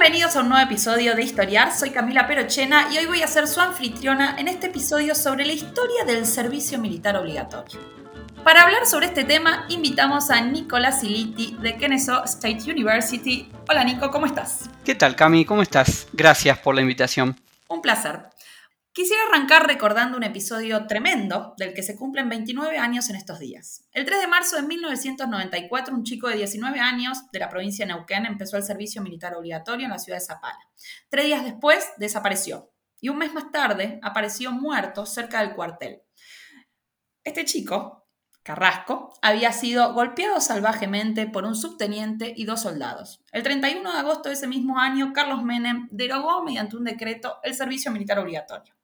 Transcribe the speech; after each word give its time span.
Bienvenidos 0.00 0.34
a 0.34 0.40
un 0.40 0.48
nuevo 0.48 0.64
episodio 0.64 1.14
de 1.14 1.22
Historiar. 1.22 1.76
Soy 1.76 1.90
Camila 1.90 2.26
Perochena 2.26 2.88
y 2.90 2.96
hoy 2.96 3.04
voy 3.04 3.20
a 3.20 3.26
ser 3.26 3.46
su 3.46 3.60
anfitriona 3.60 4.34
en 4.38 4.48
este 4.48 4.68
episodio 4.68 5.14
sobre 5.14 5.44
la 5.44 5.52
historia 5.52 6.04
del 6.06 6.24
servicio 6.24 6.78
militar 6.78 7.16
obligatorio. 7.16 7.78
Para 8.42 8.62
hablar 8.62 8.86
sobre 8.86 9.08
este 9.08 9.24
tema, 9.24 9.66
invitamos 9.68 10.30
a 10.30 10.40
Nicolás 10.40 11.02
Siliti 11.02 11.54
de 11.60 11.76
Kennesaw 11.76 12.24
State 12.24 12.60
University. 12.72 13.52
Hola 13.68 13.84
Nico, 13.84 14.10
¿cómo 14.10 14.24
estás? 14.24 14.70
¿Qué 14.86 14.94
tal, 14.94 15.16
Cami? 15.16 15.44
¿Cómo 15.44 15.60
estás? 15.60 16.08
Gracias 16.14 16.56
por 16.56 16.74
la 16.74 16.80
invitación. 16.80 17.38
Un 17.68 17.82
placer. 17.82 18.20
Quisiera 18.92 19.22
arrancar 19.28 19.68
recordando 19.68 20.16
un 20.16 20.24
episodio 20.24 20.88
tremendo 20.88 21.54
del 21.56 21.74
que 21.74 21.84
se 21.84 21.94
cumplen 21.94 22.28
29 22.28 22.76
años 22.76 23.08
en 23.08 23.14
estos 23.14 23.38
días. 23.38 23.84
El 23.92 24.04
3 24.04 24.20
de 24.20 24.26
marzo 24.26 24.56
de 24.56 24.62
1994, 24.62 25.94
un 25.94 26.02
chico 26.02 26.26
de 26.26 26.34
19 26.34 26.80
años 26.80 27.30
de 27.30 27.38
la 27.38 27.48
provincia 27.48 27.86
de 27.86 27.92
Neuquén 27.92 28.26
empezó 28.26 28.56
el 28.56 28.64
servicio 28.64 29.00
militar 29.00 29.36
obligatorio 29.36 29.84
en 29.84 29.92
la 29.92 30.00
ciudad 30.00 30.18
de 30.18 30.24
Zapala. 30.24 30.58
Tres 31.08 31.26
días 31.26 31.44
después 31.44 31.86
desapareció 31.98 32.72
y 33.00 33.10
un 33.10 33.18
mes 33.18 33.32
más 33.32 33.52
tarde 33.52 34.00
apareció 34.02 34.50
muerto 34.50 35.06
cerca 35.06 35.40
del 35.40 35.54
cuartel. 35.54 36.02
Este 37.22 37.44
chico, 37.44 37.99
Carrasco, 38.50 39.12
había 39.22 39.52
sido 39.52 39.94
golpeado 39.94 40.40
salvajemente 40.40 41.28
por 41.28 41.44
un 41.44 41.54
subteniente 41.54 42.34
y 42.36 42.46
dos 42.46 42.62
soldados. 42.62 43.22
El 43.30 43.44
31 43.44 43.92
de 43.92 43.96
agosto 43.96 44.28
de 44.28 44.34
ese 44.34 44.48
mismo 44.48 44.80
año, 44.80 45.12
Carlos 45.12 45.44
Menem 45.44 45.86
derogó 45.92 46.42
mediante 46.42 46.76
un 46.76 46.82
decreto 46.82 47.36
el 47.44 47.54
servicio 47.54 47.92
militar 47.92 48.18
obligatorio. 48.18 48.74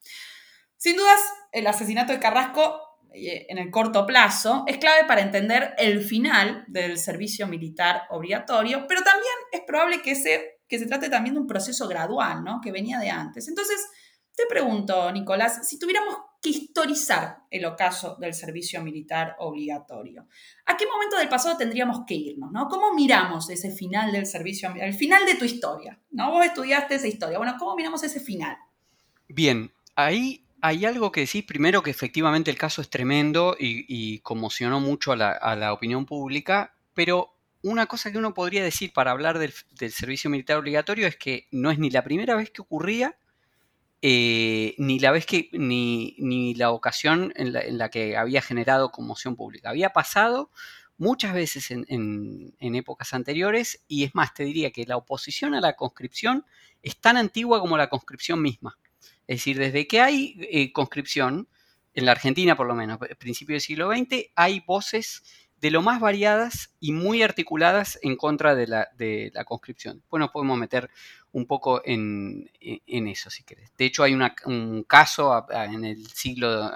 Sin 0.76 0.96
dudas, 0.96 1.18
el 1.50 1.66
asesinato 1.66 2.12
de 2.12 2.20
Carrasco 2.20 2.80
eh, 3.12 3.46
en 3.48 3.58
el 3.58 3.72
corto 3.72 4.06
plazo 4.06 4.62
es 4.68 4.78
clave 4.78 5.04
para 5.08 5.22
entender 5.22 5.74
el 5.78 6.00
final 6.00 6.64
del 6.69 6.96
servicio 6.96 7.48
militar 7.48 8.02
obligatorio, 8.10 8.86
pero 8.86 9.02
también 9.02 9.34
es 9.50 9.62
probable 9.66 10.00
que 10.00 10.14
se, 10.14 10.60
que 10.69 10.78
se 10.78 10.86
trate 10.86 11.10
también 11.10 11.34
de 11.34 11.41
un 11.41 11.48
proceso 11.48 11.88
gradual, 11.88 12.44
¿no? 12.44 12.60
que 12.60 12.70
venía 12.70 13.00
de 13.00 13.10
antes. 13.10 13.48
Entonces, 13.48 13.84
te 14.36 14.46
pregunto, 14.46 15.10
Nicolás, 15.10 15.69
si 15.69 15.76
tuviéramos 15.76 16.14
que 16.47 16.50
historizar 16.50 17.39
el 17.50 17.64
ocaso 17.64 18.16
del 18.20 18.33
servicio 18.33 18.80
militar 18.80 19.34
obligatorio, 19.41 20.28
¿a 20.66 20.77
qué 20.77 20.86
momento 20.86 21.16
del 21.16 21.28
pasado 21.28 21.56
tendríamos 21.56 22.05
que 22.06 22.14
irnos? 22.14 22.53
¿no? 22.53 22.69
¿Cómo 22.69 22.94
miramos 22.94 23.50
ese 23.50 23.72
final 23.72 24.12
del 24.12 24.27
servicio, 24.27 24.72
el 24.80 24.94
final 24.94 25.27
de 25.27 25.34
tu 25.34 25.44
historia? 25.44 25.98
¿no? 26.12 26.30
Vos 26.30 26.47
estudiaste 26.47 26.94
esa 26.94 27.08
historia. 27.08 27.38
Bueno, 27.38 27.56
¿cómo 27.58 27.75
miramos 27.75 28.03
ese 28.05 28.20
final? 28.20 28.56
Bien, 29.28 29.72
ahí 29.97 30.47
hay 30.61 30.84
algo 30.84 31.11
que 31.11 31.22
decir. 31.22 31.47
Primero 31.47 31.83
que 31.83 31.91
efectivamente 31.91 32.53
el 32.53 32.58
caso 32.58 32.81
es 32.81 32.91
tremendo 32.91 33.56
y, 33.58 34.20
conmocionó 34.20 34.78
mucho 34.78 35.12
a 35.12 35.16
la, 35.16 35.72
opinión 35.72 36.06
pública, 36.06 36.77
pero 36.94 37.34
una 37.62 37.86
cosa 37.86 38.12
que 38.12 38.19
uno 38.19 38.34
podría 38.34 38.62
decir 38.62 38.92
para 38.92 39.10
hablar 39.10 39.41
del 39.41 39.92
servicio 39.92 40.31
militar 40.31 40.58
obligatorio 40.58 41.08
es 41.08 41.16
que 41.16 41.48
no 41.50 41.72
es 41.72 41.81
ni 41.81 41.91
la 41.91 42.05
primera 42.05 42.36
vez 42.36 42.50
que 42.50 42.62
ocurría, 42.62 43.16
eh, 44.02 44.75
ni 44.78 44.98
la 44.98 45.11
vez 45.11 45.27
que, 45.27 45.48
ni, 45.52 46.55
la 46.55 46.70
ocasión 46.70 47.33
en 47.36 47.78
la, 47.78 47.91
que 47.91 48.16
había 48.16 48.42
generado 48.42 48.91
conmoción 48.91 49.36
pública. 49.36 49.70
Había 49.70 49.91
pasado 49.91 50.50
muchas 50.98 51.34
veces 51.34 51.70
en, 51.70 52.55
épocas 52.58 53.14
anteriores 53.14 53.83
y 53.88 54.05
es 54.05 54.14
más, 54.14 54.34
te 54.34 54.44
diría 54.44 54.70
que 54.70 54.87
la 54.87 54.97
oposición 54.97 55.54
a 55.54 55.60
la 55.60 55.75
conscripción 55.75 56.44
es 56.82 56.98
tan 56.98 57.16
antigua 57.16 57.60
como 57.60 57.76
la 57.76 57.88
conscripción 57.88 58.41
misma. 58.43 58.78
Es 59.26 59.38
decir, 59.38 59.59
desde 59.59 59.87
que 59.87 60.00
hay 60.00 60.37
eh, 60.50 60.72
conscripción, 60.72 61.49
en 61.94 62.04
la 62.04 62.12
Argentina 62.12 62.56
por 62.56 62.66
lo 62.66 62.75
menos, 62.75 62.99
principio 63.19 63.54
del 63.54 63.62
siglo 63.62 63.91
XX, 63.91 64.31
hay 64.37 64.60
voces 64.66 65.22
de 65.61 65.71
lo 65.71 65.83
más 65.83 66.00
variadas 66.00 66.75
y 66.81 66.93
muy 66.93 67.22
articuladas 67.22 67.99
en 68.03 68.17
contra 68.17 68.55
de 68.55 68.67
la, 68.67 68.89
de 68.97 69.31
la 69.34 69.44
conscripción. 69.44 69.99
Después 69.99 70.21
nos 70.21 70.31
podemos 70.31 70.59
meter 70.59 70.91
un 71.33 71.47
poco 71.47 71.83
en, 71.84 72.50
eso, 72.61 73.31
si 73.31 73.43
querés. 73.44 73.71
De 73.77 73.87
hecho, 73.87 74.03
hay 74.03 74.15
un 74.15 74.84
caso 74.84 75.47
en 75.50 75.84
el 75.84 76.06
siglo, 76.09 76.71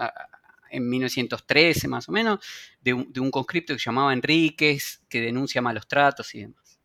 en 0.70 0.88
1913 0.88 1.88
más 1.88 2.08
o 2.08 2.12
menos, 2.12 2.40
de 2.80 2.92
un, 2.92 3.30
conscripto 3.30 3.74
que 3.74 3.78
se 3.78 3.86
llamaba 3.86 4.12
Enríquez, 4.12 5.02
que 5.08 5.20
denuncia 5.20 5.62
malos 5.62 5.86
tratos 5.86 6.34
y 6.34 6.40
demás. 6.40 6.78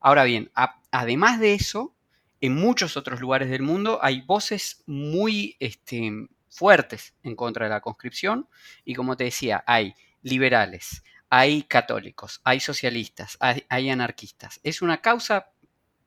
Ahora 0.00 0.24
bien, 0.24 0.50
además 0.90 1.40
de 1.40 1.54
eso, 1.54 1.94
en 2.40 2.54
muchos 2.54 2.96
otros 2.96 3.20
lugares 3.20 3.50
del 3.50 3.62
mundo 3.62 3.98
hay 4.00 4.20
voces 4.20 4.82
muy 4.86 5.56
este, 5.58 6.28
fuertes 6.48 7.14
en 7.22 7.34
contra 7.34 7.66
de 7.66 7.70
la 7.70 7.80
conscripción 7.80 8.48
y 8.84 8.94
como 8.94 9.16
te 9.16 9.24
decía, 9.24 9.64
hay 9.66 9.94
liberales, 10.22 11.02
hay 11.30 11.62
católicos, 11.62 12.40
hay 12.44 12.60
socialistas, 12.60 13.36
hay, 13.40 13.90
anarquistas. 13.90 14.60
Es 14.62 14.82
una 14.82 15.00
causa, 15.00 15.50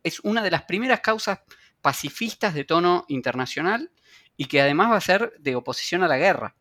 es 0.03 0.19
una 0.21 0.43
de 0.43 0.51
las 0.51 0.63
primeras 0.63 1.01
causas 1.01 1.39
pacifistas 1.81 2.53
de 2.53 2.63
tono 2.63 3.05
internacional 3.07 3.91
y 4.37 4.45
que 4.45 4.61
además 4.61 4.91
va 4.91 4.97
a 4.97 5.01
ser 5.01 5.33
de 5.39 5.55
oposición 5.55 6.03
a 6.03 6.07
la 6.07 6.17
guerra, 6.17 6.55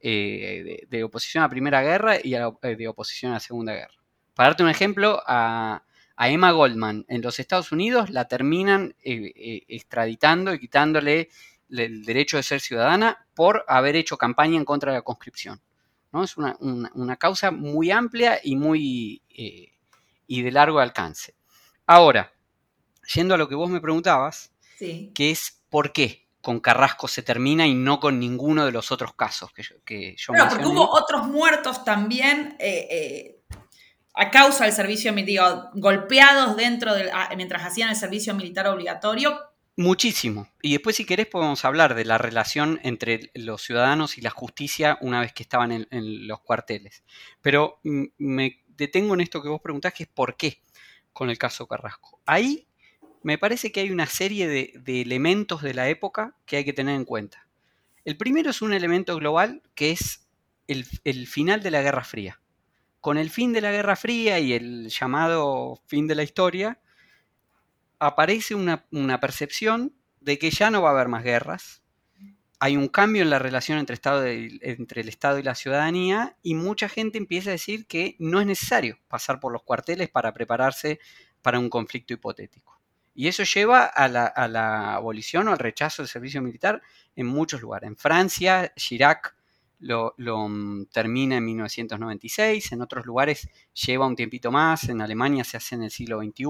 eh, 0.00 0.86
de, 0.88 1.04
oposición 1.04 1.42
a 1.42 1.46
la 1.46 1.50
Primera 1.50 1.82
Guerra 1.82 2.16
y 2.22 2.34
eh, 2.34 2.76
de 2.76 2.88
oposición 2.88 3.32
a 3.32 3.36
la 3.36 3.40
Segunda 3.40 3.72
Guerra. 3.74 3.94
Para 4.34 4.50
darte 4.50 4.62
un 4.62 4.68
ejemplo, 4.68 5.22
a, 5.26 5.82
Emma 6.18 6.50
Goldman 6.50 7.04
en 7.08 7.20
los 7.20 7.38
Estados 7.38 7.72
Unidos 7.72 8.08
la 8.08 8.26
terminan 8.26 8.94
eh, 9.04 9.64
extraditando 9.68 10.54
y 10.54 10.58
quitándole 10.58 11.28
el 11.68 12.04
derecho 12.04 12.38
de 12.38 12.42
ser 12.42 12.60
ciudadana 12.60 13.26
por 13.34 13.64
haber 13.68 13.96
hecho 13.96 14.16
campaña 14.16 14.56
en 14.56 14.64
contra 14.64 14.92
de 14.92 14.98
la 14.98 15.02
conscripción. 15.02 15.60
Es 16.24 16.36
una, 16.36 17.16
causa 17.16 17.50
muy 17.50 17.90
amplia 17.90 18.40
y, 18.42 18.56
muy, 18.56 19.22
eh, 19.30 19.72
y 20.26 20.42
de 20.42 20.50
largo 20.50 20.78
alcance. 20.78 21.34
Ahora, 21.86 22.32
yendo 23.14 23.34
a 23.34 23.38
lo 23.38 23.48
que 23.48 23.54
vos 23.54 23.70
me 23.70 23.80
preguntabas, 23.80 24.52
que 24.78 25.30
es 25.30 25.62
por 25.70 25.92
qué 25.92 26.26
con 26.46 26.60
Carrasco 26.60 27.08
se 27.08 27.22
termina 27.22 27.66
y 27.66 27.74
no 27.74 27.98
con 27.98 28.20
ninguno 28.20 28.64
de 28.64 28.70
los 28.70 28.92
otros 28.92 29.14
casos 29.14 29.52
que 29.52 29.64
yo, 29.64 29.74
que 29.84 30.14
yo 30.16 30.32
bueno, 30.32 30.48
porque 30.48 30.66
hubo 30.66 30.88
otros 30.90 31.26
muertos 31.26 31.82
también 31.82 32.54
eh, 32.60 32.86
eh, 32.88 33.40
a 34.14 34.30
causa 34.30 34.64
del 34.64 34.72
servicio 34.72 35.12
militar, 35.12 35.70
golpeados 35.74 36.56
dentro 36.56 36.94
del, 36.94 37.10
mientras 37.36 37.64
hacían 37.64 37.90
el 37.90 37.96
servicio 37.96 38.32
militar 38.32 38.68
obligatorio, 38.68 39.40
Muchísimo. 39.78 40.48
Y 40.62 40.72
después, 40.72 40.96
si 40.96 41.04
querés, 41.04 41.26
podemos 41.26 41.66
hablar 41.66 41.94
de 41.94 42.06
la 42.06 42.16
relación 42.16 42.80
entre 42.82 43.30
los 43.34 43.62
ciudadanos 43.62 44.16
y 44.16 44.22
la 44.22 44.30
justicia 44.30 44.96
una 45.02 45.20
vez 45.20 45.34
que 45.34 45.42
estaban 45.42 45.70
en, 45.70 46.26
los 46.26 46.40
cuarteles. 46.40 47.04
Pero 47.42 47.78
mm, 47.84 48.04
me 48.16 48.64
detengo 48.68 49.12
en 49.12 49.20
esto 49.20 49.42
que 49.42 49.50
vos 49.50 49.60
preguntás, 49.60 49.92
que 49.92 50.04
es 50.04 50.08
por 50.08 50.36
qué 50.36 50.62
con 51.12 51.28
el 51.28 51.36
caso 51.36 51.66
Carrasco. 51.66 52.20
Ahí 52.24 52.66
me 53.22 53.36
parece 53.36 53.70
que 53.70 53.80
hay 53.80 53.90
una 53.90 54.06
serie 54.06 54.48
de, 54.48 55.02
elementos 55.02 55.60
de 55.60 55.74
la 55.74 55.88
época 55.90 56.36
que 56.46 56.56
hay 56.56 56.64
que 56.64 56.72
tener 56.72 56.94
en 56.94 57.04
cuenta. 57.04 57.46
El 58.04 58.16
primero 58.16 58.50
es 58.50 58.62
un 58.62 58.72
elemento 58.72 59.16
global 59.16 59.62
que 59.74 59.90
es 59.90 60.26
el, 60.68 60.86
el 61.04 61.26
final 61.26 61.62
de 61.62 61.70
la 61.70 61.82
Guerra 61.82 62.04
Fría. 62.04 62.40
Con 63.00 63.18
el 63.18 63.28
fin 63.28 63.52
de 63.52 63.60
la 63.60 63.72
Guerra 63.72 63.96
Fría 63.96 64.38
y 64.38 64.54
el 64.54 64.88
llamado 64.88 65.82
fin 65.86 66.06
de 66.06 66.14
la 66.14 66.22
historia, 66.22 66.80
aparece 67.98 68.54
una, 68.54 69.20
percepción 69.20 69.94
de 70.20 70.38
que 70.38 70.50
ya 70.50 70.70
no 70.70 70.82
va 70.82 70.90
a 70.90 70.92
haber 70.92 71.08
más 71.08 71.24
guerras. 71.24 71.82
Hay 72.58 72.76
un 72.76 72.88
cambio 72.88 73.22
en 73.22 73.30
la 73.30 73.38
relación 73.38 73.78
entre, 73.78 73.94
Estado 73.94 74.24
entre 74.26 75.02
el 75.02 75.08
Estado 75.08 75.38
y 75.38 75.42
la 75.42 75.54
ciudadanía 75.54 76.36
y 76.42 76.54
mucha 76.54 76.88
gente 76.88 77.18
empieza 77.18 77.50
a 77.50 77.52
decir 77.52 77.86
que 77.86 78.16
no 78.18 78.40
es 78.40 78.46
necesario 78.46 78.98
pasar 79.08 79.40
por 79.40 79.52
los 79.52 79.62
cuarteles 79.62 80.08
para 80.08 80.32
prepararse 80.32 80.98
para 81.42 81.58
un 81.58 81.68
conflicto 81.68 82.14
hipotético. 82.14 82.80
Y 83.14 83.28
eso 83.28 83.44
lleva 83.44 83.84
a 83.84 84.08
la, 84.08 84.94
abolición 84.94 85.48
o 85.48 85.52
al 85.52 85.58
rechazo 85.58 86.02
del 86.02 86.08
servicio 86.08 86.42
militar 86.42 86.82
en 87.14 87.26
muchos 87.26 87.60
lugares. 87.60 87.88
En 87.88 87.96
Francia, 87.96 88.72
Chirac 88.76 89.34
lo, 89.78 90.14
lo, 90.18 90.48
mm, 90.48 90.86
termina 90.86 91.36
en 91.36 91.44
1996, 91.44 92.72
en 92.72 92.82
otros 92.82 93.06
lugares 93.06 93.48
lleva 93.72 94.06
un 94.06 94.16
tiempito 94.16 94.50
más, 94.50 94.88
en 94.88 95.00
Alemania 95.00 95.44
se 95.44 95.56
hace 95.56 95.74
en 95.74 95.84
el 95.84 95.90
siglo 95.90 96.20
XXI, 96.20 96.46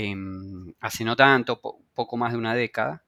Em, 0.00 0.74
hace 0.78 1.02
no 1.02 1.16
tanto, 1.16 1.60
poco 1.92 2.16
más 2.16 2.30
de 2.30 2.38
una 2.38 2.54
década. 2.54 3.02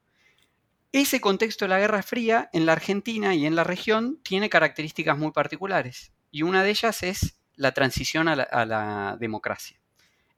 Ese 0.91 1.21
contexto 1.21 1.65
de 1.65 1.69
la 1.69 1.79
Guerra 1.79 2.03
Fría 2.03 2.51
en 2.53 2.67
la 2.67 2.73
Argentina 2.73 3.33
y 3.37 3.47
en 3.47 3.55
la 3.55 3.63
región 3.63 4.19
tiene 4.25 4.51
características 4.51 5.17
muy 5.17 5.31
particulares 5.31 6.13
y 6.33 6.43
una 6.43 6.65
de 6.65 6.71
ellas 6.71 7.05
es 7.05 7.41
la 7.55 7.71
transición 7.75 8.27
a 8.27 8.35
la, 8.35 9.17
democracia. 9.21 9.79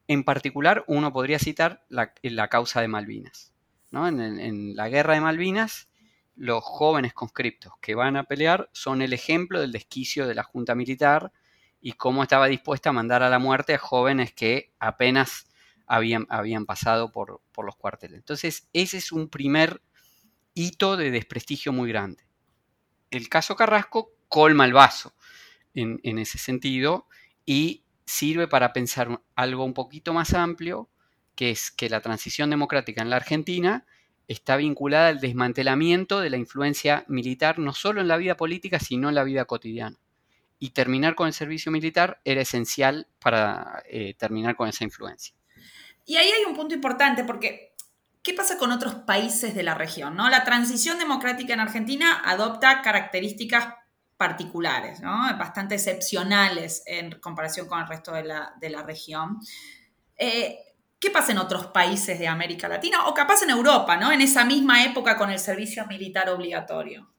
En 0.07 0.23
particular, 0.23 0.83
uno 0.85 1.11
podría 1.11 1.39
citar 1.39 1.83
la, 1.89 2.13
causa 2.49 2.81
de 2.81 2.87
Malvinas. 2.87 3.51
En, 3.91 4.75
la 4.75 4.89
guerra 4.89 5.15
de 5.15 5.21
Malvinas, 5.21 5.89
los 6.35 6.63
jóvenes 6.63 7.15
conscriptos 7.15 7.73
que 7.81 7.95
van 7.95 8.15
a 8.15 8.25
pelear 8.25 8.69
son 8.73 9.01
el 9.01 9.13
ejemplo 9.13 9.59
del 9.59 9.71
desquicio 9.71 10.27
de 10.27 10.35
la 10.35 10.43
Junta 10.43 10.75
Militar 10.75 11.31
y 11.81 11.93
cómo 11.93 12.21
estaba 12.21 12.45
dispuesta 12.45 12.91
a 12.91 12.93
mandar 12.93 13.23
a 13.23 13.29
la 13.31 13.39
muerte 13.39 13.73
a 13.73 13.79
jóvenes 13.79 14.33
que 14.33 14.71
apenas 14.77 15.47
habían, 15.87 16.25
habían 16.29 16.65
pasado 16.65 17.11
por, 17.11 17.41
los 17.57 17.75
cuarteles. 17.75 18.17
Entonces, 18.17 18.67
ese 18.73 18.97
es 18.97 19.11
un 19.11 19.29
primer 19.29 19.81
hito 20.53 20.97
de 20.97 21.11
desprestigio 21.11 21.71
muy 21.73 21.89
grande. 21.89 22.23
El 23.11 23.29
caso 23.29 23.55
Carrasco 23.55 24.11
colma 24.27 24.65
el 24.65 24.73
vaso 24.73 25.13
en, 25.73 25.99
en 26.03 26.19
ese 26.19 26.37
sentido 26.37 27.07
y 27.45 27.83
sirve 28.05 28.47
para 28.47 28.73
pensar 28.73 29.21
algo 29.35 29.63
un 29.63 29.73
poquito 29.73 30.13
más 30.13 30.33
amplio, 30.33 30.89
que 31.35 31.51
es 31.51 31.71
que 31.71 31.89
la 31.89 32.01
transición 32.01 32.49
democrática 32.49 33.01
en 33.01 33.09
la 33.09 33.15
Argentina 33.17 33.85
está 34.27 34.55
vinculada 34.57 35.09
al 35.09 35.19
desmantelamiento 35.19 36.19
de 36.19 36.29
la 36.29 36.37
influencia 36.37 37.05
militar, 37.07 37.59
no 37.59 37.73
solo 37.73 38.01
en 38.01 38.07
la 38.07 38.17
vida 38.17 38.37
política, 38.37 38.79
sino 38.79 39.09
en 39.09 39.15
la 39.15 39.23
vida 39.23 39.45
cotidiana. 39.45 39.97
Y 40.59 40.69
terminar 40.69 41.15
con 41.15 41.27
el 41.27 41.33
servicio 41.33 41.71
militar 41.71 42.21
era 42.23 42.41
esencial 42.41 43.07
para 43.19 43.83
eh, 43.89 44.13
terminar 44.17 44.55
con 44.55 44.69
esa 44.69 44.83
influencia. 44.83 45.35
Y 46.05 46.17
ahí 46.17 46.29
hay 46.29 46.45
un 46.45 46.55
punto 46.55 46.75
importante, 46.75 47.23
porque 47.23 47.75
¿qué 48.21 48.33
pasa 48.33 48.57
con 48.57 48.71
otros 48.71 48.95
países 48.95 49.55
de 49.55 49.63
la 49.63 49.75
región? 49.75 50.15
¿no? 50.15 50.29
La 50.29 50.43
transición 50.43 50.99
democrática 50.99 51.53
en 51.53 51.59
Argentina 51.59 52.21
adopta 52.25 52.81
características 52.81 53.75
particulares, 54.17 55.01
bastante 55.01 55.75
excepcionales 55.75 56.83
en 56.85 57.19
comparación 57.19 57.67
con 57.67 57.81
el 57.81 57.87
resto 57.87 58.13
de 58.13 58.23
la, 58.23 58.83
región. 58.85 59.39
Eh, 60.17 60.59
¿Qué 60.99 61.11
pasa 61.11 61.33
en 61.33 61.39
otros 61.39 61.67
países 61.67 62.17
de 62.17 62.27
América 62.27 62.69
Latina 62.69 63.07
o 63.07 63.13
capaz 63.13 63.43
en 63.43 63.49
Europa, 63.49 63.97
¿no? 63.97 64.11
En 64.13 64.21
esa 64.21 64.45
misma 64.45 64.85
época 64.85 65.17
con 65.17 65.29
el 65.29 65.39
servicio 65.39 65.85
militar 65.87 66.29
obligatorio. 66.29 67.13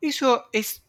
Eso 0.00 0.48
es, 0.52 0.84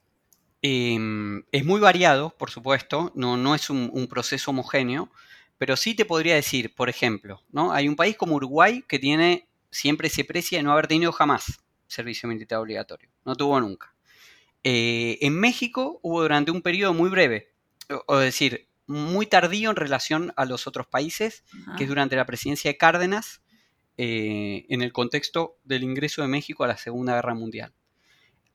em, 0.62 1.44
es 1.52 1.66
muy 1.66 1.80
variado, 1.80 2.30
por 2.38 2.52
supuesto, 2.52 3.12
no, 3.16 3.36
no 3.36 3.56
es 3.56 3.72
un, 3.72 4.08
proceso 4.08 4.52
homogéneo, 4.52 5.10
pero 5.64 5.78
sí 5.78 5.96
te 5.96 6.04
podría 6.04 6.36
decir, 6.36 6.76
por 6.76 6.90
ejemplo, 6.90 7.42
¿no? 7.50 7.72
Hay 7.72 7.88
un 7.88 7.96
país 7.96 8.18
como 8.18 8.36
Uruguay 8.36 8.84
que 8.86 9.00
tiene, 9.00 9.48
siempre 9.72 10.10
se 10.10 10.26
precia 10.26 10.60
de 10.60 10.64
no 10.64 10.74
haber 10.74 10.88
tenido 10.88 11.14
jamás 11.14 11.62
servicio 11.88 12.28
militar 12.28 12.60
obligatorio, 12.60 13.10
no 13.24 13.34
tuvo 13.38 13.62
nunca. 13.62 13.96
Eh, 14.66 15.20
en 15.22 15.40
México 15.40 16.02
hubo 16.04 16.22
durante 16.22 16.52
un 16.52 16.62
periodo 16.62 16.94
muy 16.94 17.10
breve, 17.10 17.54
o, 18.08 18.18
decir, 18.18 18.68
muy 18.88 19.26
tardío 19.26 19.70
en 19.70 19.78
relación 19.78 20.34
a 20.36 20.44
los 20.44 20.68
otros 20.68 20.86
países, 20.86 21.46
que 21.78 21.86
es 21.86 21.90
durante 21.90 22.18
la 22.18 22.26
presidencia 22.26 22.70
de 22.70 22.76
Cárdenas, 22.78 23.42
eh, 23.98 24.66
en 24.68 24.82
el 24.82 24.92
contexto 24.92 25.60
del 25.64 25.84
ingreso 25.84 26.24
de 26.24 26.28
México 26.28 26.66
a 26.66 26.68
la 26.68 26.76
Segunda 26.76 27.16
Guerra 27.16 27.36
Mundial. 27.36 27.74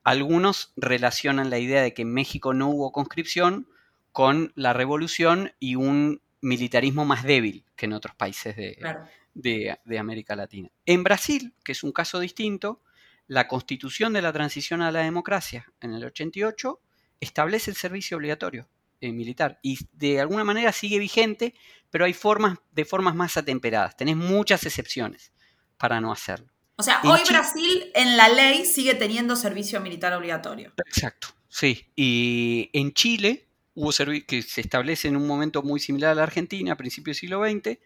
Algunos 0.03 0.73
relacionan 0.75 1.49
la 1.49 1.57
idea 1.57 1.81
de 1.81 1.91
que 1.95 2.03
en 2.03 2.13
México 2.13 2.53
no 2.53 2.69
hubo 2.69 2.91
conscripción 2.91 3.67
con 4.11 4.53
la 4.53 4.73
revolución 4.73 5.53
y 5.59 5.73
un 5.73 6.21
militarismo 6.41 7.05
más 7.05 7.23
débil 7.23 7.65
que 7.75 7.85
en 7.85 7.93
otros 7.93 8.15
países 8.15 8.55
de 8.55 9.99
América 9.99 10.35
Latina. 10.35 10.69
En 10.85 11.03
Brasil, 11.03 11.53
que 11.63 11.73
es 11.73 11.83
un 11.83 11.91
caso 11.91 12.19
distinto, 12.19 12.81
la 13.27 13.47
constitución 13.47 14.11
de 14.11 14.23
la 14.23 14.33
transición 14.33 14.81
a 14.81 14.91
la 14.91 15.01
democracia 15.01 15.71
en 15.81 15.93
el 15.93 16.03
88 16.03 16.81
establece 17.19 17.69
el 17.69 17.77
servicio 17.77 18.17
obligatorio 18.17 18.67
eh, 19.01 19.11
militar 19.11 19.59
y 19.61 19.77
de 19.93 20.19
alguna 20.19 20.43
manera 20.43 20.71
sigue 20.73 20.97
vigente, 20.99 21.53
pero 21.89 22.05
hay 22.05 22.13
formas 22.13 22.57
de 22.71 22.85
formas 22.85 23.15
más 23.15 23.37
atemperadas. 23.37 23.95
Tenés 23.95 24.17
muchas 24.17 24.65
excepciones 24.65 25.31
para 25.77 26.01
no 26.01 26.11
hacerlo. 26.11 26.51
O 26.75 26.83
sea, 26.83 27.01
hoy 27.03 27.19
Brasil 27.29 27.91
en 27.93 28.17
la 28.17 28.29
ley 28.29 28.65
sigue 28.65 28.95
teniendo 28.95 29.35
servicio 29.35 29.79
militar 29.79 30.13
obligatorio. 30.13 30.73
Exacto, 30.87 31.27
sí. 31.49 31.91
Y 31.95 32.69
en 32.73 32.93
Chile 32.93 33.48
hubo 33.79 33.91
que 34.27 34.41
se 34.41 34.59
establece 34.59 35.07
en 35.07 35.15
un 35.15 35.25
momento 35.25 35.63
muy 35.63 35.79
similar 35.79 36.11
a 36.11 36.15
la 36.15 36.23
Argentina, 36.23 36.73
a 36.73 36.75
principios 36.77 37.15
del 37.15 37.21
siglo 37.21 37.45
XX, 37.45 37.79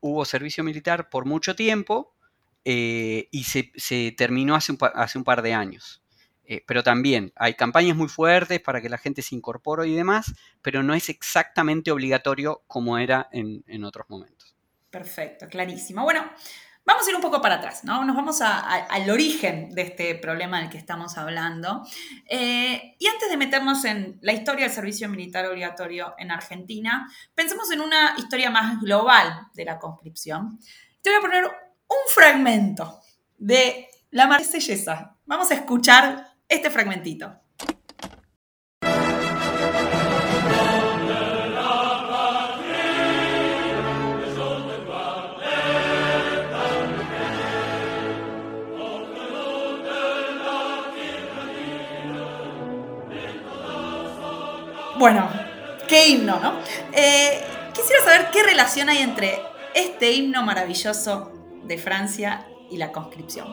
hubo 0.00 0.24
servicio 0.24 0.64
militar 0.64 1.10
por 1.10 1.26
mucho 1.26 1.54
tiempo 1.54 2.14
eh, 2.64 3.28
y 3.30 3.44
se, 3.44 4.12
terminó 4.12 4.54
hace 4.54 4.72
un, 4.72 4.78
hace 4.94 5.18
un, 5.18 5.24
par 5.24 5.42
de 5.42 5.52
años. 5.52 6.02
Eh, 6.44 6.64
pero 6.66 6.82
también 6.82 7.32
hay 7.36 7.52
campañas 7.52 7.98
muy 7.98 8.08
fuertes 8.08 8.60
para 8.60 8.80
que 8.80 8.88
la 8.88 8.96
gente 8.96 9.20
se 9.20 9.34
incorpore 9.34 9.86
y 9.86 9.94
demás, 9.94 10.32
pero 10.62 10.82
no 10.82 10.94
es 10.94 11.10
exactamente 11.10 11.90
obligatorio 11.90 12.62
como 12.66 12.96
era 12.96 13.28
en, 13.30 13.84
otros 13.84 14.08
momentos. 14.08 14.56
Perfecto, 14.88 15.48
clarísimo. 15.48 16.02
Bueno, 16.02 16.24
vamos 16.86 17.06
a 17.06 17.10
ir 17.10 17.16
un 17.16 17.22
poco 17.22 17.42
para 17.42 17.56
atrás, 17.56 17.84
¿no? 17.84 18.04
Nos 18.04 18.14
vamos 18.14 18.40
al 18.40 19.10
origen 19.10 19.74
de 19.74 19.82
este 19.82 20.14
problema 20.14 20.60
del 20.60 20.70
que 20.70 20.78
estamos 20.78 21.18
hablando. 21.18 21.82
Eh, 22.24 22.94
y 22.98 23.06
antes 23.08 23.28
de 23.28 23.36
meternos 23.36 23.84
en 23.84 24.18
la 24.22 24.32
historia 24.32 24.66
del 24.66 24.74
servicio 24.74 25.08
militar 25.08 25.44
obligatorio 25.46 26.14
en 26.16 26.30
Argentina, 26.30 27.10
pensemos 27.34 27.70
en 27.72 27.80
una 27.80 28.14
historia 28.16 28.50
más 28.50 28.80
global 28.80 29.48
de 29.52 29.64
la 29.64 29.78
conscripción. 29.78 30.58
Te 31.02 31.10
voy 31.10 31.18
a 31.18 31.22
poner 31.22 31.44
un 31.44 31.96
fragmento 32.14 33.00
de 33.36 33.88
La 34.12 34.26
Marsellesa. 34.26 35.16
Vamos 35.26 35.50
a 35.50 35.54
escuchar 35.54 36.34
este 36.48 36.70
fragmentito. 36.70 37.45
Bueno, 54.98 55.28
qué 55.88 56.08
himno, 56.08 56.40
¿no? 56.40 56.58
Eh, 56.92 57.44
quisiera 57.74 58.02
saber 58.02 58.30
qué 58.32 58.42
relación 58.42 58.88
hay 58.88 58.98
entre 58.98 59.40
este 59.74 60.12
himno 60.12 60.42
maravilloso 60.42 61.32
de 61.64 61.76
Francia 61.76 62.46
y 62.70 62.78
la 62.78 62.92
conscripción. 62.92 63.46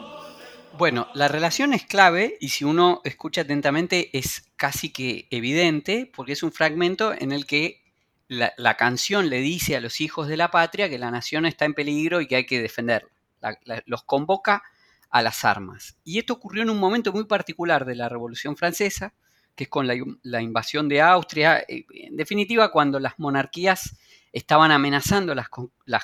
Bueno, 0.78 1.08
la 1.14 1.28
relación 1.28 1.74
es 1.74 1.86
clave 1.86 2.38
y 2.40 2.50
si 2.50 2.64
uno 2.64 3.02
escucha 3.04 3.42
atentamente 3.42 4.10
es 4.18 4.52
casi 4.56 4.94
que 4.94 5.28
evidente 5.32 6.10
porque 6.16 6.32
es 6.32 6.44
un 6.44 6.54
fragmento 6.54 7.14
en 7.14 7.34
el 7.34 7.46
que 7.46 7.84
la, 8.30 8.78
canción 8.78 9.30
le 9.30 9.42
dice 9.42 9.76
a 9.76 9.82
los 9.82 10.00
hijos 10.00 10.28
de 10.30 10.38
la 10.38 10.50
patria 10.50 10.90
que 10.90 10.98
la 10.98 11.12
nación 11.12 11.46
está 11.46 11.66
en 11.66 11.74
peligro 11.74 12.22
y 12.22 12.28
que 12.28 12.38
hay 12.38 12.46
que 12.46 12.62
defenderla. 12.62 13.10
los 13.86 14.04
convoca 14.04 14.64
a 15.10 15.22
las 15.22 15.44
armas. 15.46 15.98
Y 16.06 16.20
esto 16.20 16.34
ocurrió 16.34 16.64
en 16.64 16.70
un 16.70 16.80
momento 16.80 17.12
muy 17.12 17.26
particular 17.26 17.86
de 17.86 17.96
la 17.96 18.10
Revolución 18.10 18.56
Francesa, 18.56 19.14
que 19.56 19.66
es 19.66 19.70
con 19.70 19.88
la, 19.88 20.42
invasión 20.42 20.90
de 20.90 21.02
Austria, 21.02 21.60
eh, 21.68 21.86
en 21.94 22.16
definitiva 22.18 22.72
cuando 22.72 23.00
las 23.00 23.20
monarquías 23.20 23.96
estaban 24.32 24.72
amenazando 24.72 25.36
las, 25.36 25.50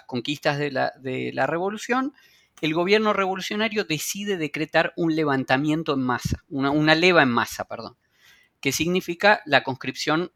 conquistas 0.05 0.59
de 0.59 0.71
la, 0.71 1.47
revolución, 1.47 2.13
el 2.61 2.73
gobierno 2.73 3.13
revolucionario 3.13 3.85
decide 3.85 4.37
decretar 4.37 4.93
un 4.95 5.15
levantamiento 5.15 5.93
en 5.93 6.01
masa, 6.01 6.43
una, 6.49 6.93
leva 6.93 7.23
en 7.23 7.29
masa, 7.29 7.65
perdón, 7.65 7.97
que 8.59 8.71
significa 8.71 9.41
la 9.45 9.63
conscripción 9.63 10.31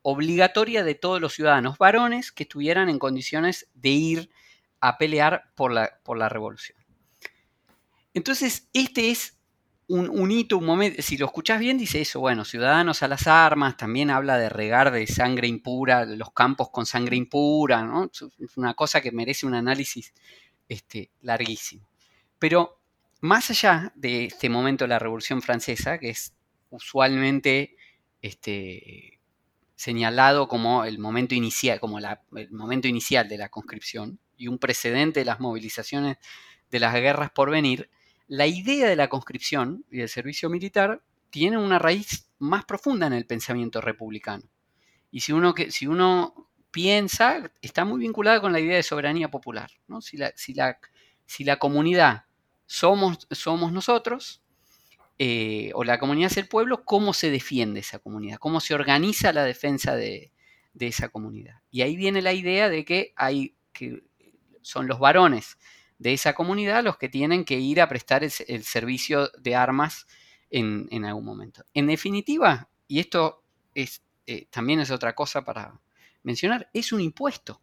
obligatoria 0.00 0.84
de 0.84 0.94
todos 0.94 1.20
los 1.20 1.34
ciudadanos 1.34 1.76
varones 1.76 2.32
que 2.32 2.44
estuvieran 2.44 2.88
en 2.88 2.98
condiciones 2.98 3.68
de 3.74 3.90
ir 3.90 4.30
a 4.80 4.96
pelear 4.96 5.50
por 5.54 5.72
la, 5.72 5.98
por 6.02 6.16
la 6.16 6.28
revolución. 6.28 6.78
Entonces, 8.14 8.68
este 8.72 9.10
es 9.10 9.36
un, 9.88 10.30
hito, 10.30 10.58
un 10.58 10.64
momento, 10.64 11.02
si 11.02 11.16
lo 11.18 11.26
escuchás 11.26 11.60
bien, 11.60 11.76
dice 11.76 12.00
eso, 12.00 12.20
bueno, 12.20 12.44
ciudadanos 12.44 13.02
a 13.02 13.08
las 13.08 13.26
armas, 13.26 13.76
también 13.76 14.10
habla 14.10 14.38
de 14.38 14.48
regar 14.48 14.90
de 14.90 15.06
sangre 15.06 15.46
impura, 15.46 16.04
los 16.06 16.32
campos 16.32 16.70
con 16.70 16.86
sangre 16.86 17.16
impura, 17.16 17.84
¿no? 17.84 18.10
Es 18.12 18.56
una 18.56 18.74
cosa 18.74 19.00
que 19.00 19.12
merece 19.12 19.46
un 19.46 19.54
análisis 19.54 20.14
este, 20.68 21.10
larguísimo. 21.20 21.86
Pero 22.38 22.80
más 23.20 23.50
allá 23.50 23.92
de 23.94 24.26
este 24.26 24.48
momento 24.48 24.84
de 24.84 24.88
la 24.88 24.98
Revolución 24.98 25.42
Francesa, 25.42 25.98
que 25.98 26.10
es 26.10 26.34
usualmente 26.70 27.76
este, 28.22 29.20
señalado 29.76 30.48
como 30.48 30.84
el 30.84 30.98
momento 30.98 31.34
inicial, 31.34 31.80
como 31.80 31.98
el 31.98 32.50
momento 32.50 32.88
inicial 32.88 33.28
de 33.28 33.38
la 33.38 33.48
conscripción 33.48 34.18
y 34.36 34.48
un 34.48 34.58
precedente 34.58 35.20
de 35.20 35.26
las 35.26 35.40
movilizaciones 35.40 36.16
de 36.70 36.80
las 36.80 36.94
guerras 36.94 37.30
por 37.30 37.50
venir, 37.50 37.90
la 38.26 38.46
idea 38.46 38.88
de 38.88 38.96
la 38.96 39.08
conscripción 39.08 39.84
y 39.90 39.98
del 39.98 40.08
servicio 40.08 40.48
militar 40.48 41.02
tiene 41.30 41.58
una 41.58 41.78
raíz 41.78 42.28
más 42.38 42.64
profunda 42.64 43.06
en 43.06 43.12
el 43.12 43.26
pensamiento 43.26 43.80
republicano. 43.80 44.44
Y 45.10 45.20
si 45.20 45.32
uno, 45.32 45.54
piensa, 46.70 47.50
está 47.62 47.84
muy 47.84 48.00
vinculada 48.00 48.40
con 48.40 48.52
la 48.52 48.60
idea 48.60 48.76
de 48.76 48.82
soberanía 48.82 49.30
popular. 49.30 49.70
Si, 50.00 50.16
la, 50.16 50.32
si, 50.36 50.54
la, 50.54 50.78
si, 51.26 51.44
comunidad 51.58 52.24
somos, 52.66 53.26
nosotros, 53.72 54.42
eh, 55.18 55.70
o 55.74 55.84
la 55.84 55.98
comunidad 55.98 56.32
es 56.32 56.36
el 56.38 56.48
pueblo, 56.48 56.84
¿cómo 56.84 57.14
se 57.14 57.30
defiende 57.30 57.80
esa 57.80 58.00
comunidad? 58.00 58.38
¿Cómo 58.38 58.60
se 58.60 58.74
organiza 58.74 59.32
la 59.32 59.44
defensa 59.44 59.94
de, 59.94 60.32
esa 60.78 61.08
comunidad? 61.08 61.60
Y 61.70 61.82
ahí 61.82 61.94
viene 61.94 62.22
la 62.22 62.32
idea 62.32 62.68
de 62.68 62.84
que 62.84 63.14
son 64.62 64.88
los 64.88 64.98
varones 64.98 65.58
de 65.98 66.12
esa 66.12 66.34
comunidad 66.34 66.82
los 66.82 66.96
que 66.96 67.08
tienen 67.08 67.44
que 67.44 67.58
ir 67.58 67.80
a 67.80 67.88
prestar 67.88 68.24
el, 68.24 68.64
servicio 68.64 69.30
de 69.38 69.54
armas 69.54 70.06
en, 70.50 71.04
algún 71.04 71.24
momento. 71.24 71.64
En 71.74 71.86
definitiva, 71.86 72.68
y 72.86 73.00
esto 73.00 73.42
es, 73.74 74.02
eh, 74.26 74.46
también 74.50 74.80
es 74.80 74.90
otra 74.90 75.14
cosa 75.14 75.44
para 75.44 75.80
mencionar, 76.22 76.68
es 76.72 76.92
un 76.92 77.00
impuesto 77.00 77.60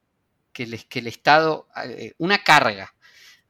que, 0.51 0.67
que 0.89 0.99
el 0.99 1.07
Estado, 1.07 1.67
eh, 1.85 2.13
una 2.17 2.43
carga. 2.43 2.93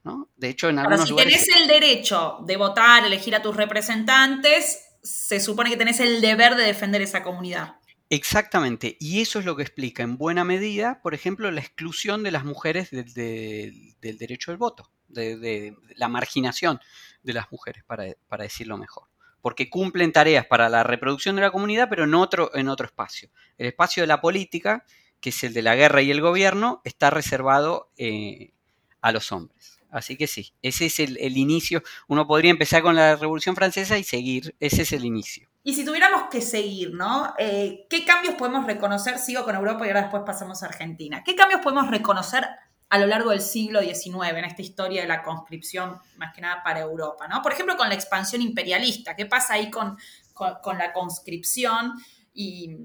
¿no? 0.03 0.29
De 0.35 0.50
hecho, 0.50 0.69
en 0.69 0.79
algunos 0.79 1.07
si 1.07 1.15
tenés 1.15 1.47
el 1.55 1.67
derecho 1.67 2.39
de 2.45 2.57
votar, 2.57 3.05
elegir 3.05 3.35
a 3.35 3.41
tus 3.41 3.55
representantes, 3.55 4.79
se 5.03 5.39
supone 5.39 5.69
que 5.69 5.77
tenés 5.77 6.00
el 6.00 6.21
deber 6.21 6.55
de 6.55 6.63
defender 6.63 7.01
esa 7.01 7.23
comunidad. 7.23 7.75
Exactamente, 8.13 8.98
y 9.00 9.22
eso 9.22 9.39
es 9.39 9.46
lo 9.46 9.56
que 9.56 9.62
explica 9.62 10.03
en 10.03 10.18
buena 10.18 10.44
medida, 10.44 11.00
por 11.01 11.13
ejemplo, 11.13 11.50
la 11.50 11.62
exclusión 11.62 12.24
de 12.24 12.32
las 12.32 12.44
mujeres 12.44 12.91
del 12.91 13.96
derecho 14.01 14.51
del 14.51 14.58
voto, 14.58 14.91
de, 15.08 15.77
la 15.96 16.10
marginación 16.10 16.82
de 17.24 17.32
las 17.32 17.50
mujeres, 17.53 17.86
para, 17.86 18.13
decirlo 18.44 18.77
mejor. 18.77 19.08
Porque 19.41 19.70
cumplen 19.70 20.12
tareas 20.12 20.46
para 20.46 20.68
la 20.68 20.84
reproducción 20.84 21.38
de 21.38 21.44
la 21.44 21.51
comunidad, 21.51 21.88
pero 21.89 22.03
en 22.03 22.13
otro, 22.13 22.53
en 22.53 22.68
otro 22.68 22.86
espacio. 22.86 23.30
El 23.58 23.68
espacio 23.68 24.03
de 24.03 24.08
la 24.08 24.20
política, 24.20 24.84
que 25.22 25.30
es 25.30 25.41
el 25.46 25.53
de 25.53 25.62
la 25.62 25.75
guerra 25.75 26.01
y 26.01 26.12
el 26.12 26.20
gobierno, 26.20 26.82
está 26.84 27.12
reservado 27.12 27.94
eh, 27.96 28.51
a 29.00 29.13
los 29.13 29.32
hombres. 29.32 29.80
Así 29.89 30.18
que 30.18 30.27
sí, 30.27 30.53
ese 30.62 30.88
es 30.88 31.00
el, 31.00 31.38
inicio. 31.38 31.82
Uno 32.10 32.27
podría 32.27 32.51
empezar 32.51 32.82
con 32.82 32.98
la 32.98 33.15
Revolución 33.15 33.56
Francesa 33.56 33.98
y 33.98 34.03
seguir, 34.03 34.53
ese 34.60 34.82
es 34.82 34.91
el 34.91 35.06
inicio. 35.06 35.50
Y 35.63 35.75
si 35.75 35.86
tuviéramos 35.86 36.24
que 36.32 36.41
seguir, 36.41 36.94
¿no? 36.94 37.34
Eh, 37.38 37.86
¿Qué 37.89 38.03
cambios 38.03 38.36
podemos 38.36 38.65
reconocer? 38.65 39.20
Sigo 39.20 39.44
con 39.44 39.56
Europa 39.56 39.86
y 39.86 39.89
ahora 39.89 40.01
después 40.03 40.24
pasamos 40.25 40.63
a 40.63 40.68
Argentina. 40.68 41.24
¿Qué 41.24 41.36
cambios 41.36 41.62
podemos 41.62 41.89
reconocer 41.89 42.48
a 42.89 42.98
lo 42.98 43.06
largo 43.06 43.30
del 43.30 43.41
siglo 43.41 43.82
XIX 43.82 44.32
en 44.36 44.46
esta 44.46 44.62
historia 44.62 45.01
de 45.01 45.08
la 45.08 45.24
conscripción, 45.24 45.98
más 46.18 46.34
que 46.34 46.41
nada 46.41 46.62
para 46.63 46.82
Europa, 46.82 47.27
¿no? 47.27 47.41
Por 47.41 47.53
ejemplo, 47.53 47.77
con 47.77 47.88
la 47.88 47.96
expansión 47.96 48.41
imperialista. 48.41 49.15
¿Qué 49.15 49.25
pasa 49.25 49.53
ahí 49.53 49.72
con, 49.72 49.98
con 50.34 50.77
la 50.77 50.91
conscripción? 50.91 51.94
Y 52.34 52.75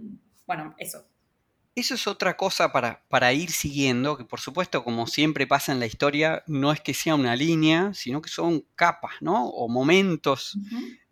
bueno, 0.47 0.75
eso. 0.79 1.07
Eso 1.75 1.95
es 1.95 2.07
otra 2.07 2.39
cosa 2.39 2.73
para, 2.73 3.05
para, 3.09 3.35
ir 3.35 3.51
siguiendo, 3.51 4.17
que 4.17 4.25
por 4.25 4.41
supuesto, 4.41 4.83
como 4.83 5.07
siempre 5.07 5.47
pasa 5.47 5.73
en 5.73 5.81
la 5.81 5.85
historia, 5.85 6.43
no 6.47 6.73
es 6.73 6.81
que 6.81 6.95
sea 6.95 7.15
una 7.15 7.37
línea, 7.37 7.93
sino 7.93 8.23
que 8.23 8.31
son 8.31 8.65
capas, 8.75 9.13
¿no? 9.21 9.47
O 9.49 9.69
momentos 9.69 10.57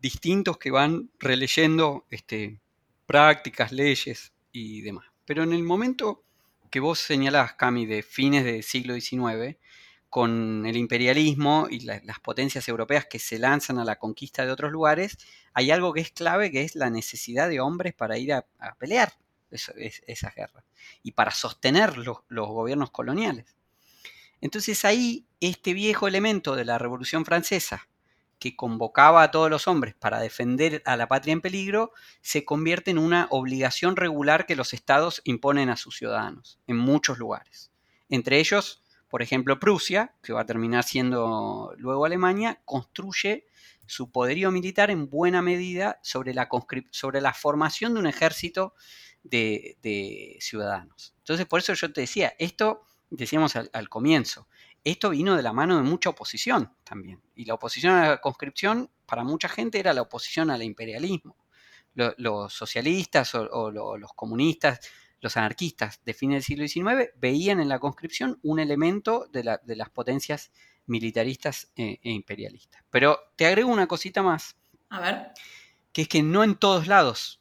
distintos 0.05 0.59
que 0.59 0.71
van 0.71 1.09
releyendo 1.19 2.05
este, 2.11 2.61
prácticas, 3.07 3.73
leyes 3.73 4.35
y 4.53 4.83
demás. 4.83 5.07
Pero 5.25 5.43
en 5.45 5.55
el 5.55 5.63
momento 5.63 6.23
que 6.71 6.79
vos 6.79 6.99
señalás, 6.99 7.55
Cami, 7.55 7.87
de 7.87 8.03
fines 8.03 8.45
del 8.45 8.63
siglo 8.63 8.93
XIX, 9.01 9.57
con 10.11 10.67
el 10.67 10.77
imperialismo 10.77 11.69
y 11.71 11.81
las 11.81 12.21
potencias 12.21 12.69
europeas 12.69 13.07
que 13.07 13.19
se 13.19 13.39
lanzan 13.39 13.79
a 13.79 13.85
la 13.87 13.99
conquista 13.99 14.45
de 14.45 14.53
otros 14.53 14.71
lugares, 14.71 15.17
hay 15.55 15.71
algo 15.71 15.95
que 15.95 16.03
es 16.03 16.11
clave, 16.11 16.51
que 16.51 16.61
es 16.61 16.75
la 16.75 16.91
necesidad 16.91 17.49
de 17.49 17.61
hombres 17.61 17.95
para 17.95 18.19
ir 18.19 18.35
a 18.35 18.45
pelear 18.79 19.15
esa 19.51 20.31
guerra 20.37 20.65
y 21.03 21.13
para 21.13 21.31
sostener 21.31 21.97
los, 21.97 22.19
gobiernos 22.29 22.91
coloniales. 22.91 23.57
Entonces 24.43 24.85
ahí 24.85 25.25
este 25.41 25.73
viejo 25.73 26.09
elemento 26.09 26.57
de 26.57 26.67
la 26.67 26.77
Revolución 26.77 27.25
Francesa, 27.25 27.89
que 28.45 28.57
convocaba 28.57 29.23
a 29.23 29.31
todos 29.31 29.49
los 29.49 29.67
hombres 29.67 29.95
para 29.95 30.21
defender 30.21 30.83
a 30.85 30.99
la 30.99 31.09
patria 31.09 31.33
en 31.33 31.41
peligro, 31.41 31.93
se 32.21 32.45
convierte 32.45 32.91
en 32.91 32.99
una 32.99 33.27
obligación 33.31 33.97
regular 33.97 34.45
que 34.45 34.55
los 34.55 34.75
estados 34.75 35.23
imponen 35.25 35.71
a 35.71 35.79
sus 35.79 35.97
ciudadanos 35.97 36.59
en 36.67 36.77
muchos 36.77 37.17
lugares. 37.17 37.73
Entre 38.11 38.39
ellos, 38.41 38.83
por 39.09 39.23
ejemplo, 39.23 39.59
Prusia, 39.59 40.15
que 40.23 40.35
va 40.35 40.43
a 40.43 40.45
terminar 40.47 40.85
siendo 40.85 41.73
luego 41.79 42.05
Alemania, 42.05 42.61
construye 42.67 43.47
su 43.87 44.13
poderío 44.13 44.51
militar 44.51 44.91
en 44.91 45.09
buena 45.09 45.41
medida 45.41 45.99
sobre 46.03 46.35
la, 46.35 46.47
sobre 46.91 47.23
la 47.23 47.33
formación 47.33 47.95
de 47.95 48.01
un 48.01 48.07
ejército 48.07 48.75
de, 49.23 50.37
ciudadanos. 50.39 51.15
Entonces, 51.21 51.47
por 51.47 51.61
eso 51.61 51.73
yo 51.73 51.91
te 51.91 52.03
decía, 52.03 52.35
esto, 52.39 52.83
decíamos 53.09 53.57
al, 53.57 53.89
comienzo, 53.89 54.49
esto 54.85 55.11
vino 55.11 55.35
de 55.35 55.43
la 55.43 55.53
mano 55.53 55.77
de 55.77 55.83
mucha 55.83 56.11
oposición 56.11 56.71
también. 56.85 57.23
Y 57.35 57.47
la 57.47 57.55
oposición 57.55 57.95
a 57.95 58.09
la 58.11 58.21
conscripción, 58.21 58.91
para 59.07 59.25
mucha 59.25 59.49
gente, 59.49 59.79
era 59.79 59.95
la 59.95 60.03
oposición 60.03 60.51
al 60.51 60.63
imperialismo. 60.63 61.37
los 61.95 62.53
socialistas 62.53 63.35
o, 63.35 63.71
los 63.71 64.13
comunistas, 64.15 64.81
los 65.21 65.37
anarquistas 65.37 66.01
de 66.05 66.13
fin 66.13 66.33
del 66.33 66.43
siglo 66.43 66.67
XIX, 66.69 67.11
veían 67.17 67.61
en 67.61 67.69
la 67.69 67.79
conscripción 67.79 68.39
un 68.43 68.61
elemento 68.61 69.27
de, 69.33 69.43
las 69.45 69.91
potencias 69.91 70.53
militaristas 70.87 71.73
e, 71.77 72.01
e, 72.03 72.11
imperialistas. 72.11 72.85
Pero 72.91 73.19
te 73.37 73.47
agrego 73.47 73.71
una 73.71 73.87
cosita 73.87 74.23
más. 74.23 74.57
A 74.91 75.01
ver. 75.01 75.33
Que 75.93 76.03
es 76.03 76.09
que 76.09 76.23
no 76.23 76.45
en 76.45 76.57
todos 76.57 76.89
lados 76.89 77.41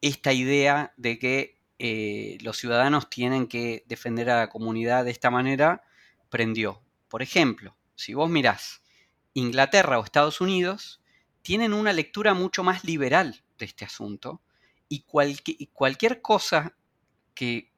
esta 0.00 0.32
idea 0.32 0.92
de 0.96 1.18
que 1.18 1.58
eh, 1.78 2.38
los 2.42 2.58
ciudadanos 2.58 3.10
tienen 3.10 3.48
que 3.48 3.84
defender 3.88 4.30
a 4.30 4.38
la 4.38 4.48
comunidad 4.48 5.04
de 5.04 5.10
esta 5.10 5.30
manera 5.30 5.82
prendió. 6.28 6.83
Por 7.14 7.22
ejemplo, 7.22 7.76
si 7.94 8.12
vos 8.12 8.28
mirás 8.28 8.82
Inglaterra 9.34 10.00
o 10.00 10.02
Estados 10.02 10.40
Unidos, 10.40 11.00
tienen 11.42 11.72
una 11.72 11.92
lectura 11.92 12.34
mucho 12.34 12.64
más 12.64 12.82
liberal 12.82 13.44
de 13.56 13.66
este 13.66 13.84
asunto 13.84 14.42
y, 14.88 15.04
cualquier 15.04 16.20
cosa 16.22 16.74
que 17.32 17.70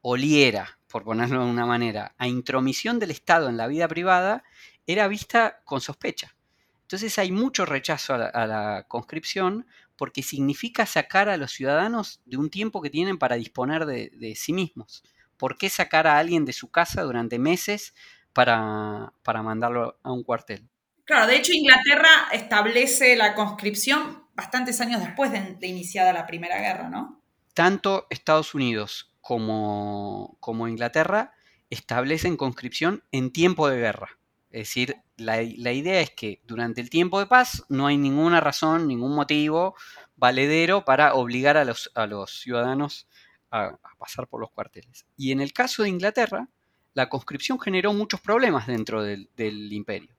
oliera, 0.00 0.80
por 0.88 1.04
ponerlo 1.04 1.44
de 1.44 1.52
una 1.52 1.66
manera, 1.66 2.16
a 2.18 2.26
intromisión 2.26 2.98
del 2.98 3.12
Estado 3.12 3.48
en 3.48 3.58
la 3.58 3.68
vida 3.68 3.86
privada, 3.86 4.42
era 4.88 5.06
vista 5.06 5.60
con 5.64 5.80
sospecha. 5.80 6.34
Entonces 6.82 7.16
hay 7.20 7.30
mucho 7.30 7.66
rechazo 7.66 8.14
a 8.14 8.46
la 8.48 8.86
conscripción 8.88 9.68
porque 9.94 10.24
significa 10.24 10.84
sacar 10.84 11.28
a 11.28 11.36
los 11.36 11.52
ciudadanos 11.52 12.22
de 12.24 12.38
un 12.38 12.50
tiempo 12.50 12.82
que 12.82 12.90
tienen 12.90 13.18
para 13.18 13.36
disponer 13.36 13.86
de, 13.86 14.34
sí 14.34 14.52
mismos. 14.52 15.04
¿Por 15.36 15.58
qué 15.58 15.70
sacar 15.70 16.08
a 16.08 16.18
alguien 16.18 16.44
de 16.44 16.52
su 16.52 16.72
casa 16.72 17.02
durante 17.02 17.38
meses 17.38 17.94
para, 18.34 19.12
mandarlo 19.42 19.98
a 20.02 20.12
un 20.12 20.22
cuartel? 20.22 20.68
Claro, 21.04 21.26
de 21.26 21.36
hecho 21.36 21.52
Inglaterra 21.52 22.28
establece 22.32 23.16
la 23.16 23.34
conscripción 23.34 24.24
bastantes 24.34 24.80
años 24.80 25.00
después 25.00 25.32
de, 25.32 25.66
iniciada 25.66 26.12
la 26.12 26.26
Primera 26.26 26.58
Guerra, 26.58 26.88
¿no? 26.90 27.22
Tanto 27.54 28.06
Estados 28.10 28.54
Unidos 28.54 29.14
como, 29.20 30.36
como 30.40 30.68
Inglaterra 30.68 31.32
establecen 31.70 32.36
conscripción 32.36 33.04
en 33.12 33.32
tiempo 33.32 33.68
de 33.68 33.78
guerra. 33.78 34.18
Es 34.50 34.68
decir, 34.68 34.96
la, 35.16 35.42
idea 35.42 36.00
es 36.00 36.10
que 36.10 36.40
durante 36.44 36.80
el 36.80 36.90
tiempo 36.90 37.18
de 37.18 37.26
paz 37.26 37.64
no 37.68 37.86
hay 37.86 37.96
ninguna 37.96 38.40
razón, 38.40 38.86
ningún 38.86 39.14
motivo 39.14 39.74
valedero 40.16 40.84
para 40.84 41.14
obligar 41.14 41.56
a 41.56 41.64
los, 41.64 41.90
a 41.94 42.06
los 42.06 42.40
ciudadanos 42.40 43.08
a, 43.50 43.78
pasar 43.98 44.28
por 44.28 44.40
los 44.40 44.50
cuarteles. 44.50 45.06
Y 45.16 45.32
en 45.32 45.40
el 45.40 45.52
caso 45.52 45.82
de 45.82 45.88
Inglaterra, 45.88 46.48
la 46.94 47.08
conscripción 47.08 47.60
generó 47.60 47.92
muchos 47.92 48.20
problemas 48.20 48.66
dentro 48.66 49.02
del, 49.02 49.28
imperio. 49.72 50.14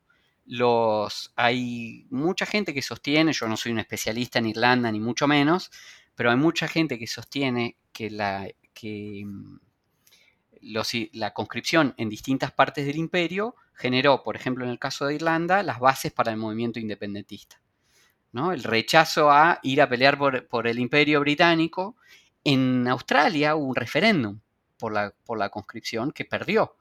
Los, 0.46 1.34
hay 1.36 2.06
mucha 2.12 2.46
gente 2.46 2.74
que 2.74 2.82
sostiene, 2.82 3.34
yo 3.34 3.48
no 3.48 3.58
soy 3.58 3.72
un 3.72 3.80
especialista 3.80 4.40
en 4.40 4.48
Irlanda 4.48 4.92
ni 4.92 5.00
mucho 5.00 5.28
menos, 5.28 5.72
pero 6.14 6.30
hay 6.30 6.38
mucha 6.38 6.68
gente 6.68 7.00
que 7.00 7.08
sostiene 7.08 7.78
que 7.92 8.12
la, 8.12 8.48
que, 8.74 9.24
mm, 9.26 9.58
la 11.14 11.34
conscripción 11.34 11.96
en 11.98 12.10
distintas 12.10 12.52
partes 12.52 12.86
del 12.86 12.98
imperio 12.98 13.56
generó, 13.74 14.22
por 14.24 14.36
ejemplo, 14.36 14.66
en 14.66 14.72
el 14.72 14.80
caso 14.80 15.06
de 15.06 15.16
Irlanda, 15.16 15.64
las 15.64 15.80
bases 15.80 16.12
para 16.12 16.32
el 16.32 16.38
movimiento 16.38 16.80
independentista. 16.80 17.62
¿no? 18.34 18.52
El 18.52 18.64
rechazo 18.64 19.32
a 19.32 19.60
ir 19.64 19.82
a 19.82 19.88
pelear 19.88 20.18
por, 20.18 20.68
el 20.68 20.80
imperio 20.80 21.22
británico. 21.22 21.96
En 22.44 22.88
Australia 22.88 23.56
hubo 23.56 23.68
un 23.68 23.76
referéndum 23.76 24.40
por 24.78 24.94
la, 24.94 25.14
por 25.26 25.38
la 25.38 25.50
conscripción 25.50 26.12
que 26.12 26.26
perdió. 26.26 26.78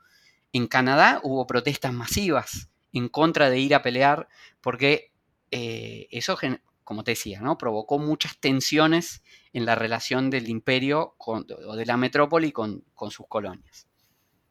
En 0.52 0.66
Canadá 0.66 1.20
hubo 1.22 1.46
protestas 1.46 1.92
masivas 1.92 2.68
en 2.92 3.08
contra 3.08 3.50
de 3.50 3.58
ir 3.58 3.74
a 3.74 3.82
pelear 3.82 4.28
porque 4.60 5.12
eh, 5.50 6.06
eso, 6.10 6.38
como 6.84 7.04
te 7.04 7.12
decía, 7.12 7.40
¿no? 7.40 7.58
provocó 7.58 7.98
muchas 7.98 8.38
tensiones 8.38 9.22
en 9.52 9.66
la 9.66 9.74
relación 9.74 10.30
del 10.30 10.48
imperio 10.48 11.16
o 11.18 11.76
de 11.76 11.86
la 11.86 11.96
metrópoli 11.96 12.52
con, 12.52 12.84
con 12.94 13.10
sus 13.10 13.26
colonias. 13.28 13.86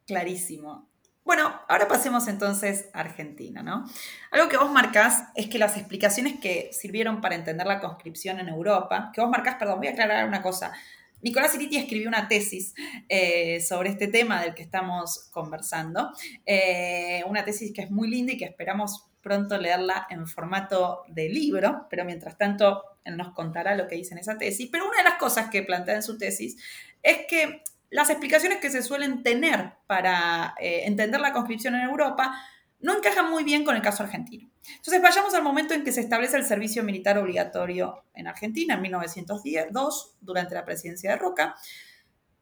Clarísimo. 0.06 0.90
Bueno, 1.24 1.58
ahora 1.68 1.88
pasemos 1.88 2.28
entonces 2.28 2.90
a 2.92 3.00
Argentina, 3.00 3.62
¿no? 3.62 3.86
Algo 4.30 4.48
que 4.50 4.58
vos 4.58 4.70
marcás 4.70 5.24
es 5.34 5.48
que 5.48 5.58
las 5.58 5.78
explicaciones 5.78 6.38
que 6.38 6.68
sirvieron 6.72 7.22
para 7.22 7.34
entender 7.34 7.66
la 7.66 7.80
conscripción 7.80 8.40
en 8.40 8.48
Europa, 8.48 9.10
que 9.14 9.22
vos 9.22 9.30
marcás, 9.30 9.54
perdón, 9.54 9.78
voy 9.78 9.88
a 9.88 9.92
aclarar 9.92 10.28
una 10.28 10.42
cosa. 10.42 10.72
Nicolás 11.24 11.54
Iriti 11.54 11.78
escribió 11.78 12.06
una 12.08 12.28
tesis 12.28 12.74
eh, 13.08 13.60
sobre 13.62 13.88
este 13.88 14.08
tema 14.08 14.42
del 14.42 14.54
que 14.54 14.62
estamos 14.62 15.30
conversando, 15.32 16.12
eh, 16.44 17.24
una 17.26 17.44
tesis 17.46 17.72
que 17.72 17.80
es 17.80 17.90
muy 17.90 18.10
linda 18.10 18.34
y 18.34 18.36
que 18.36 18.44
esperamos 18.44 19.06
pronto 19.22 19.56
leerla 19.56 20.06
en 20.10 20.26
formato 20.26 21.02
de 21.08 21.30
libro, 21.30 21.86
pero 21.88 22.04
mientras 22.04 22.36
tanto 22.36 22.84
él 23.04 23.16
nos 23.16 23.32
contará 23.32 23.74
lo 23.74 23.88
que 23.88 23.96
dice 23.96 24.12
en 24.12 24.18
esa 24.18 24.36
tesis. 24.36 24.68
Pero 24.70 24.86
una 24.86 24.98
de 24.98 25.04
las 25.04 25.14
cosas 25.14 25.48
que 25.48 25.62
plantea 25.62 25.94
en 25.94 26.02
su 26.02 26.18
tesis 26.18 26.62
es 27.02 27.20
que 27.26 27.62
las 27.88 28.10
explicaciones 28.10 28.58
que 28.58 28.70
se 28.70 28.82
suelen 28.82 29.22
tener 29.22 29.72
para 29.86 30.54
eh, 30.60 30.82
entender 30.84 31.20
la 31.20 31.32
conscripción 31.32 31.74
en 31.74 31.82
Europa 31.82 32.38
no 32.84 32.94
encaja 32.94 33.22
muy 33.22 33.44
bien 33.44 33.64
con 33.64 33.74
el 33.74 33.80
caso 33.80 34.02
argentino. 34.02 34.50
Entonces 34.76 35.00
vayamos 35.00 35.32
al 35.32 35.42
momento 35.42 35.72
en 35.72 35.84
que 35.84 35.90
se 35.90 36.02
establece 36.02 36.36
el 36.36 36.44
servicio 36.44 36.84
militar 36.84 37.16
obligatorio 37.16 38.04
en 38.12 38.26
Argentina, 38.26 38.74
en 38.74 38.82
1902, 38.82 40.16
durante 40.20 40.54
la 40.54 40.66
presidencia 40.66 41.12
de 41.12 41.16
Roca. 41.16 41.56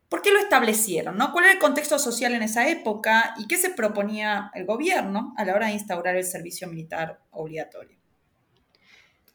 ¿Por 0.08 0.20
qué 0.20 0.32
lo 0.32 0.40
establecieron? 0.40 1.16
No? 1.16 1.30
¿Cuál 1.30 1.44
era 1.44 1.54
el 1.54 1.60
contexto 1.60 1.96
social 1.96 2.34
en 2.34 2.42
esa 2.42 2.68
época 2.68 3.34
y 3.38 3.46
qué 3.46 3.56
se 3.56 3.70
proponía 3.70 4.50
el 4.54 4.66
gobierno 4.66 5.32
a 5.36 5.44
la 5.44 5.54
hora 5.54 5.66
de 5.68 5.74
instaurar 5.74 6.16
el 6.16 6.24
servicio 6.24 6.66
militar 6.66 7.20
obligatorio? 7.30 7.96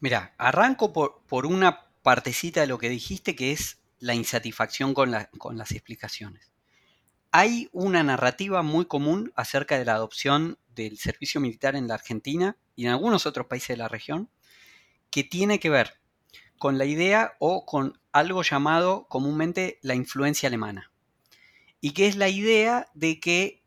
Mira, 0.00 0.34
arranco 0.36 0.92
por, 0.92 1.22
por 1.26 1.46
una 1.46 1.86
partecita 2.02 2.60
de 2.60 2.66
lo 2.66 2.76
que 2.76 2.90
dijiste, 2.90 3.34
que 3.34 3.52
es 3.52 3.78
la 3.98 4.14
insatisfacción 4.14 4.92
con, 4.92 5.16
con 5.38 5.56
las 5.56 5.70
explicaciones. 5.72 6.52
Hay 7.32 7.70
una 7.72 8.02
narrativa 8.02 8.62
muy 8.62 8.84
común 8.84 9.32
acerca 9.36 9.78
de 9.78 9.86
la 9.86 9.94
adopción 9.94 10.58
del 10.82 10.98
servicio 10.98 11.40
militar 11.40 11.76
en 11.76 11.88
la 11.88 11.94
Argentina 11.94 12.56
y 12.76 12.86
en 12.86 12.92
algunos 12.92 13.26
otros 13.26 13.46
países 13.46 13.68
de 13.68 13.76
la 13.76 13.88
región, 13.88 14.30
que 15.10 15.24
tiene 15.24 15.58
que 15.58 15.70
ver 15.70 16.00
con 16.58 16.78
la 16.78 16.84
idea 16.84 17.34
o 17.38 17.64
con 17.66 18.00
algo 18.12 18.42
llamado 18.42 19.06
comúnmente 19.08 19.78
la 19.82 19.94
influencia 19.94 20.48
alemana. 20.48 20.90
Y 21.80 21.92
que 21.92 22.06
es 22.06 22.16
la 22.16 22.28
idea 22.28 22.88
de 22.94 23.20
que 23.20 23.62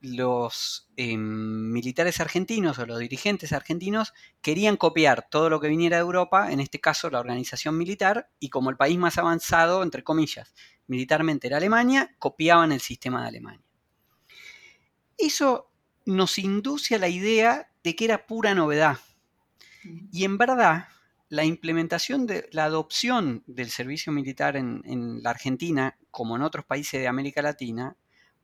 los 0.00 0.90
em, 0.96 1.70
militares 1.70 2.20
argentinos 2.20 2.78
o 2.78 2.86
los 2.86 2.98
dirigentes 2.98 3.52
argentinos 3.52 4.12
querían 4.40 4.76
copiar 4.76 5.28
todo 5.30 5.48
lo 5.48 5.60
que 5.60 5.68
viniera 5.68 5.96
de 5.96 6.02
Europa, 6.02 6.50
en 6.50 6.60
este 6.60 6.80
caso 6.80 7.08
la 7.08 7.20
organización 7.20 7.78
militar, 7.78 8.28
y 8.40 8.48
como 8.50 8.70
el 8.70 8.76
país 8.76 8.98
más 8.98 9.18
avanzado, 9.18 9.82
entre 9.82 10.02
comillas, 10.02 10.54
militarmente 10.88 11.46
era 11.46 11.58
Alemania, 11.58 12.14
copiaban 12.18 12.72
el 12.72 12.80
sistema 12.80 13.22
de 13.22 13.28
Alemania. 13.28 13.64
Eso 15.16 15.71
nos 16.06 16.38
induce 16.38 16.94
a 16.94 16.98
la 16.98 17.08
idea 17.08 17.70
de 17.82 17.96
que 17.96 18.04
era 18.04 18.26
pura 18.26 18.54
novedad. 18.54 18.98
Y 20.12 20.24
en 20.24 20.38
verdad, 20.38 20.88
la 21.28 21.44
implementación 21.44 22.26
de 22.26 22.48
la 22.52 22.64
adopción 22.64 23.42
del 23.46 23.70
servicio 23.70 24.12
militar 24.12 24.56
en, 24.56 24.82
en 24.84 25.22
la 25.22 25.30
Argentina, 25.30 25.98
como 26.10 26.36
en 26.36 26.42
otros 26.42 26.64
países 26.64 27.00
de 27.00 27.08
América 27.08 27.42
Latina, 27.42 27.96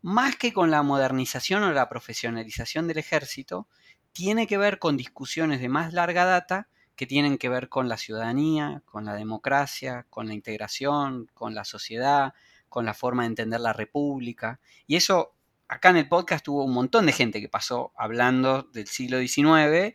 más 0.03 0.37
que 0.37 0.53
con 0.53 0.71
la 0.71 0.83
modernización 0.83 1.63
o 1.65 1.73
la 1.73 1.89
profesionalización 1.89 2.89
del 2.89 2.99
ejército, 2.99 3.69
tiene 4.13 4.47
que 4.47 4.59
ver 4.59 4.79
con 4.79 4.97
discusiones 4.97 5.61
de 5.61 5.69
más 5.69 5.93
larga 5.93 6.25
data 6.25 6.69
que 6.99 7.07
tienen 7.07 7.39
que 7.39 7.49
ver 7.49 7.69
con 7.69 7.89
la 7.89 7.97
ciudadanía, 7.97 8.83
con 8.85 9.05
la 9.05 9.15
democracia, 9.15 10.07
con 10.11 10.27
la 10.27 10.35
integración, 10.35 11.31
con 11.33 11.55
la 11.55 11.65
sociedad, 11.65 12.35
con 12.69 12.85
la 12.85 12.95
forma 12.95 13.23
de 13.23 13.29
entender 13.29 13.61
la 13.61 13.73
república. 13.73 14.59
Y 14.89 14.97
eso, 14.97 15.37
acá 15.69 15.91
en 15.91 15.99
el 15.99 16.09
podcast 16.09 16.47
hubo 16.49 16.65
un 16.65 16.73
montón 16.73 17.07
de 17.07 17.13
gente 17.13 17.41
que 17.41 17.49
pasó 17.49 17.93
hablando 17.97 18.63
del 18.73 18.87
siglo 18.87 19.19
XIX 19.21 19.95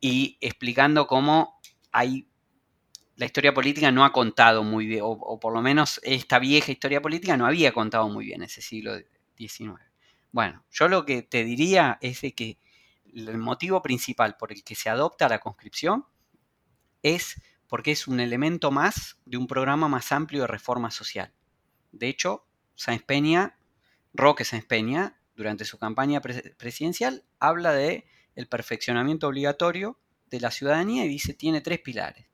y 0.00 0.38
explicando 0.40 1.06
cómo 1.06 1.60
la 1.92 3.26
historia 3.26 3.54
política 3.54 3.92
no 3.92 4.04
ha 4.04 4.12
contado 4.12 4.64
muy 4.64 4.86
bien, 4.86 5.02
o, 5.04 5.38
por 5.38 5.52
lo 5.52 5.60
menos 5.60 6.00
esta 6.02 6.38
vieja 6.38 6.72
historia 6.72 7.02
política 7.02 7.36
no 7.36 7.46
había 7.46 7.72
contado 7.72 8.08
muy 8.08 8.24
bien 8.24 8.42
ese 8.42 8.62
siglo 8.62 8.94
19. 9.36 9.78
Bueno, 10.32 10.64
yo 10.70 10.88
lo 10.88 11.04
que 11.04 11.22
te 11.22 11.44
diría 11.44 11.98
es 12.00 12.22
que 12.34 12.58
el 13.14 13.36
motivo 13.36 13.82
principal 13.82 14.36
por 14.38 14.50
el 14.50 14.64
que 14.64 14.74
se 14.74 14.88
adopta 14.88 15.28
la 15.28 15.40
conscripción 15.40 16.06
es 17.02 17.40
porque 17.68 17.90
es 17.92 18.08
un 18.08 18.20
elemento 18.20 18.70
más 18.70 19.18
de 19.26 19.36
un 19.36 19.46
programa 19.46 19.88
más 19.88 20.10
amplio 20.10 20.42
de 20.42 20.46
reforma 20.46 20.90
social. 20.90 21.32
De 21.90 22.08
hecho, 22.08 22.46
Sáenz 22.74 23.02
Peña, 23.02 23.58
Roque 24.14 24.44
Sáenz 24.44 24.66
Peña, 24.66 25.18
durante 25.34 25.64
su 25.64 25.78
campaña 25.78 26.20
presidencial, 26.20 27.24
habla 27.38 27.72
de 27.72 28.06
el 28.34 28.46
perfeccionamiento 28.46 29.28
obligatorio 29.28 29.98
de 30.26 30.40
la 30.40 30.50
ciudadanía 30.50 31.04
y 31.04 31.08
dice 31.08 31.34
tiene 31.34 31.60
tres 31.60 31.80
pilares. 31.80 32.26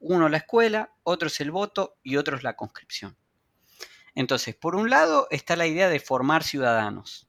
Uno 0.00 0.28
la 0.28 0.38
escuela, 0.38 0.94
otro 1.02 1.28
es 1.28 1.40
el 1.40 1.50
voto 1.50 1.96
y 2.02 2.16
otro 2.16 2.36
es 2.36 2.42
la 2.42 2.56
conscripción. 2.56 3.16
Entonces, 4.14 4.54
por 4.54 4.76
un 4.76 4.90
lado 4.90 5.26
está 5.30 5.56
la 5.56 5.66
idea 5.66 5.88
de 5.88 5.98
formar 5.98 6.44
ciudadanos 6.44 7.28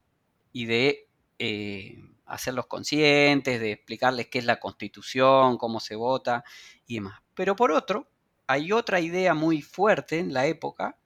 y 0.52 0.66
de 0.66 1.08
eh, 1.38 1.98
hacerlos 2.26 2.66
conscientes, 2.66 3.60
de 3.60 3.72
explicarles 3.72 4.28
qué 4.28 4.38
es 4.38 4.44
la 4.44 4.60
constitución, 4.60 5.58
cómo 5.58 5.80
se 5.80 5.96
vota 5.96 6.44
y 6.86 6.96
demás. 6.96 7.20
Pero 7.34 7.56
por 7.56 7.72
otro, 7.72 8.10
hay 8.46 8.72
otra 8.72 9.00
idea 9.00 9.34
muy 9.34 9.62
fuerte 9.62 10.18
en 10.18 10.32
la 10.32 10.46
época, 10.46 10.98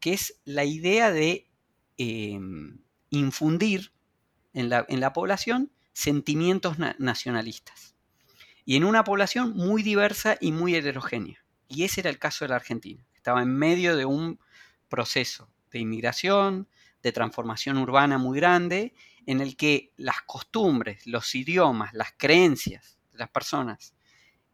que 0.00 0.12
es 0.12 0.40
la 0.44 0.64
idea 0.64 1.10
de 1.10 1.45
em, 1.98 2.78
infundir 3.10 3.92
en 4.52 4.70
la, 4.70 5.12
población 5.12 5.70
sentimientos 5.92 6.76
nacionalistas. 6.98 7.94
Y 8.64 8.76
en 8.76 8.84
una 8.84 9.04
población 9.04 9.54
muy 9.54 9.82
diversa 9.82 10.36
y 10.40 10.52
muy 10.52 10.74
heterogénea. 10.74 11.44
Y 11.68 11.84
ese 11.84 12.00
era 12.00 12.10
el 12.10 12.18
caso 12.18 12.44
de 12.44 12.50
la 12.50 12.56
Argentina. 12.56 13.06
Estaba 13.14 13.42
en 13.42 13.54
medio 13.54 13.96
de 13.96 14.04
un 14.04 14.40
proceso 14.88 15.48
de 15.70 15.80
inmigración, 15.80 16.68
de 17.02 17.12
transformación 17.12 17.76
urbana 17.76 18.18
muy 18.18 18.38
grande, 18.38 18.94
en 19.26 19.40
el 19.40 19.56
que 19.56 19.92
las 19.96 20.22
costumbres, 20.22 21.06
los 21.06 21.34
idiomas, 21.34 21.92
las 21.92 22.14
creencias 22.16 22.98
de 23.12 23.18
las 23.18 23.28
personas 23.28 23.94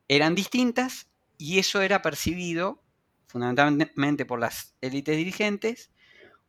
eran 0.09 0.35
distintas 0.35 1.09
y 1.39 1.59
eso 1.59 1.81
era 1.81 2.03
percibido 2.03 2.83
fundamentalmente 3.27 4.27
por 4.27 4.41
las 4.41 4.75
élites 4.81 5.17
dirigentes 5.17 5.92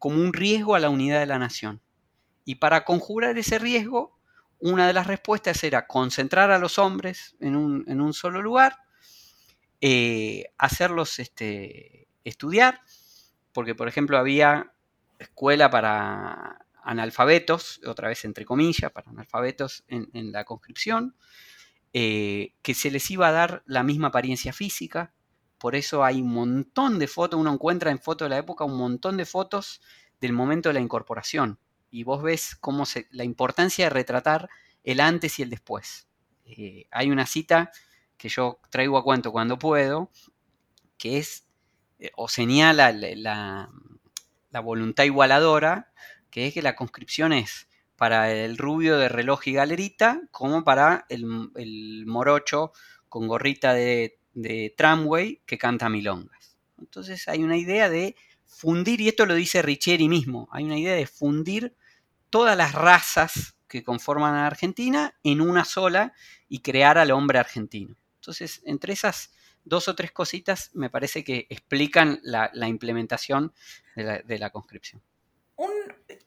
como 0.04 0.20
un 0.20 0.34
riesgo 0.34 0.76
a 0.76 0.82
la 0.82 0.90
unidad 0.90 1.22
de 1.22 1.28
la 1.28 1.40
nación. 1.40 1.80
Y 2.44 2.56
para 2.56 2.84
conjurar 2.84 3.38
ese 3.38 3.58
riesgo, 3.58 4.20
una 4.60 4.86
de 4.86 4.92
las 4.92 5.08
respuestas 5.08 5.64
era 5.64 5.88
concentrar 5.88 6.52
a 6.52 6.60
los 6.60 6.78
hombres 6.78 7.38
en 7.40 7.56
un, 7.56 8.14
solo 8.14 8.42
lugar, 8.42 8.80
eh, 9.80 10.52
hacerlos 10.58 11.20
este, 11.20 12.10
estudiar, 12.26 12.82
porque 13.54 13.76
por 13.76 13.88
ejemplo 13.88 14.18
había 14.18 14.74
escuela 15.20 15.70
para 15.70 16.66
analfabetos, 16.84 17.80
otra 17.86 18.10
vez 18.10 18.26
entre 18.26 18.44
comillas, 18.44 18.92
para 18.92 19.10
analfabetos 19.10 19.86
en, 19.88 20.34
la 20.34 20.44
conscripción, 20.44 21.16
eh, 21.94 22.56
que 22.62 22.74
se 22.74 22.92
les 22.92 23.10
iba 23.10 23.30
a 23.30 23.32
dar 23.32 23.64
la 23.68 23.84
misma 23.84 24.10
apariencia 24.10 24.52
física, 24.52 25.14
por 25.64 25.78
eso 25.78 26.04
hay 26.04 26.22
un 26.22 26.34
montón 26.34 27.00
de 27.00 27.08
fotos, 27.08 27.40
uno 27.40 27.54
encuentra 27.54 27.90
en 27.90 27.98
fotos 27.98 28.26
de 28.26 28.32
la 28.32 28.38
época 28.38 28.66
un 28.66 28.76
montón 28.76 29.16
de 29.16 29.26
fotos 29.26 29.80
del 30.20 30.34
momento 30.34 30.68
de 30.68 30.74
la 30.74 30.82
incorporación, 30.82 31.58
y 31.90 32.04
vos 32.04 32.22
ves 32.22 32.58
cómo 32.60 32.86
se, 32.86 33.08
la 33.12 33.24
importancia 33.24 33.86
de 33.86 33.90
retratar 33.90 34.50
el 34.84 35.00
antes 35.00 35.40
y 35.40 35.44
el 35.44 35.50
después. 35.50 36.10
Eh, 36.44 36.88
hay 36.92 37.12
una 37.12 37.26
cita 37.26 37.72
que 38.18 38.28
yo 38.28 38.60
traigo 38.72 38.98
a 38.98 39.06
cuento 39.06 39.32
cuando 39.32 39.58
puedo, 39.58 40.12
que 40.98 41.18
es 41.18 41.48
eh, 41.98 42.12
o 42.18 42.28
señala 42.28 42.92
la, 42.92 43.70
voluntad 44.62 45.06
igualadora, 45.06 45.94
que 46.30 46.48
es 46.48 46.54
que 46.54 46.62
la 46.62 46.76
conscripción 46.76 47.32
es 47.32 47.70
para 47.96 48.34
el 48.34 48.58
rubio 48.58 48.98
de 48.98 49.08
reloj 49.08 49.48
y 49.48 49.54
galerita, 49.54 50.24
como 50.30 50.66
para 50.66 51.06
el, 51.08 52.04
morocho 52.06 52.74
con 53.08 53.30
gorrita 53.30 53.74
de, 53.74 54.20
tramway 54.76 55.42
que 55.46 55.58
canta 55.58 55.90
milongas. 55.90 56.58
Entonces 56.80 57.28
hay 57.28 57.44
una 57.44 57.58
idea 57.58 57.90
de 57.90 58.16
fundir, 58.46 59.02
y 59.02 59.08
esto 59.08 59.26
lo 59.26 59.36
dice 59.36 59.62
Richieri 59.62 60.08
mismo, 60.08 60.48
hay 60.52 60.64
una 60.66 60.78
idea 60.78 60.96
de 60.96 61.08
fundir 61.08 61.76
todas 62.30 62.58
las 62.58 62.74
razas 62.74 63.56
que 63.68 63.84
conforman 63.84 64.36
a 64.36 64.48
Argentina 64.48 65.16
en 65.24 65.42
una 65.42 65.66
sola 65.66 66.14
y 66.48 66.60
crear 66.60 66.98
al 66.98 67.12
hombre 67.12 67.40
argentino. 67.40 67.96
Entonces, 68.16 68.62
entre 68.66 68.94
esas 68.94 69.32
dos 69.66 69.88
o 69.88 69.96
tres 69.96 70.12
cositas 70.12 70.72
me 70.74 70.90
parece 70.90 71.24
que 71.24 71.48
explican 71.50 72.20
la, 72.24 72.52
implementación 72.68 73.54
de 73.96 74.38
la, 74.40 74.50
conscripción. 74.52 75.02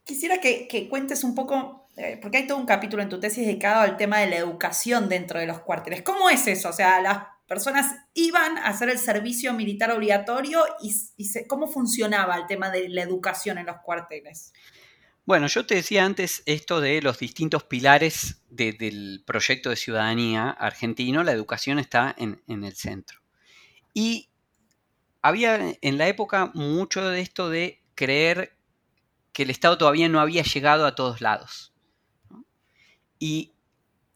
quisiera 0.04 0.40
que, 0.40 0.88
cuentes 0.88 1.22
un 1.24 1.34
poco, 1.34 1.88
eh, 1.96 2.18
porque 2.20 2.38
hay 2.38 2.46
todo 2.46 2.58
un 2.58 2.66
capítulo 2.66 3.02
en 3.02 3.08
tu 3.08 3.20
tesis 3.20 3.46
dedicado 3.46 3.82
al 3.82 3.96
tema 3.96 4.18
de 4.18 4.28
la 4.28 4.36
educación 4.36 5.08
dentro 5.08 5.38
de 5.38 5.46
los 5.46 5.60
cuarteles. 5.60 6.02
¿Cómo 6.02 6.30
es 6.30 6.46
eso? 6.46 6.70
O 6.70 6.72
sea, 6.72 7.00
las 7.00 7.18
personas 7.46 7.94
iban 8.14 8.58
a 8.58 8.66
hacer 8.66 8.88
el 8.88 8.98
servicio 8.98 9.52
militar 9.52 9.90
obligatorio 9.90 10.64
y, 10.80 10.94
cómo 11.46 11.68
funcionaba 11.68 12.36
el 12.36 12.46
tema 12.46 12.70
de 12.70 12.88
la 12.88 13.02
educación 13.02 13.58
en 13.58 13.66
los 13.66 13.76
cuarteles. 13.84 14.52
Bueno, 15.24 15.48
yo 15.48 15.66
te 15.66 15.76
decía 15.76 16.04
antes 16.04 16.42
esto 16.46 16.80
de 16.80 17.02
los 17.02 17.18
distintos 17.18 17.64
pilares 17.64 18.42
del 18.48 19.22
proyecto 19.26 19.70
de 19.70 19.76
ciudadanía 19.76 20.50
argentino, 20.50 21.24
la 21.24 21.32
educación 21.32 21.78
está 21.78 22.14
en, 22.16 22.40
el 22.46 22.74
centro. 22.74 23.20
Y 23.92 24.28
había 25.22 25.76
en 25.80 25.98
la 25.98 26.06
época 26.06 26.52
mucho 26.54 27.08
de 27.08 27.20
esto 27.20 27.50
de 27.50 27.82
creer 27.94 28.56
que 29.32 29.42
el 29.42 29.50
Estado 29.50 29.78
todavía 29.78 30.08
no 30.08 30.20
había 30.20 30.42
llegado 30.42 30.86
a 30.86 30.94
todos 30.94 31.20
lados. 31.20 31.72
Y 33.18 33.52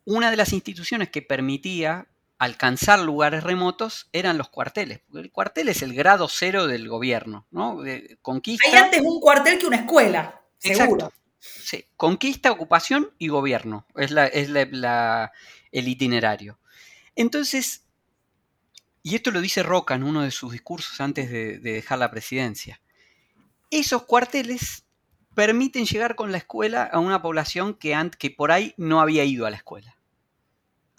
una 0.04 0.30
de 0.30 0.36
las 0.36 0.52
instituciones 0.52 1.10
que 1.10 1.22
permitía 1.22 2.09
alcanzar 2.40 2.98
lugares 3.00 3.44
remotos 3.44 4.08
eran 4.12 4.38
los 4.38 4.48
cuarteles. 4.48 5.02
El 5.12 5.30
cuartel 5.30 5.68
es 5.68 5.82
el 5.82 5.92
grado 5.92 6.26
cero 6.26 6.66
del 6.66 6.88
gobierno, 6.88 7.46
¿no? 7.50 7.82
conquista. 8.22 8.66
Hay 8.66 8.76
antes 8.76 9.02
un 9.02 9.20
cuartel 9.20 9.58
que 9.58 9.66
una 9.66 9.76
escuela, 9.76 10.40
seguro. 10.58 11.12
Sí, 11.38 11.84
conquista, 11.96 12.50
ocupación 12.50 13.10
y 13.18 13.28
gobierno. 13.28 13.86
Es, 13.94 14.10
el 14.12 15.88
itinerario. 15.88 16.58
Entonces, 17.14 17.84
y 19.02 19.16
esto 19.16 19.30
lo 19.32 19.42
dice 19.42 19.62
Roca 19.62 19.94
en 19.94 20.02
uno 20.02 20.22
de 20.22 20.30
sus 20.30 20.52
discursos 20.52 20.98
antes 21.02 21.30
de, 21.30 21.58
dejar 21.58 21.98
la 21.98 22.10
presidencia, 22.10 22.80
esos 23.70 24.04
cuarteles 24.04 24.86
permiten 25.34 25.84
llegar 25.84 26.14
con 26.16 26.32
la 26.32 26.38
escuela 26.38 26.84
a 26.84 27.00
una 27.00 27.20
población 27.20 27.74
que, 27.74 28.10
que 28.18 28.30
por 28.30 28.50
ahí 28.50 28.72
no 28.78 29.02
había 29.02 29.24
ido 29.24 29.44
a 29.44 29.50
la 29.50 29.58
escuela. 29.58 29.99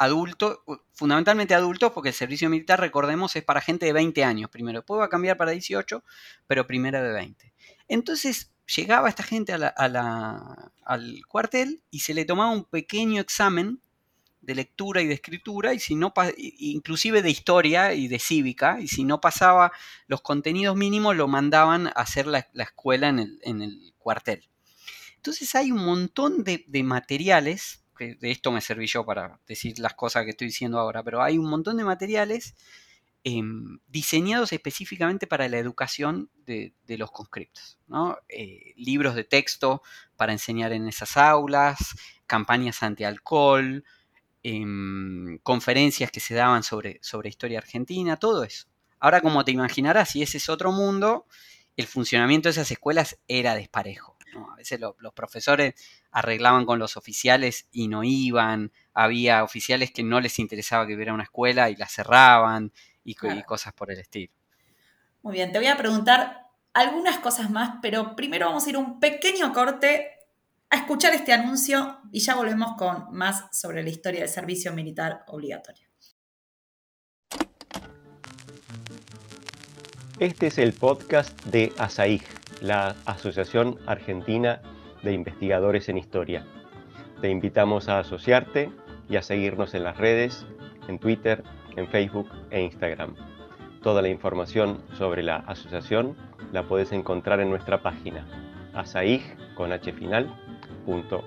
Adultos, 0.01 0.59
fundamentalmente 0.93 1.53
adultos, 1.53 1.91
porque 1.91 2.09
el 2.09 2.15
servicio 2.15 2.49
militar, 2.49 2.79
recordemos, 2.79 3.35
es 3.35 3.43
para 3.43 3.61
gente 3.61 3.85
de 3.85 3.93
20 3.93 4.23
años 4.23 4.49
primero. 4.49 4.79
Después 4.79 4.99
va 4.99 5.05
a 5.05 5.09
cambiar 5.09 5.37
para 5.37 5.51
18, 5.51 6.03
pero 6.47 6.65
primero 6.65 7.03
de 7.03 7.11
20. 7.11 7.53
Entonces, 7.87 8.51
llegaba 8.75 9.09
esta 9.09 9.23
gente 9.23 9.53
al 9.53 11.21
cuartel 11.27 11.83
y 11.91 11.99
se 11.99 12.13
le 12.13 12.25
tomaba 12.25 12.51
un 12.51 12.65
pequeño 12.65 13.21
examen 13.21 13.79
de 14.41 14.55
lectura 14.55 15.01
y 15.01 15.07
de 15.07 15.13
escritura, 15.13 15.73
y 15.73 15.79
si 15.79 15.95
no, 15.95 16.13
inclusive 16.37 17.21
de 17.21 17.29
historia 17.29 17.93
y 17.93 18.07
de 18.07 18.17
cívica, 18.17 18.79
y 18.81 18.87
si 18.87 19.03
no 19.03 19.21
pasaba 19.21 19.71
los 20.07 20.21
contenidos 20.21 20.75
mínimos, 20.75 21.15
lo 21.15 21.27
mandaban 21.27 21.87
a 21.87 21.91
hacer 21.91 22.25
la, 22.25 22.47
escuela 22.55 23.07
en 23.09 23.19
el, 23.19 23.93
cuartel. 23.99 24.49
Entonces 25.17 25.53
hay 25.53 25.71
un 25.71 25.85
montón 25.85 26.43
de, 26.43 26.65
materiales, 26.83 27.80
de 28.19 28.31
esto 28.31 28.51
me 28.51 28.61
serví 28.61 28.87
yo 28.87 29.05
para 29.05 29.39
decir 29.47 29.79
las 29.79 29.93
cosas 29.93 30.23
que 30.23 30.31
estoy 30.31 30.47
diciendo 30.47 30.79
ahora, 30.79 31.03
pero 31.03 31.21
hay 31.21 31.37
un 31.37 31.49
montón 31.49 31.77
de 31.77 31.83
materiales 31.83 32.55
em, 33.23 33.79
diseñados 33.87 34.53
específicamente 34.53 35.27
para 35.27 35.47
la 35.47 35.57
educación 35.57 36.29
de, 36.45 36.73
los 36.87 37.11
conscriptos. 37.11 37.79
Eh, 38.29 38.73
libros 38.75 39.15
de 39.15 39.23
texto 39.23 39.81
para 40.15 40.31
enseñar 40.33 40.73
en 40.73 40.87
esas 40.87 41.17
aulas, 41.17 41.95
campañas 42.27 42.83
anti-alcohol, 42.83 43.83
Em, 44.43 45.37
conferencias 45.43 46.09
que 46.09 46.19
se 46.19 46.33
daban 46.33 46.63
sobre, 46.63 46.99
sobre 47.03 47.29
historia 47.29 47.59
argentina, 47.59 48.17
todo 48.17 48.43
eso. 48.43 48.67
Ahora, 48.99 49.21
como 49.21 49.45
te 49.45 49.51
imaginarás, 49.51 50.09
si 50.09 50.23
ese 50.23 50.37
es 50.37 50.49
otro 50.49 50.71
mundo, 50.71 51.27
el 51.77 51.85
funcionamiento 51.85 52.49
de 52.49 52.51
esas 52.53 52.71
escuelas 52.71 53.19
era 53.27 53.55
desparejo. 53.55 54.10
A 54.51 54.55
veces 54.55 54.79
los 54.79 55.13
profesores 55.13 55.73
arreglaban 56.11 56.65
con 56.65 56.79
los 56.79 56.97
oficiales 56.97 57.67
y 57.71 57.87
no 57.87 58.03
iban, 58.03 58.71
había 58.93 59.43
oficiales 59.43 59.91
que 59.91 60.03
no 60.03 60.19
les 60.19 60.39
interesaba 60.39 60.87
que 60.87 60.95
hubiera 60.95 61.13
una 61.13 61.23
escuela 61.23 61.69
y 61.69 61.75
la 61.75 61.87
cerraban 61.87 62.71
y, 63.03 63.11
y 63.11 63.43
cosas 63.43 63.73
por 63.73 63.91
el 63.91 63.99
estilo. 63.99 64.31
Muy 65.21 65.33
bien, 65.33 65.51
te 65.51 65.59
voy 65.59 65.67
a 65.67 65.77
preguntar 65.77 66.47
algunas 66.73 67.19
cosas 67.19 67.49
más, 67.49 67.79
pero 67.81 68.15
primero 68.15 68.47
vamos 68.47 68.65
a 68.65 68.69
ir 68.69 68.77
un 68.77 68.99
pequeño 68.99 69.53
corte 69.53 70.11
a 70.69 70.77
escuchar 70.77 71.13
este 71.13 71.33
anuncio 71.33 71.99
y 72.11 72.21
ya 72.21 72.35
volvemos 72.35 72.75
con 72.77 73.11
más 73.11 73.45
sobre 73.51 73.83
la 73.83 73.89
historia 73.89 74.21
del 74.21 74.29
servicio 74.29 74.73
militar 74.73 75.23
obligatorio. 75.27 75.91
Este 80.21 80.47
es 80.47 80.59
el 80.59 80.73
podcast 80.73 81.35
de 81.45 81.73
ASAIG, 81.79 82.21
la 82.61 82.95
Asociación 83.05 83.79
Argentina 83.87 84.61
de 85.01 85.13
Investigadores 85.13 85.89
en 85.89 85.97
Historia. 85.97 86.45
Te 87.19 87.29
invitamos 87.29 87.89
a 87.89 87.99
asociarte 87.99 88.71
y 89.09 89.17
a 89.17 89.23
seguirnos 89.23 89.73
en 89.73 89.83
las 89.83 89.97
redes, 89.97 90.45
en 90.87 90.99
Twitter, 90.99 91.43
en 91.75 91.87
Facebook 91.87 92.29
e 92.51 92.61
Instagram. 92.61 93.15
Toda 93.81 94.03
la 94.03 94.09
información 94.09 94.83
sobre 94.93 95.23
la 95.23 95.37
asociación 95.37 96.15
la 96.51 96.63
puedes 96.67 96.91
encontrar 96.91 97.39
en 97.39 97.49
nuestra 97.49 97.81
página 97.81 98.27
asaig 98.73 99.21
con 99.55 99.73
h 99.73 99.91
final 99.93 100.33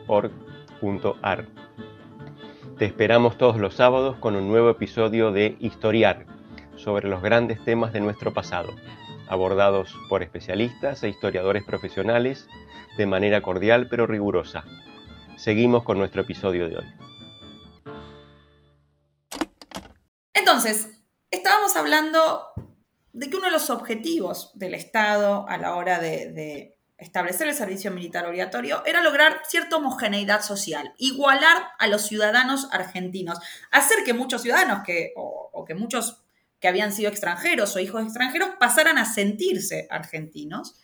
.org.ar. 0.06 1.46
Te 2.78 2.84
esperamos 2.84 3.38
todos 3.38 3.58
los 3.58 3.74
sábados 3.74 4.16
con 4.16 4.36
un 4.36 4.48
nuevo 4.48 4.70
episodio 4.70 5.32
de 5.32 5.56
Historiar 5.60 6.26
sobre 6.76 7.08
los 7.08 7.22
grandes 7.22 7.62
temas 7.64 7.92
de 7.92 8.00
nuestro 8.00 8.32
pasado, 8.32 8.74
abordados 9.28 9.94
por 10.08 10.22
especialistas 10.22 11.02
e 11.02 11.08
historiadores 11.08 11.64
profesionales 11.64 12.46
de 12.96 13.06
manera 13.06 13.42
cordial 13.42 13.88
pero 13.88 14.06
rigurosa. 14.06 14.64
Seguimos 15.36 15.84
con 15.84 15.98
nuestro 15.98 16.22
episodio 16.22 16.68
de 16.68 16.78
hoy. 16.78 16.86
Entonces, 20.32 21.00
estábamos 21.30 21.76
hablando 21.76 22.52
de 23.12 23.30
que 23.30 23.36
uno 23.36 23.46
de 23.46 23.52
los 23.52 23.70
objetivos 23.70 24.50
del 24.54 24.74
Estado 24.74 25.46
a 25.48 25.56
la 25.58 25.74
hora 25.74 25.98
de 25.98 26.74
establecer 27.04 27.48
el 27.48 27.54
servicio 27.54 27.90
militar 27.90 28.26
obligatorio 28.26 28.82
era 28.86 29.02
lograr 29.02 29.42
cierta 29.46 29.76
homogeneidad 29.76 30.42
social, 30.42 30.94
igualar 30.98 31.68
a 31.78 31.86
los 31.88 32.02
ciudadanos 32.02 32.68
argentinos, 32.72 33.38
hacer 33.70 34.04
que 34.04 34.14
muchos 34.14 34.42
ciudadanos 34.42 34.82
que, 34.84 35.12
o, 35.16 35.64
que 35.66 35.74
muchos 35.74 36.23
que 36.64 36.68
habían 36.68 36.94
sido 36.94 37.10
extranjeros 37.10 37.76
o 37.76 37.78
hijos 37.78 38.02
extranjeros 38.02 38.52
pasaran 38.58 38.96
a 38.96 39.04
sentirse 39.04 39.86
argentinos. 39.90 40.80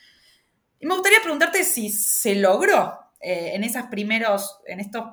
Y 0.79 0.85
me 0.85 0.93
gustaría 0.93 1.23
preguntarte 1.23 1.65
si 1.65 1.89
se 1.89 2.35
logró 2.35 2.99
eh, 3.19 3.53
en 3.55 3.65
esas 3.65 3.87
primeros, 3.87 4.59
en 4.67 4.79
estos, 4.79 5.05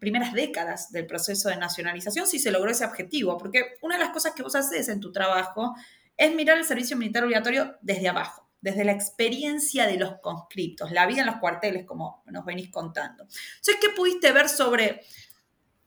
primeras 0.00 0.32
décadas 0.32 0.90
del 0.90 1.06
proceso 1.06 1.48
de 1.48 1.58
nacionalización, 1.58 2.26
si 2.26 2.40
se 2.40 2.50
logró 2.50 2.72
ese 2.72 2.84
objetivo, 2.84 3.38
porque 3.38 3.76
una 3.82 3.98
de 3.98 4.02
las 4.02 4.12
cosas 4.12 4.32
que 4.34 4.42
vos 4.42 4.56
haces 4.56 4.88
en 4.88 4.98
tu 4.98 5.12
trabajo 5.12 5.76
es 6.16 6.34
mirar 6.34 6.58
el 6.58 6.64
servicio 6.64 6.96
militar 6.96 7.22
obligatorio 7.22 7.76
desde 7.80 8.08
abajo 8.08 8.42
desde 8.60 8.84
la 8.84 8.90
experiencia 8.90 9.86
de 9.86 9.96
los 9.96 10.18
conscriptos, 10.20 10.90
la 10.90 11.06
vida 11.06 11.20
en 11.20 11.26
los 11.26 11.36
cuarteles, 11.36 11.84
como 11.86 12.24
nos 12.26 12.44
venís 12.44 12.68
contando. 12.72 13.28
¿qué 13.62 13.90
pudiste 13.94 14.32
ver 14.32 14.48
sobre 14.48 15.02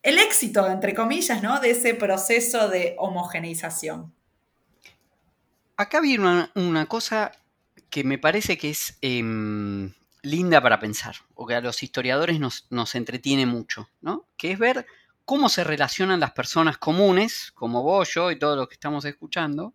el 0.02 0.18
éxito, 0.18 0.66
entre 0.66 0.94
comillas, 0.94 1.44
¿no? 1.44 1.60
de 1.60 1.72
ese 1.72 1.94
proceso 1.94 2.70
de 2.70 2.96
homogeneización? 2.98 4.14
Acá 5.80 6.02
viene 6.02 6.50
una, 6.56 6.86
cosa 6.88 7.32
que 7.90 8.04
me 8.04 8.18
parece 8.18 8.58
que 8.58 8.72
es 8.72 8.98
em, 9.00 9.94
linda 10.22 10.62
para 10.62 10.78
pensar, 10.78 11.16
o 11.36 11.48
que 11.48 11.56
a 11.56 11.62
los 11.62 11.84
historiadores 11.84 12.38
nos, 12.38 12.68
nos 12.70 12.96
entretiene 12.96 13.46
mucho, 13.46 13.90
¿no? 14.02 14.28
que 14.36 14.52
es 14.52 14.60
ver 14.60 14.86
cómo 15.24 15.48
se 15.48 15.64
relacionan 15.64 16.20
las 16.20 16.34
personas 16.34 16.78
comunes, 16.78 17.54
como 17.54 17.82
vos, 17.82 18.14
yo 18.14 18.30
y 18.30 18.38
todos 18.38 18.58
los 18.58 18.68
que 18.68 18.74
estamos 18.74 19.06
escuchando, 19.06 19.74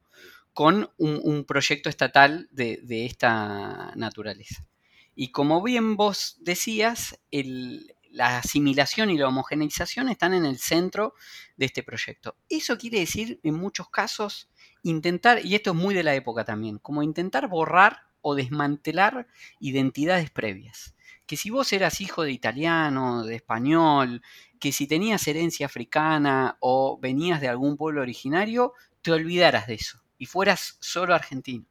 con 0.52 0.90
un, 0.98 1.42
proyecto 1.46 1.88
estatal 1.88 2.48
de, 2.50 3.06
esta 3.06 3.94
naturaleza. 3.96 4.66
Y 5.14 5.32
como 5.32 5.62
bien 5.62 5.96
vos 5.96 6.36
decías, 6.40 7.18
la 8.10 8.36
asimilación 8.38 9.08
y 9.08 9.16
la 9.16 9.28
homogeneización 9.28 10.10
están 10.10 10.34
en 10.34 10.44
el 10.44 10.58
centro 10.58 11.14
de 11.56 11.64
este 11.64 11.82
proyecto. 11.82 12.36
Eso 12.50 12.76
quiere 12.76 13.00
decir, 13.00 13.40
en 13.42 13.54
muchos 13.54 13.88
casos, 13.88 14.50
intentar, 14.84 15.44
y 15.44 15.56
esto 15.56 15.70
es 15.70 15.76
muy 15.76 15.94
de 15.94 16.04
la 16.04 16.14
época 16.14 16.44
también, 16.44 16.78
como 16.78 17.02
intentar 17.02 17.48
borrar 17.48 18.04
o 18.20 18.34
desmantelar 18.36 19.26
identidades 19.58 20.30
previas. 20.30 20.94
Que 21.26 21.36
si 21.36 21.50
vos 21.50 21.72
eras 21.72 22.00
hijo 22.00 22.22
de 22.22 22.32
italiano, 22.32 23.24
de 23.24 23.34
español, 23.34 24.22
que 24.60 24.72
si 24.72 24.86
tenías 24.86 25.26
herencia 25.26 25.66
africana 25.66 26.56
o 26.60 26.98
venías 27.00 27.40
de 27.40 27.48
algún 27.48 27.76
pueblo 27.76 28.02
originario, 28.02 28.74
te 29.02 29.10
olvidaras 29.10 29.66
de 29.66 29.74
eso 29.74 30.00
y 30.18 30.26
fueras 30.26 30.76
solo 30.80 31.14
argentino. 31.14 31.66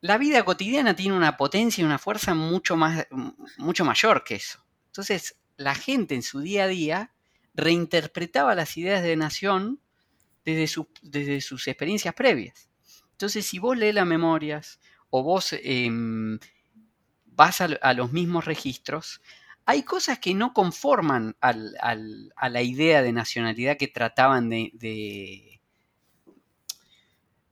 La 0.00 0.18
vida 0.18 0.44
cotidiana 0.44 0.94
tiene 0.94 1.16
una 1.16 1.36
potencia 1.36 1.82
y 1.82 1.84
una 1.84 1.98
fuerza 1.98 2.34
mucho, 2.34 2.76
más, 2.76 3.06
mucho 3.56 3.84
mayor 3.84 4.22
que 4.22 4.36
eso. 4.36 4.64
Entonces, 4.86 5.36
la 5.56 5.74
gente 5.74 6.14
en 6.14 6.22
su 6.22 6.40
día 6.40 6.64
a 6.64 6.68
día 6.68 7.12
reinterpretaba 7.54 8.54
las 8.54 8.76
ideas 8.76 9.02
de 9.02 9.16
nación 9.16 9.80
desde, 10.54 10.86
desde 11.02 11.40
sus 11.40 11.66
experiencias 11.68 12.14
previas. 12.14 12.68
Entonces, 13.12 13.46
si 13.46 13.58
vos 13.58 13.76
lees 13.76 13.94
las 13.94 14.06
memorias 14.06 14.80
o 15.10 15.22
vos 15.22 15.52
em, 15.52 16.38
vas 17.24 17.60
a, 17.60 17.94
los 17.94 18.12
mismos 18.12 18.44
registros, 18.44 19.20
hay 19.64 19.82
cosas 19.82 20.18
que 20.18 20.34
no 20.34 20.52
conforman 20.54 21.36
a 21.40 22.48
la 22.48 22.62
idea 22.62 23.02
de 23.02 23.12
nacionalidad 23.12 23.76
que 23.76 23.88
trataban 23.88 24.48
de, 24.48 25.58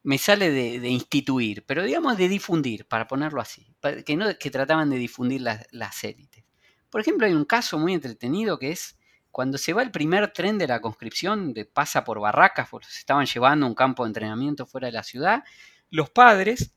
me 0.07 0.19
sale 0.19 0.53
de, 0.53 0.89
instituir, 0.89 1.65
pero 1.67 1.83
digamos 1.83 2.17
de 2.17 2.29
difundir, 2.29 2.87
para 2.87 3.09
ponerlo 3.09 3.41
así, 3.41 3.75
que, 4.05 4.17
no, 4.17 4.27
que 4.39 4.53
trataban 4.53 4.89
de 4.89 4.99
difundir 4.99 5.41
las, 5.41 6.05
élites. 6.05 6.45
Por 6.91 7.01
ejemplo, 7.01 7.27
hay 7.27 7.33
un 7.33 7.45
caso 7.45 7.77
muy 7.77 7.93
entretenido 7.93 8.57
que 8.57 8.71
es 8.71 8.96
cuando 9.37 9.59
se 9.59 9.75
va 9.75 9.83
el 9.83 9.91
primer 9.91 10.33
tren 10.33 10.57
de 10.57 10.67
la 10.67 10.81
conscripción, 10.81 11.53
de, 11.53 11.67
pasa 11.67 12.05
por 12.05 12.19
Barracas, 12.21 12.71
porque 12.71 12.87
se 12.89 13.01
estaban 13.01 13.27
llevando 13.27 13.67
un 13.67 13.75
campo 13.75 14.03
de 14.03 14.09
entrenamiento 14.09 14.65
fuera 14.65 14.87
de 14.87 14.95
la 14.95 15.03
ciudad, 15.03 15.45
los 15.91 16.09
padres, 16.09 16.73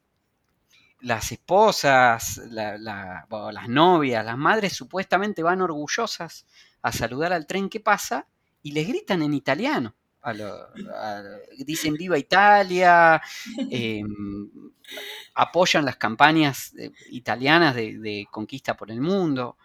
las 1.00 1.32
esposas, 1.32 2.42
las 2.50 3.70
novias, 3.70 4.26
las 4.26 4.38
madres 4.38 4.74
supuestamente 4.74 5.42
van 5.42 5.62
orgullosas 5.62 6.46
a 6.82 6.92
saludar 6.92 7.32
al 7.32 7.48
tren 7.48 7.70
que 7.70 7.80
pasa 7.80 8.28
y 8.62 8.74
les 8.74 8.90
gritan 8.90 9.22
en 9.22 9.34
italiano 9.34 9.96
dicen 11.66 11.94
viva 11.94 12.18
Italia, 12.18 13.22
em, 13.72 14.50
apoyan 15.36 15.86
las 15.86 15.96
campañas 15.96 16.74
italianas 17.10 17.74
de, 17.76 18.28
conquista 18.30 18.76
por 18.76 18.92
el 18.92 19.00
mundo. 19.00 19.58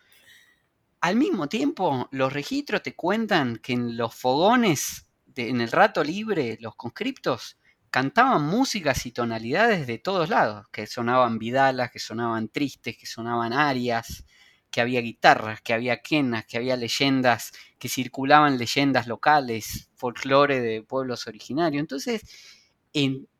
Al 1.04 1.16
mismo 1.16 1.50
tiempo, 1.50 2.08
los 2.12 2.32
registros 2.32 2.82
te 2.82 2.96
cuentan 2.96 3.58
que 3.58 3.74
en 3.74 3.94
los 3.94 4.14
fogones, 4.14 5.06
en 5.36 5.60
el 5.60 5.70
rato 5.70 6.02
libre, 6.02 6.56
los 6.62 6.76
conscriptos 6.76 7.58
cantaban 7.90 8.46
músicas 8.46 9.04
y 9.04 9.12
tonalidades 9.12 9.86
de 9.86 9.98
todos 9.98 10.30
lados, 10.30 10.66
que 10.72 10.86
sonaban 10.86 11.38
vidalas, 11.38 11.90
que 11.90 11.98
sonaban 11.98 12.48
tristes, 12.48 12.96
que 12.96 13.04
sonaban 13.04 13.52
arias, 13.52 14.24
que 14.70 14.80
había 14.80 15.02
guitarras, 15.02 15.60
que 15.60 15.74
había 15.74 16.00
quenas, 16.00 16.46
que 16.46 16.56
había 16.56 16.74
leyendas, 16.74 17.52
que 17.78 17.90
circulaban 17.90 18.56
leyendas 18.56 19.06
locales, 19.06 19.90
folclore 19.96 20.62
de 20.62 20.82
pueblos 20.84 21.26
originarios. 21.26 21.80
Entonces, 21.80 22.22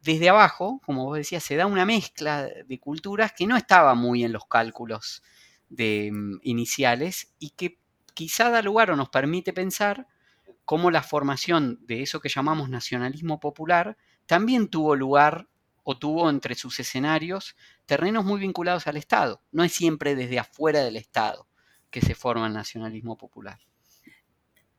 desde 0.02 0.28
abajo, 0.28 0.82
como 0.84 1.06
vos 1.06 1.16
decías, 1.16 1.42
se 1.42 1.56
da 1.56 1.64
una 1.64 1.86
mezcla 1.86 2.46
de 2.46 2.78
culturas 2.78 3.32
que 3.32 3.46
no 3.46 3.56
estaba 3.56 3.94
muy 3.94 4.22
en 4.22 4.34
los 4.34 4.44
cálculos 4.48 5.22
de, 5.76 6.10
mm, 6.12 6.40
iniciales 6.42 7.32
y 7.38 7.50
que 7.50 7.78
quizá 8.14 8.50
da 8.50 8.62
lugar 8.62 8.90
o 8.90 8.96
nos 8.96 9.08
permite 9.08 9.52
pensar 9.52 10.06
cómo 10.64 10.90
la 10.90 11.02
formación 11.02 11.78
de 11.86 12.02
eso 12.02 12.20
que 12.20 12.28
llamamos 12.28 12.68
nacionalismo 12.68 13.40
popular 13.40 13.96
también 14.26 14.68
tuvo 14.68 14.96
lugar 14.96 15.48
o 15.82 15.98
tuvo 15.98 16.30
entre 16.30 16.54
sus 16.54 16.80
escenarios 16.80 17.56
terrenos 17.86 18.24
muy 18.24 18.40
vinculados 18.40 18.86
al 18.86 18.96
Estado. 18.96 19.42
No 19.52 19.64
es 19.64 19.72
siempre 19.72 20.14
desde 20.14 20.38
afuera 20.38 20.80
del 20.80 20.96
Estado 20.96 21.46
que 21.90 22.00
se 22.00 22.14
forma 22.14 22.46
el 22.46 22.54
nacionalismo 22.54 23.16
popular. 23.16 23.58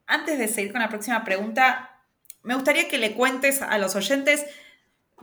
Antes 0.07 0.37
de 0.37 0.47
seguir 0.47 0.71
con 0.71 0.81
la 0.81 0.89
próxima 0.89 1.23
pregunta, 1.23 2.03
me 2.43 2.55
gustaría 2.55 2.87
que 2.87 2.97
le 2.97 3.13
cuentes 3.13 3.61
a 3.61 3.77
los 3.77 3.95
oyentes 3.95 4.45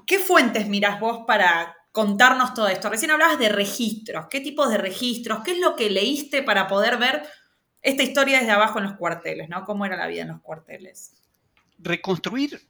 qué 0.06 0.18
fuentes 0.18 0.68
miras 0.68 1.00
vos 1.00 1.24
para 1.26 1.76
contarnos 1.92 2.54
todo 2.54 2.68
esto. 2.68 2.88
Recién 2.88 3.10
hablabas 3.10 3.38
de 3.38 3.50
registros. 3.50 4.26
¿Qué 4.30 4.40
tipos 4.40 4.70
de 4.70 4.78
registros? 4.78 5.40
¿Qué 5.44 5.52
es 5.52 5.58
lo 5.58 5.76
que 5.76 5.90
leíste 5.90 6.42
para 6.42 6.66
poder 6.66 6.96
ver 6.96 7.22
esta 7.82 8.02
historia 8.02 8.40
desde 8.40 8.52
abajo 8.52 8.78
en 8.78 8.86
los 8.86 8.94
cuarteles? 8.94 9.48
¿no? 9.48 9.64
¿Cómo 9.64 9.84
era 9.84 9.96
la 9.96 10.06
vida 10.06 10.22
en 10.22 10.28
los 10.28 10.40
cuarteles? 10.40 11.22
Reconstruir 11.78 12.66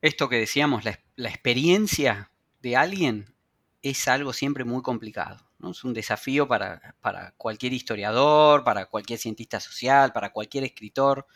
esto 0.00 0.28
que 0.28 0.36
decíamos, 0.36 0.84
la, 0.84 0.98
experiencia 1.28 2.30
de 2.62 2.76
alguien 2.76 3.34
es 3.82 4.06
algo 4.08 4.32
siempre 4.32 4.64
muy 4.64 4.82
complicado. 4.82 5.50
¿no? 5.58 5.72
Es 5.72 5.82
un 5.84 5.92
desafío 5.92 6.46
para, 6.46 6.94
cualquier 7.36 7.72
historiador, 7.72 8.62
para 8.62 8.86
cualquier 8.86 9.18
cientista 9.18 9.58
social, 9.58 10.12
para 10.12 10.32
cualquier 10.32 10.64
escritor. 10.64 11.26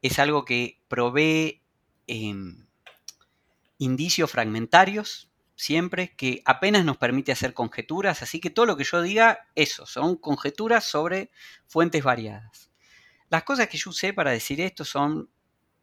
Es 0.00 0.18
algo 0.18 0.46
que 0.46 0.80
provee 0.88 1.62
em, 2.06 2.66
indicios 3.78 4.30
fragmentarios 4.30 5.29
siempre, 5.60 6.14
que 6.16 6.42
apenas 6.44 6.84
nos 6.84 6.96
permite 6.96 7.32
hacer 7.32 7.54
conjeturas. 7.54 8.22
Así 8.22 8.40
que 8.40 8.50
todo 8.50 8.66
lo 8.66 8.76
que 8.76 8.84
yo 8.84 9.02
diga, 9.02 9.46
eso, 9.54 9.86
son 9.86 10.16
conjeturas 10.16 10.84
sobre 10.84 11.30
fuentes 11.66 12.02
variadas. 12.02 12.70
Las 13.28 13.44
cosas 13.44 13.68
que 13.68 13.78
yo 13.78 13.90
usé 13.90 14.12
para 14.12 14.30
decir 14.30 14.60
esto 14.60 14.84
son 14.84 15.30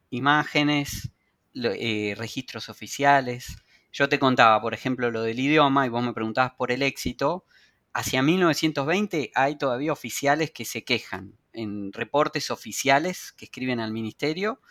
imágenes, 0.09 1.11
eh, 1.53 2.13
registros 2.17 2.69
oficiales. 2.69 3.55
Yo 3.91 4.09
te 4.09 4.19
contaba, 4.19 4.59
por 4.61 4.73
ejemplo, 4.73 5.11
lo 5.11 5.21
del 5.21 5.39
idioma 5.39 5.85
y 5.85 5.89
vos 5.89 6.03
me 6.03 6.13
preguntabas 6.13 6.53
por 6.53 6.71
el 6.71 6.81
éxito. 6.81 7.45
Hacia 7.93 8.21
1920 8.21 9.31
hay 9.33 9.57
todavía 9.57 9.93
oficiales 9.93 10.51
que 10.51 10.65
se 10.65 10.83
quejan 10.83 11.37
en 11.53 11.91
reportes 11.93 12.51
oficiales 12.51 13.31
que 13.31 13.45
escriben 13.45 13.79
al 13.79 13.91
ministerio 13.91 14.61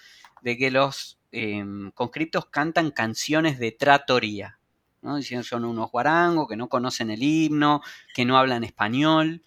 de 0.43 0.57
que 0.57 0.71
los 0.71 1.19
em, 1.33 1.91
conscriptos 1.93 2.47
cantan 2.47 2.91
canciones 2.91 3.59
de 3.59 3.73
tratoría. 3.73 4.61
¿No? 5.03 5.17
Diciendo 5.17 5.45
son 5.45 5.65
unos 5.65 5.91
guarangos 5.91 6.49
que 6.49 6.57
no 6.57 6.69
conocen 6.69 7.11
el 7.11 7.23
himno, 7.23 7.83
que 8.15 8.25
no 8.25 8.39
hablan 8.39 8.65
español. 8.65 9.43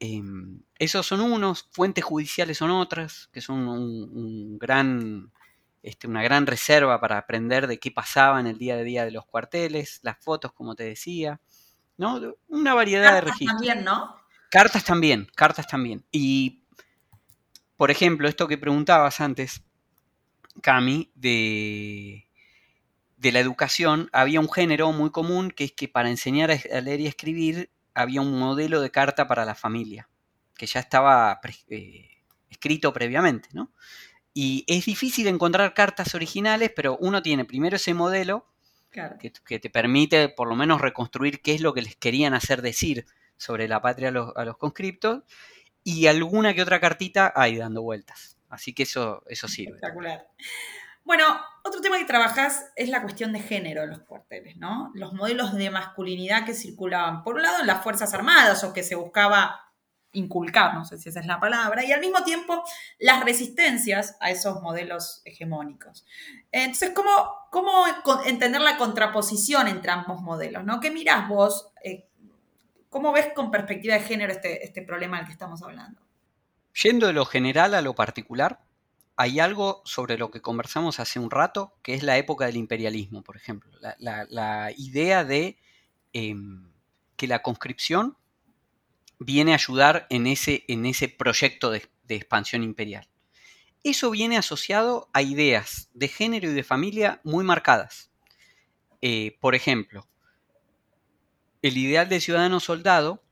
Em, 0.00 0.62
esos 0.78 1.06
son 1.06 1.20
unos, 1.20 1.68
fuentes 1.70 2.04
judiciales 2.04 2.58
son 2.58 2.70
otras, 2.70 3.28
que 3.32 3.40
son 3.40 3.68
un 3.68 4.58
gran 4.58 5.30
este, 5.82 6.06
una 6.06 6.22
gran 6.22 6.46
reserva 6.46 7.00
para 7.00 7.18
aprender 7.18 7.66
de 7.66 7.78
qué 7.78 7.90
pasaba 7.90 8.38
en 8.38 8.46
el 8.46 8.56
día 8.56 8.74
a 8.74 8.82
día 8.82 9.04
de 9.04 9.10
los 9.10 9.26
cuarteles, 9.26 9.98
las 10.02 10.16
fotos, 10.18 10.52
como 10.52 10.76
te 10.76 10.84
decía, 10.84 11.40
¿no? 11.96 12.20
Una 12.46 12.74
variedad 12.74 13.14
de 13.14 13.20
registros. 13.22 13.58
También, 13.58 13.84
¿no? 13.84 14.14
Cartas 14.48 14.84
también, 14.84 15.28
cartas 15.34 15.66
también. 15.66 16.04
Y, 16.12 16.62
por 17.76 17.90
ejemplo, 17.90 18.28
esto 18.28 18.46
que 18.46 18.58
preguntabas 18.58 19.20
antes, 19.20 19.64
Cami, 20.62 21.10
de, 21.16 22.28
de 23.22 23.30
la 23.30 23.38
educación, 23.38 24.10
había 24.12 24.40
un 24.40 24.50
género 24.50 24.90
muy 24.90 25.10
común 25.10 25.52
que 25.52 25.62
es 25.62 25.72
que 25.72 25.86
para 25.86 26.10
enseñar 26.10 26.50
a 26.50 26.80
leer 26.80 27.00
y 27.00 27.06
escribir 27.06 27.70
había 27.94 28.20
un 28.20 28.36
modelo 28.36 28.80
de 28.80 28.90
carta 28.90 29.28
para 29.28 29.44
la 29.44 29.54
familia, 29.54 30.08
que 30.56 30.66
ya 30.66 30.80
estaba 30.80 31.40
eh, 31.68 32.08
escrito 32.50 32.92
previamente, 32.92 33.48
¿no? 33.52 33.70
Y 34.34 34.64
es 34.66 34.86
difícil 34.86 35.28
encontrar 35.28 35.72
cartas 35.72 36.16
originales, 36.16 36.72
pero 36.74 36.96
uno 36.96 37.22
tiene 37.22 37.44
primero 37.44 37.76
ese 37.76 37.94
modelo 37.94 38.48
que, 38.90 39.30
te 39.60 39.70
permite 39.70 40.28
por 40.28 40.48
lo 40.48 40.56
menos 40.56 40.80
reconstruir 40.80 41.42
qué 41.42 41.54
es 41.54 41.60
lo 41.60 41.74
que 41.74 41.82
les 41.82 41.94
querían 41.94 42.34
hacer 42.34 42.60
decir 42.60 43.06
sobre 43.36 43.68
la 43.68 43.80
patria 43.80 44.08
a 44.08 44.44
los, 44.44 44.56
conscriptos, 44.56 45.22
y 45.84 46.08
alguna 46.08 46.54
que 46.54 46.62
otra 46.62 46.80
cartita 46.80 47.32
hay 47.36 47.56
dando 47.56 47.82
vueltas. 47.82 48.36
Así 48.48 48.72
que 48.72 48.82
eso, 48.82 49.22
eso 49.28 49.46
sirve. 49.46 49.76
Espectacular. 49.76 50.26
Bueno, 51.04 51.24
otro 51.64 51.80
tema 51.80 51.98
que 51.98 52.04
trabajas 52.04 52.70
es 52.76 52.88
la 52.88 53.02
cuestión 53.02 53.32
de 53.32 53.40
género 53.40 53.82
en 53.82 53.90
los 53.90 54.00
cuarteles, 54.00 54.56
¿no? 54.56 54.90
Los 54.94 55.12
modelos 55.12 55.54
de 55.54 55.70
masculinidad 55.70 56.44
que 56.44 56.54
circulaban, 56.54 57.22
por 57.22 57.36
un 57.36 57.42
lado, 57.42 57.60
en 57.60 57.66
las 57.66 57.82
Fuerzas 57.82 58.14
Armadas 58.14 58.64
o 58.64 58.72
que 58.72 58.82
se 58.82 58.94
buscaba 58.94 59.72
inculcar, 60.12 60.74
no 60.74 60.84
sé 60.84 60.98
si 60.98 61.08
esa 61.08 61.20
es 61.20 61.26
la 61.26 61.40
palabra, 61.40 61.84
y 61.84 61.92
al 61.92 62.00
mismo 62.00 62.22
tiempo 62.22 62.62
las 62.98 63.24
resistencias 63.24 64.16
a 64.20 64.30
esos 64.30 64.60
modelos 64.60 65.22
hegemónicos. 65.24 66.04
Entonces, 66.50 66.90
¿cómo, 66.94 67.10
cómo 67.50 67.84
entender 68.26 68.60
la 68.60 68.76
contraposición 68.76 69.68
entre 69.68 69.90
ambos 69.90 70.20
modelos? 70.20 70.64
¿no? 70.64 70.80
¿Qué 70.80 70.90
mirás 70.90 71.28
vos? 71.28 71.72
Eh, 71.82 72.06
¿Cómo 72.90 73.12
ves 73.12 73.28
con 73.34 73.50
perspectiva 73.50 73.94
de 73.94 74.00
género 74.00 74.32
este, 74.32 74.64
este 74.64 74.82
problema 74.82 75.16
del 75.16 75.26
que 75.26 75.32
estamos 75.32 75.62
hablando? 75.62 76.02
Yendo 76.82 77.06
de 77.06 77.14
lo 77.14 77.24
general 77.24 77.74
a 77.74 77.80
lo 77.80 77.94
particular, 77.94 78.60
hay 79.16 79.40
algo 79.40 79.82
sobre 79.84 80.18
lo 80.18 80.30
que 80.30 80.40
conversamos 80.40 81.00
hace 81.00 81.18
un 81.18 81.30
rato, 81.30 81.74
que 81.82 81.94
es 81.94 82.02
la 82.02 82.16
época 82.18 82.46
del 82.46 82.56
imperialismo, 82.56 83.22
por 83.22 83.36
ejemplo. 83.36 83.70
La, 83.98 84.72
idea 84.76 85.24
de 85.24 85.58
em, 86.12 86.72
que 87.16 87.26
la 87.26 87.42
conscripción 87.42 88.16
viene 89.18 89.52
a 89.52 89.56
ayudar 89.56 90.06
en 90.10 90.26
ese, 90.26 90.64
en 90.68 90.86
ese 90.86 91.08
proyecto 91.08 91.70
de, 91.70 91.88
expansión 92.08 92.62
imperial. 92.62 93.08
Eso 93.84 94.10
viene 94.10 94.36
asociado 94.36 95.08
a 95.14 95.22
ideas 95.22 95.88
de 95.94 96.08
género 96.08 96.50
y 96.50 96.52
de 96.52 96.62
familia 96.62 97.22
muy 97.24 97.42
marcadas. 97.42 98.10
Eh, 99.00 99.38
por 99.40 99.54
ejemplo, 99.54 100.06
el 101.62 101.78
ideal 101.78 102.10
de 102.10 102.20
ciudadano 102.20 102.60
soldado, 102.60 103.22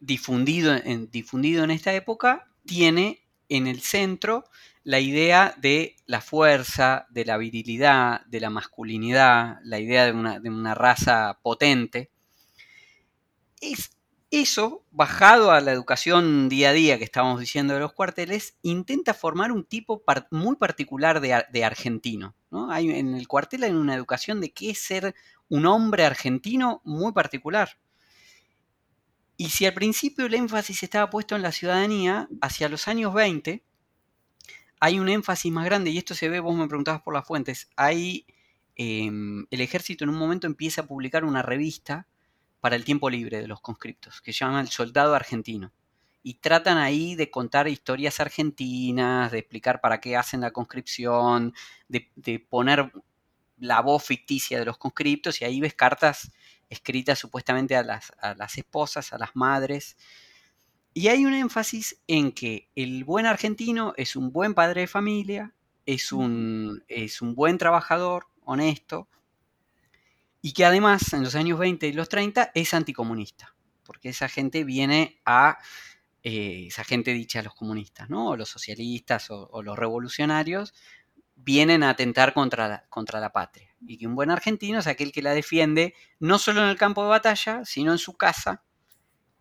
difundido 0.00 0.74
difundido 1.12 1.62
en 1.62 1.70
esta 1.70 1.94
época, 1.94 2.50
tiene 2.64 3.24
en 3.48 3.68
el 3.68 3.82
centro 3.82 4.44
la 4.86 5.00
idea 5.00 5.52
de 5.58 5.96
la 6.06 6.20
fuerza, 6.20 7.08
de 7.10 7.24
la 7.24 7.38
virilidad, 7.38 8.24
de 8.26 8.38
la 8.38 8.50
masculinidad, 8.50 9.58
la 9.64 9.80
idea 9.80 10.06
de 10.06 10.12
una, 10.12 10.38
de 10.38 10.48
una 10.48 10.76
raza 10.76 11.40
potente. 11.42 12.12
Es, 13.60 13.90
eso, 14.30 14.84
bajado 14.92 15.50
a 15.50 15.60
la 15.60 15.72
educación 15.72 16.48
día 16.48 16.70
a 16.70 16.72
día 16.72 16.98
que 16.98 17.04
estábamos 17.04 17.40
diciendo 17.40 17.74
de 17.74 17.80
los 17.80 17.94
cuarteles, 17.94 18.58
intenta 18.62 19.12
formar 19.12 19.50
un 19.50 19.64
tipo 19.64 20.04
muy 20.30 20.54
particular 20.54 21.20
de, 21.20 21.64
argentino. 21.64 22.36
Hay, 22.70 22.88
en 22.88 23.16
el 23.16 23.26
cuartel 23.26 23.64
hay 23.64 23.72
una 23.72 23.96
educación 23.96 24.40
de 24.40 24.52
qué 24.52 24.70
es 24.70 24.78
ser 24.78 25.16
un 25.48 25.66
hombre 25.66 26.04
argentino 26.04 26.80
muy 26.84 27.10
particular. 27.12 27.76
Y 29.36 29.48
si 29.48 29.66
al 29.66 29.74
principio 29.74 30.26
el 30.26 30.34
énfasis 30.34 30.84
estaba 30.84 31.10
puesto 31.10 31.34
en 31.34 31.42
la 31.42 31.50
ciudadanía, 31.50 32.28
hacia 32.40 32.68
los 32.68 32.86
años 32.86 33.12
20 33.12 33.64
hay 34.80 34.98
un 34.98 35.08
énfasis 35.08 35.52
más 35.52 35.64
grande, 35.64 35.90
y 35.90 35.98
esto 35.98 36.14
se 36.14 36.28
ve, 36.28 36.40
vos 36.40 36.56
me 36.56 36.68
preguntabas 36.68 37.02
por 37.02 37.14
las 37.14 37.26
fuentes, 37.26 37.70
hay, 37.76 38.26
em, 38.74 39.46
el 39.50 39.60
ejército 39.60 40.04
en 40.04 40.10
un 40.10 40.16
momento 40.18 40.46
empieza 40.46 40.82
a 40.82 40.86
publicar 40.86 41.24
una 41.24 41.42
revista 41.42 42.06
para 42.60 42.76
el 42.76 42.84
tiempo 42.84 43.08
libre 43.10 43.40
de 43.40 43.46
los 43.46 43.60
conscriptos, 43.60 44.20
que 44.20 44.32
se 44.32 44.40
llama 44.40 44.60
El 44.60 44.68
Soldado 44.68 45.14
Argentino. 45.14 45.72
Y 46.22 46.34
tratan 46.34 46.78
ahí 46.78 47.14
de 47.14 47.30
contar 47.30 47.68
historias 47.68 48.18
argentinas, 48.18 49.30
de 49.30 49.38
explicar 49.38 49.80
para 49.80 50.00
qué 50.00 50.16
hacen 50.16 50.40
la 50.40 50.50
conscripción, 50.50 51.54
de, 51.88 52.46
poner 52.50 52.90
la 53.58 53.80
voz 53.80 54.04
ficticia 54.04 54.58
de 54.58 54.64
los 54.64 54.78
conscriptos, 54.78 55.40
y 55.40 55.44
ahí 55.44 55.60
ves 55.60 55.74
cartas 55.74 56.32
escritas 56.68 57.18
supuestamente 57.18 57.76
a 57.76 57.84
las, 57.84 58.12
a 58.20 58.34
las 58.34 58.58
esposas, 58.58 59.12
a 59.12 59.18
las 59.18 59.36
madres. 59.36 59.96
Y 60.96 61.08
hay 61.08 61.26
un 61.26 61.34
énfasis 61.34 62.00
en 62.06 62.32
que 62.32 62.70
el 62.74 63.04
buen 63.04 63.26
argentino 63.26 63.92
es 63.98 64.16
un 64.16 64.32
buen 64.32 64.54
padre 64.54 64.80
de 64.80 64.86
familia, 64.86 65.54
es 65.84 66.10
un, 66.10 66.84
es 66.88 67.20
un 67.20 67.34
buen 67.34 67.58
trabajador, 67.58 68.28
honesto, 68.46 69.06
y 70.40 70.54
que 70.54 70.64
además 70.64 71.12
en 71.12 71.22
los 71.22 71.34
años 71.34 71.58
20 71.58 71.86
y 71.86 71.92
los 71.92 72.08
30 72.08 72.50
es 72.54 72.72
anticomunista, 72.72 73.54
porque 73.84 74.08
esa 74.08 74.26
gente 74.30 74.64
viene 74.64 75.20
a, 75.26 75.58
eh, 76.22 76.64
esa 76.68 76.82
gente 76.82 77.12
dicha 77.12 77.40
a 77.40 77.42
los 77.42 77.54
comunistas, 77.54 78.08
¿no? 78.08 78.30
o 78.30 78.36
los 78.38 78.48
socialistas 78.48 79.26
o, 79.28 79.62
los 79.62 79.78
revolucionarios, 79.78 80.72
vienen 81.34 81.82
a 81.82 81.90
atentar 81.90 82.32
contra 82.32 82.68
la, 82.68 82.86
contra 82.88 83.20
la 83.20 83.32
patria. 83.32 83.68
Y 83.86 83.98
que 83.98 84.06
un 84.06 84.14
buen 84.14 84.30
argentino 84.30 84.78
es 84.78 84.86
aquel 84.86 85.12
que 85.12 85.20
la 85.20 85.34
defiende 85.34 85.92
no 86.20 86.38
solo 86.38 86.62
en 86.62 86.68
el 86.68 86.78
campo 86.78 87.02
de 87.02 87.10
batalla, 87.10 87.66
sino 87.66 87.92
en 87.92 87.98
su 87.98 88.16
casa 88.16 88.62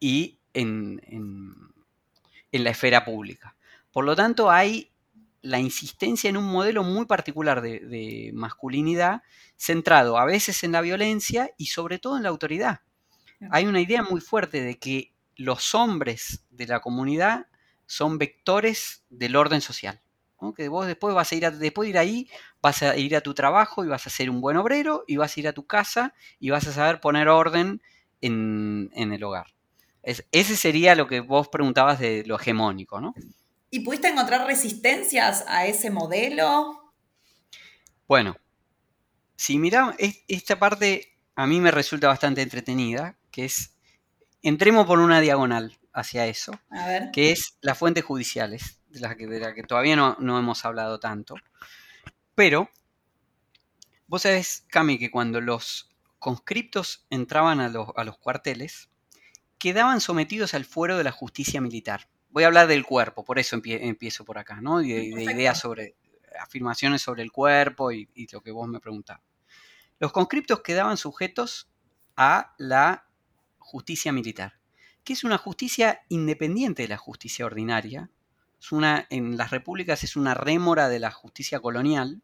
y 0.02 0.35
en, 0.56 1.02
en 2.52 2.64
la 2.64 2.72
esfera 2.72 3.06
pública. 3.06 3.56
Por 3.92 4.06
lo 4.06 4.16
tanto, 4.16 4.50
hay 4.50 4.92
la 5.46 5.60
insistencia 5.60 6.30
en 6.30 6.38
un 6.38 6.46
modelo 6.46 6.84
muy 6.84 7.06
particular 7.06 7.62
de, 7.62 8.32
masculinidad, 8.34 9.22
centrado 9.58 10.18
a 10.18 10.26
veces 10.26 10.64
en 10.64 10.72
la 10.72 10.82
violencia 10.82 11.52
y 11.58 11.68
sobre 11.68 12.00
todo 12.00 12.18
en 12.18 12.24
la 12.24 12.30
autoridad. 12.30 12.82
Hay 13.52 13.66
una 13.68 13.80
idea 13.80 14.02
muy 14.02 14.22
fuerte 14.22 14.62
de 14.62 14.80
que 14.80 15.14
los 15.36 15.76
hombres 15.76 16.44
de 16.50 16.66
la 16.66 16.80
comunidad 16.80 17.46
son 17.86 18.18
vectores 18.18 19.04
del 19.10 19.36
orden 19.36 19.62
social. 19.62 20.02
Que 20.56 20.68
vos 20.68 20.88
después 20.88 21.14
vas 21.16 21.32
a 21.32 21.36
ir 21.36 21.46
a, 21.46 21.52
después 21.52 21.86
de 21.86 21.90
ir 21.92 21.98
ahí, 21.98 22.30
vas 22.62 22.84
a 22.84 22.96
ir 22.98 23.16
a 23.16 23.22
tu 23.22 23.34
trabajo 23.34 23.84
y 23.84 23.88
vas 23.88 24.06
a 24.06 24.10
ser 24.10 24.30
un 24.30 24.42
buen 24.42 24.58
obrero 24.58 25.04
y 25.08 25.18
vas 25.18 25.36
a 25.36 25.40
ir 25.40 25.48
a 25.48 25.54
tu 25.54 25.66
casa 25.66 26.14
y 26.40 26.50
vas 26.50 26.68
a 26.68 26.74
saber 26.74 27.00
poner 27.00 27.30
orden 27.30 27.82
en, 28.22 28.92
el 28.94 29.24
hogar. 29.24 29.55
Ese 30.06 30.56
sería 30.56 30.96
lo 30.96 31.08
que 31.08 31.20
vos 31.20 31.48
preguntabas 31.48 32.00
de 32.00 32.24
lo 32.26 32.36
hegemónico, 32.36 33.02
¿no? 33.02 33.14
¿Y 33.72 33.80
pudiste 33.82 34.08
encontrar 34.08 34.46
resistencias 34.46 35.44
a 35.48 35.66
ese 35.66 35.90
modelo? 35.90 36.94
Bueno, 38.08 38.38
si 39.36 39.58
miramos, 39.58 39.96
esta 40.28 40.60
parte 40.60 41.18
a 41.36 41.48
mí 41.48 41.60
me 41.60 41.72
resulta 41.72 42.08
bastante 42.08 42.42
entretenida, 42.42 43.18
que 43.32 43.46
es, 43.46 43.76
entremos 44.42 44.86
por 44.86 45.00
una 45.00 45.20
diagonal 45.20 45.78
hacia 45.92 46.28
eso, 46.28 46.54
que 47.12 47.32
es 47.32 47.58
las 47.62 47.78
fuentes 47.78 48.04
judiciales, 48.04 48.80
de 48.90 49.00
las 49.00 49.16
que, 49.16 49.28
que 49.28 49.64
todavía 49.64 49.96
no, 49.96 50.16
hemos 50.20 50.64
hablado 50.66 51.00
tanto. 51.00 51.36
Pero, 52.36 52.70
vos 54.08 54.22
sabés, 54.22 54.66
Cami, 54.70 55.00
que 55.00 55.12
cuando 55.12 55.42
los 55.42 55.90
conscriptos 56.20 57.06
entraban 57.10 57.60
a 57.60 57.70
los, 57.70 57.90
a 57.96 58.04
los 58.04 58.18
cuarteles, 58.18 58.90
quedaban 59.66 60.00
sometidos 60.00 60.54
al 60.54 60.64
fuero 60.64 60.96
de 60.98 61.04
la 61.04 61.12
justicia 61.12 61.60
militar 61.60 62.08
voy 62.36 62.44
a 62.44 62.48
hablar 62.48 62.68
del 62.68 62.86
cuerpo, 62.86 63.24
por 63.24 63.40
eso 63.40 63.60
empiezo 63.64 64.26
por 64.26 64.38
acá, 64.38 64.60
¿no? 64.60 64.82
Y 64.82 64.92
de, 64.92 65.24
ideas 65.24 65.58
sobre, 65.58 65.96
afirmaciones 66.38 67.02
sobre 67.02 67.24
el 67.24 67.32
cuerpo 67.32 67.94
y, 67.94 68.10
lo 68.30 68.42
que 68.42 68.52
vos 68.52 68.68
me 68.68 68.82
preguntabas. 68.82 69.24
Los 70.00 70.12
conscriptos 70.12 70.60
quedaban 70.60 70.98
sujetos 70.98 71.70
a 72.18 72.54
la 72.58 73.08
justicia 73.58 74.12
militar, 74.12 74.60
que 75.06 75.14
es 75.14 75.24
una 75.24 75.38
justicia 75.38 76.02
independiente 76.10 76.82
de 76.82 76.90
la 76.90 76.98
justicia 76.98 77.46
ordinaria. 77.46 78.10
Es 78.60 78.74
una, 78.74 79.08
en 79.10 79.38
las 79.38 79.52
repúblicas 79.52 80.04
es 80.04 80.18
una 80.18 80.34
rémora 80.34 80.90
de 80.90 81.00
la 81.00 81.12
justicia 81.12 81.62
colonial. 81.62 82.22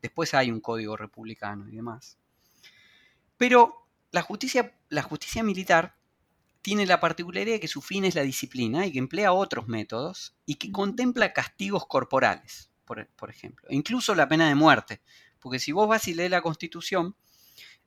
Después 0.00 0.34
hay 0.34 0.52
un 0.52 0.60
código 0.60 0.96
republicano 0.96 1.68
y 1.68 1.74
demás. 1.74 2.16
Pero 3.36 3.88
la 4.12 4.22
justicia, 4.22 4.78
la 4.88 5.02
justicia 5.02 5.42
militar 5.42 5.97
tiene 6.62 6.86
la 6.86 7.00
particularidad 7.00 7.54
de 7.54 7.60
que 7.60 7.68
su 7.68 7.80
fin 7.80 8.04
es 8.04 8.14
la 8.14 8.22
disciplina 8.22 8.86
y 8.86 8.92
que 8.92 8.98
emplea 8.98 9.32
otros 9.32 9.68
métodos 9.68 10.36
y 10.44 10.56
que 10.56 10.72
contempla 10.72 11.32
castigos 11.32 11.86
corporales, 11.86 12.70
por, 12.84 13.08
ejemplo, 13.28 13.68
e 13.68 13.76
incluso 13.76 14.14
la 14.14 14.28
pena 14.28 14.48
de 14.48 14.54
muerte. 14.54 15.00
Porque 15.38 15.58
si 15.58 15.72
vos 15.72 15.88
vas 15.88 16.08
y 16.08 16.14
lees 16.14 16.30
la 16.30 16.42
Constitución, 16.42 17.14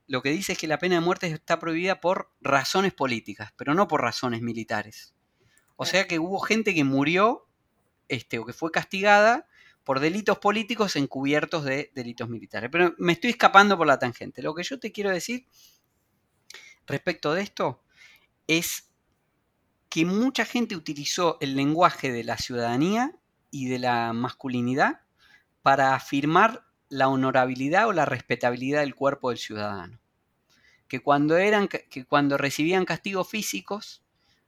lo 0.07 0.21
que 0.21 0.31
dice 0.31 0.53
es 0.53 0.57
que 0.57 0.67
la 0.67 0.77
pena 0.77 0.95
de 0.95 1.01
muerte 1.01 1.27
está 1.27 1.60
prohibida 1.60 1.99
por 1.99 2.31
razones 2.41 2.93
políticas, 2.93 3.53
pero 3.57 3.73
no 3.73 3.88
por 3.88 4.01
razones 4.01 4.41
militares. 4.41 5.13
O 5.75 5.86
sea 5.86 6.07
que 6.07 6.19
hubo 6.19 6.39
gente 6.39 6.73
que 6.73 6.84
murió 6.84 7.47
este, 8.07 8.39
o 8.39 8.45
que 8.45 8.53
fue 8.53 8.71
castigada 8.71 9.47
por 9.84 9.99
delitos 9.99 10.38
políticos 10.38 10.95
encubiertos 10.95 11.63
de 11.63 11.91
delitos 11.95 12.29
militares. 12.29 12.69
Pero 12.71 12.93
me 12.97 13.13
estoy 13.13 13.31
escapando 13.31 13.77
por 13.77 13.88
la 13.88 13.99
tangente. 13.99 14.41
Lo 14.41 14.53
que 14.53 14.63
yo 14.63 14.79
te 14.79 14.91
quiero 14.91 15.10
decir 15.10 15.47
respecto 16.86 17.34
de 17.34 17.41
esto 17.41 17.84
es 18.47 18.91
que 19.89 20.06
mucha 20.06 20.45
gente 20.45 20.75
utilizó 20.75 21.38
el 21.41 21.56
lenguaje 21.56 22.12
de 22.12 22.23
la 22.23 22.38
ciudadanía 22.38 23.13
y 23.49 23.67
de 23.67 23.80
la 23.80 24.13
masculinidad 24.13 25.01
para 25.62 25.95
afirmar 25.95 26.65
la 26.88 27.10
honorabilidad 27.10 27.88
o 27.88 27.93
la 27.93 28.06
respetabilidad 28.06 28.82
del 28.82 28.95
cuerpo 28.95 29.30
del 29.30 29.38
ciudadano. 29.38 29.99
Que 30.88 31.01
cuando, 31.01 31.38
eran, 31.38 31.67
que 31.67 32.06
cuando 32.06 32.38
recibían 32.38 32.86
castigos 32.86 33.30
físicos, 33.30 34.04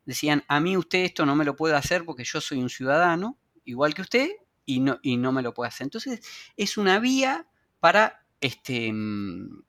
decían, 0.06 0.44
a 0.48 0.60
mí 0.60 0.78
usted 0.78 1.00
esto 1.00 1.26
no 1.26 1.36
me 1.36 1.46
lo 1.46 1.56
puede 1.56 1.76
hacer 1.76 2.06
porque 2.06 2.24
yo 2.24 2.42
soy 2.42 2.60
un 2.60 2.70
ciudadano, 2.70 3.38
igual 3.66 3.94
que 3.94 4.02
usted, 4.02 4.30
y 4.66 4.80
no, 4.80 5.00
y 5.02 5.18
no 5.18 5.32
me 5.32 5.42
lo 5.42 5.54
puede 5.54 5.70
hacer. 5.70 5.86
Entonces, 5.86 6.22
es 6.56 6.78
una 6.78 7.00
vía 7.00 7.48
para 7.80 8.26
este, 8.40 8.92
mm, 8.92 9.64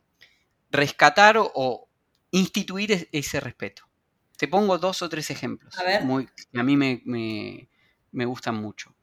rescatar 0.70 1.36
o 1.38 1.88
instituir 2.30 3.08
ese 3.12 3.40
respeto. 3.40 3.88
Te 4.44 4.48
pongo 4.48 4.76
dos 4.76 5.00
o 5.00 5.08
tres 5.08 5.30
ejemplos 5.30 5.74
Muy, 6.02 6.28
que 6.52 6.60
a 6.60 6.62
mí 6.62 6.76
me, 6.76 8.26
gustan 8.26 8.56
mucho. 8.56 8.94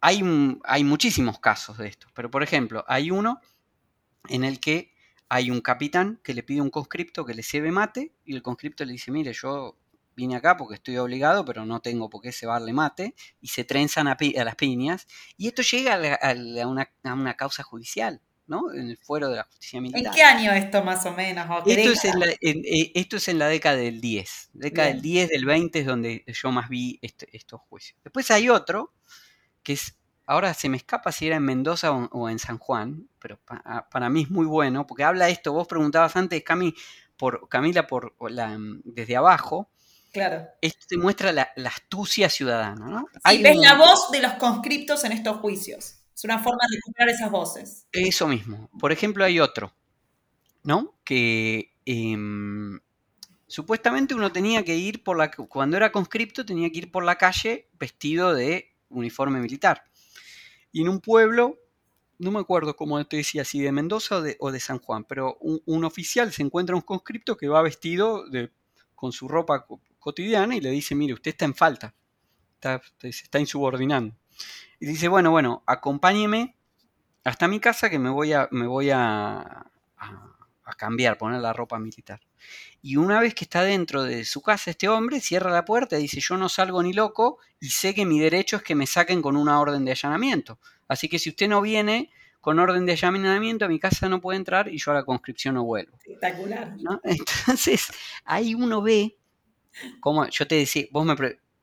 Hay, 0.00 0.22
hay 0.62 0.84
muchísimos 0.84 1.40
casos 1.40 1.76
de 1.78 1.88
esto, 1.88 2.06
pero 2.14 2.30
por 2.30 2.44
ejemplo, 2.44 2.84
hay 2.86 3.10
uno 3.10 3.40
en 4.28 4.44
el 4.44 4.60
que 4.60 4.94
hay 5.28 5.50
un 5.50 5.60
capitán 5.60 6.20
que 6.22 6.34
le 6.34 6.44
pide 6.44 6.60
a 6.60 6.62
un 6.62 6.70
conscripto 6.70 7.24
que 7.24 7.34
le 7.34 7.42
lleve 7.42 7.72
mate 7.72 8.14
y 8.24 8.36
el 8.36 8.42
conscripto 8.42 8.84
le 8.84 8.92
dice, 8.92 9.10
mire, 9.10 9.32
yo 9.32 9.76
vine 10.14 10.36
acá 10.36 10.56
porque 10.56 10.76
estoy 10.76 10.98
obligado, 10.98 11.44
pero 11.44 11.66
no 11.66 11.80
tengo 11.80 12.08
por 12.08 12.22
qué 12.22 12.30
cebarle 12.30 12.72
mate, 12.72 13.16
y 13.40 13.48
se 13.48 13.64
trenzan 13.64 14.06
a, 14.06 14.16
las 14.20 14.54
piñas, 14.54 15.08
y 15.36 15.48
esto 15.48 15.62
llega 15.62 15.94
a, 15.94 16.68
una, 16.68 16.92
a, 17.02 17.14
una, 17.14 17.34
causa 17.34 17.64
judicial. 17.64 18.22
¿No? 18.48 18.72
En 18.72 18.88
el 18.88 18.96
fuero 18.96 19.28
de 19.28 19.36
la 19.36 19.44
justicia 19.44 19.80
militar. 19.80 20.06
¿En 20.06 20.12
qué 20.12 20.22
año 20.22 20.52
esto 20.52 20.82
más 20.82 21.06
o 21.06 21.12
menos? 21.12 21.46
esto, 21.66 21.92
es 21.92 22.04
en 22.04 22.18
la, 22.18 22.26
eh, 22.26 22.92
esto, 22.94 23.16
es 23.16 23.28
en 23.28 23.38
la, 23.38 23.46
década 23.46 23.76
del 23.76 24.00
10. 24.00 24.50
Década 24.54 24.88
del 24.88 25.02
10, 25.02 25.28
del 25.28 25.44
20 25.44 25.78
es 25.78 25.86
donde 25.86 26.24
yo 26.26 26.50
más 26.50 26.68
vi 26.68 26.98
este, 27.02 27.28
estos 27.32 27.60
juicios. 27.68 27.98
Después 28.02 28.30
hay 28.30 28.48
otro, 28.48 28.92
que 29.62 29.74
es, 29.74 29.96
ahora 30.26 30.54
se 30.54 30.68
me 30.68 30.78
escapa 30.78 31.12
si 31.12 31.26
era 31.26 31.36
en 31.36 31.44
Mendoza 31.44 31.92
o, 31.92 32.28
en 32.28 32.38
San 32.38 32.58
Juan, 32.58 33.08
pero 33.18 33.38
ah, 33.48 33.88
para 33.90 34.08
mí 34.08 34.22
es 34.22 34.30
muy 34.30 34.46
bueno, 34.46 34.86
porque 34.86 35.04
habla 35.04 35.28
esto, 35.28 35.52
vos 35.52 35.68
preguntabas 35.68 36.16
antes, 36.16 36.42
Cami, 36.42 36.74
por, 37.16 37.48
Camila, 37.48 37.86
por 37.86 38.14
la, 38.30 38.56
desde 38.84 39.16
abajo. 39.16 39.70
Claro. 40.12 40.48
Esto 40.62 40.86
te 40.88 40.96
muestra 40.96 41.32
la, 41.32 41.52
astucia 41.66 42.30
ciudadana, 42.30 42.86
¿no? 42.86 43.06
Sí, 43.30 43.42
ves 43.42 43.56
la 43.58 43.74
voz 43.74 44.10
de 44.10 44.22
los 44.22 44.34
conscriptos 44.34 45.04
en 45.04 45.12
estos 45.12 45.36
juicios. 45.38 45.97
Es 46.18 46.24
una 46.24 46.40
forma 46.40 46.64
de 46.68 46.78
escuchar 46.78 47.08
esas 47.08 47.30
voces. 47.30 47.86
Eso 47.92 48.26
mismo. 48.26 48.68
Por 48.80 48.90
ejemplo, 48.90 49.24
hay 49.24 49.38
otro, 49.38 49.72
¿no? 50.64 50.98
Que 51.04 51.76
em, 51.86 52.80
supuestamente 53.46 54.16
uno 54.16 54.32
tenía 54.32 54.64
que 54.64 54.74
ir 54.74 55.04
por 55.04 55.16
la. 55.16 55.30
Cuando 55.30 55.76
era 55.76 55.92
conscripto, 55.92 56.44
tenía 56.44 56.70
que 56.70 56.78
ir 56.78 56.90
por 56.90 57.04
la 57.04 57.14
calle 57.14 57.68
vestido 57.78 58.34
de 58.34 58.74
uniforme 58.88 59.38
militar. 59.38 59.84
Y 60.72 60.80
en 60.82 60.88
un 60.88 61.00
pueblo, 61.00 61.60
no 62.18 62.32
me 62.32 62.40
acuerdo 62.40 62.74
cómo 62.74 63.06
te 63.06 63.18
decía, 63.18 63.44
si 63.44 63.60
de 63.60 63.70
Mendoza 63.70 64.20
o 64.40 64.50
de, 64.50 64.60
San 64.60 64.80
Juan, 64.80 65.04
pero 65.04 65.38
un, 65.40 65.84
oficial 65.84 66.32
se 66.32 66.42
encuentra 66.42 66.74
un 66.74 66.82
conscripto 66.82 67.36
que 67.36 67.46
va 67.46 67.62
vestido 67.62 68.24
con 68.96 69.12
su 69.12 69.28
ropa 69.28 69.68
cotidiana 70.00 70.56
y 70.56 70.60
le 70.60 70.72
dice: 70.72 70.96
Mire, 70.96 71.14
usted 71.14 71.30
está 71.30 71.44
en 71.44 71.54
falta, 71.54 71.94
está, 72.56 72.82
está 73.04 73.38
insubordinando. 73.38 74.16
Y 74.80 74.86
dice, 74.86 75.08
bueno, 75.08 75.30
bueno, 75.30 75.62
acompáñeme 75.66 76.56
hasta 77.24 77.48
mi 77.48 77.60
casa 77.60 77.90
que 77.90 77.98
me 77.98 78.10
voy 78.10 78.32
a, 78.32 78.48
me 78.50 78.66
voy 78.66 78.90
a, 78.90 79.66
a, 79.96 80.74
cambiar, 80.76 81.18
poner 81.18 81.40
la 81.40 81.52
ropa 81.52 81.78
militar. 81.78 82.20
Y 82.80 82.96
una 82.96 83.20
vez 83.20 83.34
que 83.34 83.44
está 83.44 83.62
dentro 83.62 84.04
de 84.04 84.24
su 84.24 84.42
casa 84.42 84.70
este 84.70 84.88
hombre, 84.88 85.20
cierra 85.20 85.50
la 85.50 85.64
puerta 85.64 85.98
y 85.98 86.02
dice, 86.02 86.20
yo 86.20 86.36
no 86.36 86.48
salgo 86.48 86.82
ni 86.82 86.92
loco 86.92 87.38
y 87.60 87.70
sé 87.70 87.94
que 87.94 88.06
mi 88.06 88.20
derecho 88.20 88.56
es 88.56 88.62
que 88.62 88.74
me 88.74 88.86
saquen 88.86 89.20
con 89.20 89.36
una 89.36 89.60
orden 89.60 89.84
de 89.84 89.92
allanamiento. 89.92 90.58
Así 90.86 91.08
que 91.08 91.18
si 91.18 91.30
usted 91.30 91.48
no 91.48 91.60
viene 91.60 92.10
con 92.40 92.58
orden 92.58 92.86
de 92.86 92.92
allanamiento, 92.92 93.64
a 93.64 93.68
mi 93.68 93.78
casa 93.78 94.08
no 94.08 94.20
puede 94.20 94.38
entrar 94.38 94.68
y 94.68 94.78
yo 94.78 94.92
a 94.92 94.94
la 94.94 95.04
conscripción 95.04 95.56
no 95.56 95.64
vuelvo. 95.64 95.96
Espectacular. 95.98 96.76
Entonces, 97.02 97.88
ahí 98.24 98.54
uno 98.54 98.80
ve, 98.80 99.16
como 100.00 100.26
yo 100.28 100.46
te 100.46 100.54
decía, 100.54 100.86
vos 100.90 101.04
me, 101.04 101.14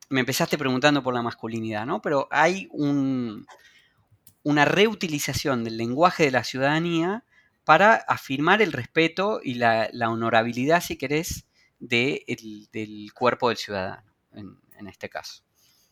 me 0.08 0.20
empezaste 0.20 0.58
preguntando 0.58 1.02
por 1.02 1.14
la 1.14 1.22
masculinidad, 1.22 1.86
¿no? 1.86 2.00
Pero 2.00 2.28
hay 2.30 2.68
una 2.72 4.64
reutilización 4.64 5.64
del 5.64 5.76
lenguaje 5.76 6.24
de 6.24 6.30
la 6.30 6.44
ciudadanía 6.44 7.24
para 7.64 7.94
afirmar 7.94 8.62
el 8.62 8.72
respeto 8.72 9.40
y 9.42 9.54
la, 9.54 9.90
honorabilidad, 10.08 10.80
si 10.80 10.96
querés, 10.96 11.46
del 11.78 13.12
cuerpo 13.12 13.48
del 13.48 13.58
ciudadano, 13.58 14.14
en, 14.32 14.86
este 14.88 15.08
caso. 15.08 15.42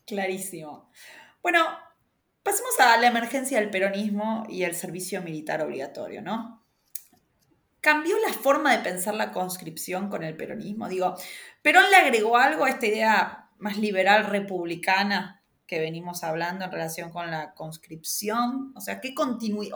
Clarísimo. 0.05 0.89
Bueno, 1.41 1.65
pasemos 2.43 2.79
a 2.79 2.97
la 2.97 3.07
emergencia 3.07 3.59
del 3.59 3.69
peronismo 3.69 4.45
y 4.49 4.63
el 4.63 4.75
servicio 4.75 5.21
militar 5.21 5.61
obligatorio, 5.61 6.21
¿no? 6.21 6.65
¿cambió 7.85 8.17
la 8.17 8.33
forma 8.33 8.75
de 8.75 8.83
pensar 8.83 9.13
la 9.13 9.31
conscripción 9.31 10.09
con 10.09 10.23
el 10.23 10.35
peronismo? 10.35 10.89
Digo, 10.89 11.15
¿Perón 11.61 11.83
le 11.91 11.97
agregó 11.97 12.35
algo 12.35 12.65
a 12.65 12.69
esta 12.69 12.87
idea 12.87 13.44
más 13.65 13.77
liberal 13.77 14.27
republicana 14.27 15.41
que 15.67 15.79
venimos 15.79 16.23
hablando 16.23 16.63
en 16.63 16.71
relación 16.71 17.09
con 17.11 17.29
la 17.31 17.53
conscripción? 17.53 18.71
O 18.75 18.79
sea, 18.79 19.01
¿qué 19.01 19.13
continuidad, 19.13 19.75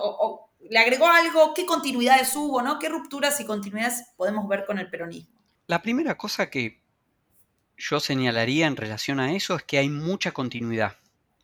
le 0.60 0.78
agregó 0.78 1.08
algo, 1.08 1.52
qué 1.54 1.66
continuidades 1.66 2.34
hubo, 2.36 2.62
¿no? 2.62 2.78
¿Qué 2.78 2.88
rupturas 2.88 3.40
y 3.40 3.44
continuidades 3.44 4.04
podemos 4.16 4.48
ver 4.48 4.64
con 4.64 4.78
el 4.78 4.88
peronismo? 4.88 5.40
La 5.66 5.82
primera 5.82 6.16
cosa 6.16 6.48
que 6.48 6.80
yo 7.76 7.98
señalaría 7.98 8.66
en 8.66 8.76
relación 8.76 9.20
a 9.20 9.32
eso 9.32 9.56
es 9.56 9.64
que 9.64 9.78
hay 9.78 9.88
mucha 9.88 10.32
continuidad. 10.32 10.96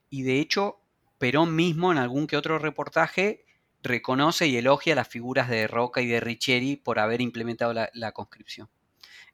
Y 0.09 0.22
de 0.22 0.38
hecho, 0.38 0.78
Perón 1.18 1.57
mismo 1.57 1.90
en 1.90 1.99
algún 1.99 2.26
que 2.26 2.36
otro 2.36 2.59
reportaje 2.59 3.44
reconoce 3.82 4.47
y 4.47 4.57
elogia 4.57 4.94
las 4.94 5.09
figuras 5.09 5.49
de 5.49 5.66
Roca 5.66 6.01
y 6.03 6.07
de 6.07 6.20
Richeri 6.20 6.76
por 6.76 6.99
haber 6.99 7.20
implementado 7.20 7.72
la, 7.72 8.12
conscripción. 8.12 8.68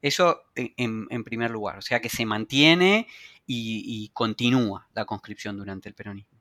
Eso 0.03 0.42
en, 0.57 1.24
primer 1.24 1.50
lugar, 1.50 1.78
o 1.78 1.82
sea 1.82 2.00
que 2.00 2.09
se 2.09 2.26
mantiene 2.26 3.07
y, 3.46 4.11
continúa 4.12 4.88
la 4.94 5.05
conscripción 5.05 5.57
durante 5.57 5.88
el 5.88 5.94
peronismo. 5.94 6.38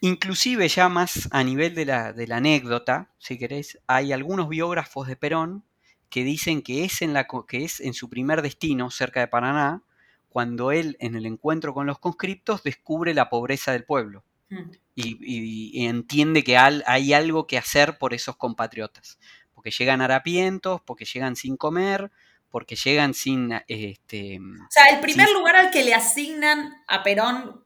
Inclusive 0.00 0.68
ya 0.68 0.88
más 0.88 1.28
a 1.32 1.44
nivel 1.44 1.74
de 1.74 1.84
la, 1.84 2.12
de 2.12 2.26
la 2.26 2.38
anécdota, 2.38 3.10
si 3.18 3.38
queréis, 3.38 3.78
hay 3.86 4.12
algunos 4.12 4.48
biógrafos 4.48 5.06
de 5.06 5.16
Perón 5.16 5.64
que 6.10 6.24
dicen 6.24 6.62
que 6.62 6.84
es, 6.84 7.02
en 7.02 7.12
la, 7.12 7.26
que 7.46 7.64
es 7.64 7.80
en 7.80 7.94
su 7.94 8.08
primer 8.08 8.42
destino, 8.42 8.90
cerca 8.90 9.20
de 9.20 9.28
Paraná, 9.28 9.82
cuando 10.28 10.72
él 10.72 10.96
en 11.00 11.14
el 11.14 11.26
encuentro 11.26 11.74
con 11.74 11.86
los 11.86 11.98
conscriptos 11.98 12.62
descubre 12.62 13.14
la 13.14 13.30
pobreza 13.30 13.72
del 13.72 13.84
pueblo. 13.84 14.24
Mm 14.50 14.70
y, 14.94 15.86
entiende 15.86 16.44
que 16.44 16.56
hay 16.56 17.12
algo 17.12 17.46
que 17.46 17.58
hacer 17.58 17.98
por 17.98 18.14
esos 18.14 18.36
compatriotas. 18.36 19.18
Porque 19.64 19.78
llegan 19.78 20.02
harapientos, 20.02 20.82
porque 20.82 21.06
llegan 21.06 21.36
sin 21.36 21.56
comer, 21.56 22.10
porque 22.50 22.76
llegan 22.76 23.14
sin... 23.14 23.50
Este, 23.66 24.38
o 24.38 24.70
sea, 24.70 24.94
el 24.94 25.00
primer 25.00 25.30
lugar 25.30 25.56
al 25.56 25.70
que 25.70 25.82
le 25.82 25.94
asignan 25.94 26.82
a 26.86 27.02
Perón 27.02 27.64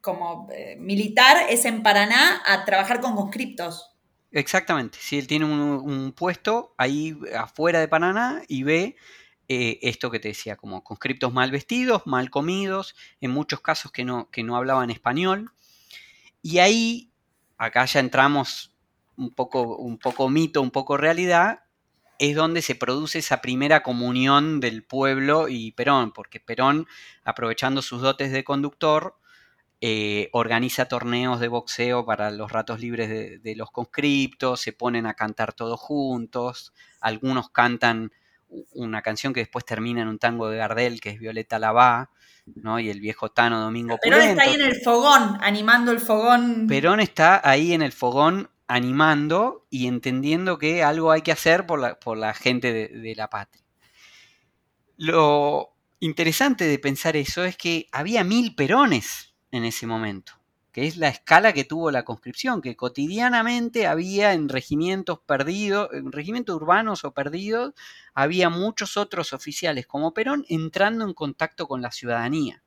como 0.00 0.48
eh, 0.50 0.76
militar 0.80 1.44
es 1.50 1.66
en 1.66 1.82
Paraná 1.82 2.42
a 2.46 2.64
trabajar 2.64 3.02
con 3.02 3.14
conscriptos. 3.14 3.90
Exactamente, 4.32 4.96
si 4.98 5.18
él 5.18 5.26
tiene 5.26 5.44
un, 5.44 6.12
puesto 6.12 6.72
ahí 6.78 7.18
afuera 7.36 7.80
de 7.80 7.88
Paraná 7.88 8.40
y 8.48 8.62
ve 8.62 8.96
eh, 9.48 9.78
esto 9.82 10.10
que 10.10 10.20
te 10.20 10.28
decía, 10.28 10.56
como 10.56 10.82
conscriptos 10.82 11.34
mal 11.34 11.50
vestidos, 11.50 12.06
mal 12.06 12.30
comidos, 12.30 12.96
en 13.20 13.30
muchos 13.32 13.60
casos 13.60 13.92
que 13.92 14.04
no, 14.06 14.30
que 14.30 14.42
no 14.42 14.56
hablaban 14.56 14.88
español, 14.88 15.50
y 16.40 16.60
ahí, 16.60 17.12
acá 17.58 17.84
ya 17.84 18.00
entramos 18.00 18.69
un 19.20 19.30
poco, 19.34 19.76
un 19.76 19.98
poco 19.98 20.28
mito, 20.28 20.62
un 20.62 20.70
poco 20.70 20.96
realidad, 20.96 21.60
es 22.18 22.34
donde 22.34 22.62
se 22.62 22.74
produce 22.74 23.18
esa 23.18 23.40
primera 23.40 23.82
comunión 23.82 24.60
del 24.60 24.82
pueblo 24.82 25.48
y 25.48 25.72
Perón, 25.72 26.12
porque 26.12 26.40
Perón, 26.40 26.86
aprovechando 27.24 27.82
sus 27.82 28.02
dotes 28.02 28.32
de 28.32 28.44
conductor, 28.44 29.16
eh, 29.82 30.28
organiza 30.32 30.86
torneos 30.86 31.40
de 31.40 31.48
boxeo 31.48 32.04
para 32.04 32.30
los 32.30 32.52
ratos 32.52 32.80
libres 32.80 33.08
de, 33.08 33.38
de, 33.38 33.56
los 33.56 33.70
conscriptos, 33.70 34.60
se 34.60 34.72
ponen 34.72 35.06
a 35.06 35.14
cantar 35.14 35.54
todos 35.54 35.80
juntos, 35.80 36.74
algunos 37.00 37.50
cantan 37.50 38.12
una 38.72 39.02
canción 39.02 39.32
que 39.32 39.40
después 39.40 39.64
termina 39.64 40.02
en 40.02 40.08
un 40.08 40.18
tango 40.18 40.48
de 40.50 40.58
Gardel, 40.58 41.00
que 41.00 41.10
es 41.10 41.18
Violeta 41.18 41.58
Lavá, 41.58 42.10
¿no? 42.56 42.80
Y 42.80 42.90
el 42.90 43.00
viejo 43.00 43.30
Tano 43.30 43.60
Domingo 43.60 43.96
Perón 44.02 44.22
está 44.22 44.42
ahí 44.42 44.54
en 44.54 44.62
el 44.62 44.74
fogón, 44.82 45.38
animando 45.40 45.92
el 45.92 46.00
fogón. 46.00 46.66
Perón 46.66 47.00
está 47.00 47.40
ahí 47.48 47.72
en 47.72 47.82
el 47.82 47.92
fogón 47.92 48.50
animando 48.70 49.66
y 49.70 49.86
entendiendo 49.86 50.58
que 50.58 50.82
algo 50.82 51.10
hay 51.10 51.22
que 51.22 51.32
hacer 51.32 51.66
por 51.66 51.80
la, 51.80 51.98
por 51.98 52.16
la 52.16 52.34
gente 52.34 52.72
de 52.72 53.14
la 53.16 53.28
patria. 53.28 53.64
Lo 54.96 55.74
interesante 55.98 56.64
de 56.64 56.78
pensar 56.78 57.16
eso 57.16 57.44
es 57.44 57.56
que 57.56 57.88
había 57.92 58.24
mil 58.24 58.54
Perones 58.54 59.34
en 59.50 59.64
ese 59.64 59.86
momento 59.86 60.40
que 60.72 60.86
es 60.86 60.96
la 60.96 61.08
escala 61.08 61.52
que 61.52 61.64
tuvo 61.64 61.90
la 61.90 62.04
conscripción, 62.04 62.60
que 62.60 62.76
cotidianamente 62.76 63.86
había 63.86 64.32
en 64.32 64.48
regimientos 64.48 65.18
perdidos, 65.20 65.88
en 65.92 66.12
regimientos 66.12 66.56
urbanos 66.56 67.04
o 67.04 67.12
perdidos, 67.12 67.74
había 68.14 68.50
muchos 68.50 68.96
otros 68.96 69.32
oficiales 69.32 69.86
como 69.86 70.14
Perón 70.14 70.44
entrando 70.48 71.04
en 71.04 71.14
contacto 71.14 71.66
con 71.66 71.82
la 71.82 71.90
ciudadanía, 71.90 72.62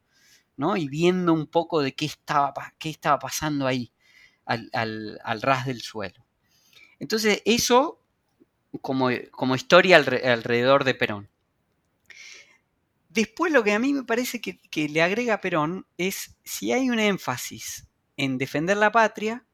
¿no? 0.58 0.76
Y 0.76 0.90
viendo 0.90 1.34
un 1.34 1.48
poco 1.48 1.82
de 1.82 1.96
qué 1.96 2.06
estaba, 2.06 2.74
qué 2.78 2.90
estaba 2.90 3.20
pasando 3.20 3.68
ahí, 3.68 3.94
al, 4.46 5.42
ras 5.42 5.66
del 5.66 5.82
suelo. 5.82 6.26
Entonces, 7.00 7.42
eso 7.46 8.00
como, 8.82 9.10
como 9.32 9.56
historia 9.56 9.98
alrededor 9.98 10.84
de 10.84 10.96
Perón. 10.96 11.30
Después 13.10 13.52
lo 13.52 13.64
que 13.64 13.74
a 13.74 13.80
mí 13.80 13.94
me 13.94 14.04
parece 14.04 14.42
que, 14.42 14.60
que, 14.60 14.90
le 14.90 15.02
agrega 15.02 15.42
Perón 15.42 15.86
es 15.98 16.36
si 16.44 16.72
hay 16.72 16.90
un 16.90 17.00
énfasis 17.00 17.88
en 18.18 18.40
defender 18.40 18.78
la 18.78 18.92
patria, 18.92 19.46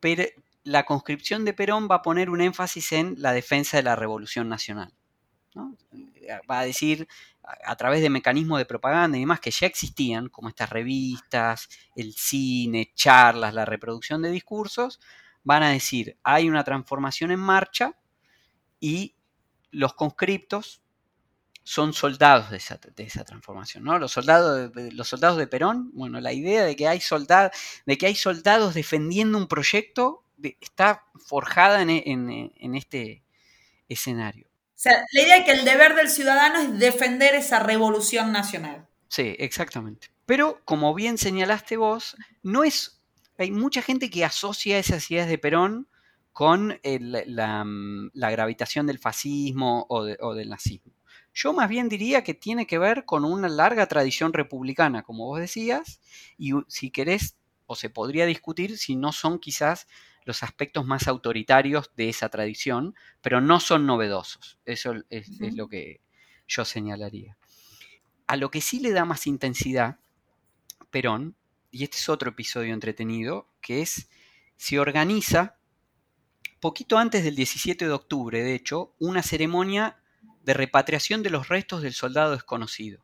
pero 0.00 0.24
la 0.64 0.84
conscripción 0.84 1.46
de 1.46 1.54
Perón 1.54 1.88
va 1.90 1.96
a 1.96 2.02
poner 2.02 2.28
un 2.28 2.42
énfasis 2.42 2.92
en 2.92 3.14
la 3.18 3.32
defensa 3.32 3.78
de 3.78 3.82
la 3.82 3.96
revolución 3.96 4.48
nacional. 4.48 4.92
Va 6.50 6.60
a 6.60 6.64
decir 6.64 7.08
a 7.42 7.76
través 7.76 8.02
de 8.02 8.10
mecanismos 8.10 8.58
de 8.58 8.66
propaganda 8.66 9.16
y 9.16 9.20
demás 9.20 9.40
que 9.40 9.50
ya 9.50 9.66
existían, 9.66 10.28
como 10.28 10.48
estas 10.48 10.70
revistas, 10.70 11.68
el 11.96 12.12
cine, 12.14 12.92
charlas, 12.94 13.54
la 13.54 13.64
reproducción 13.64 14.20
de 14.22 14.30
discursos, 14.30 15.00
van 15.44 15.62
a 15.62 15.70
decir, 15.70 16.18
hay 16.22 16.48
una 16.48 16.64
transformación 16.64 17.30
en 17.30 17.40
marcha 17.40 17.96
y 18.80 19.16
los 19.70 19.94
conscriptos 19.94 20.82
son 21.68 21.92
soldados 21.92 22.50
de 22.50 22.56
esa, 22.56 23.24
transformación, 23.24 23.84
¿no? 23.84 23.98
Los 23.98 24.12
soldados, 24.12 24.72
de, 24.72 24.90
los 24.92 25.06
soldados 25.06 25.36
de 25.36 25.46
Perón, 25.46 25.90
bueno, 25.92 26.18
la 26.18 26.32
idea 26.32 26.64
de 26.64 26.74
que 26.76 26.88
hay, 26.88 27.02
de 27.84 27.98
que 27.98 28.06
hay 28.06 28.14
soldados 28.14 28.72
defendiendo 28.72 29.36
un 29.36 29.48
proyecto 29.48 30.24
está 30.60 31.04
forjada 31.14 31.82
en, 31.82 32.74
este 32.74 33.22
escenario. 33.86 34.47
O 34.84 34.90
la 35.12 35.22
idea 35.22 35.38
de 35.38 35.44
que 35.44 35.52
el 35.52 35.64
deber 35.64 35.94
del 35.94 36.08
ciudadano 36.08 36.60
es 36.60 36.78
defender 36.78 37.34
esa 37.34 37.58
revolución 37.58 38.32
nacional. 38.32 38.86
Sí, 39.08 39.34
exactamente. 39.38 40.08
Pero, 40.26 40.60
como 40.64 40.94
bien 40.94 41.18
señalaste 41.18 41.76
vos, 41.76 42.16
no 42.42 42.64
es. 42.64 43.00
Hay 43.38 43.50
mucha 43.50 43.82
gente 43.82 44.10
que 44.10 44.24
asocia 44.24 44.78
esas 44.78 45.10
ideas 45.10 45.28
de 45.28 45.38
Perón 45.38 45.88
con 46.32 46.80
la, 46.82 48.30
gravitación 48.30 48.86
del 48.86 48.98
fascismo 48.98 49.86
o 49.88 50.34
del 50.34 50.48
nazismo. 50.48 50.92
Yo 51.34 51.52
más 51.52 51.68
bien 51.68 51.88
diría 51.88 52.24
que 52.24 52.34
tiene 52.34 52.66
que 52.66 52.78
ver 52.78 53.04
con 53.04 53.24
una 53.24 53.48
larga 53.48 53.86
tradición 53.86 54.32
republicana, 54.32 55.04
como 55.04 55.26
vos 55.26 55.38
decías, 55.38 56.00
y 56.36 56.50
si 56.66 56.90
querés, 56.90 57.36
o 57.66 57.76
se 57.76 57.90
podría 57.90 58.26
discutir 58.26 58.76
si 58.76 58.96
no 58.96 59.12
son 59.12 59.38
quizás 59.38 59.86
los 60.28 60.42
aspectos 60.42 60.84
más 60.84 61.08
autoritarios 61.08 61.90
de 61.96 62.10
esa 62.10 62.28
tradición, 62.28 62.94
pero 63.22 63.40
no 63.40 63.60
son 63.60 63.86
novedosos. 63.86 64.60
Eso 64.66 64.92
es, 65.08 65.40
lo 65.56 65.68
que 65.68 66.02
yo 66.46 66.66
señalaría. 66.66 67.38
A 68.26 68.36
lo 68.36 68.50
que 68.50 68.60
sí 68.60 68.78
le 68.78 68.92
da 68.92 69.06
más 69.06 69.26
intensidad 69.26 70.00
Perón, 70.90 71.34
y 71.70 71.84
este 71.84 71.96
es 71.96 72.10
otro 72.10 72.28
episodio 72.28 72.74
entretenido, 72.74 73.48
que 73.62 73.80
es, 73.80 74.10
se 74.58 74.78
organiza, 74.78 75.56
poquito 76.60 76.98
antes 76.98 77.24
del 77.24 77.34
17 77.34 77.86
de 77.86 77.92
octubre, 77.92 78.42
de 78.42 78.54
hecho, 78.54 78.94
una 78.98 79.22
ceremonia 79.22 79.96
de 80.42 80.52
repatriación 80.52 81.22
de 81.22 81.30
los 81.30 81.48
restos 81.48 81.80
del 81.80 81.94
soldado 81.94 82.32
desconocido. 82.32 83.02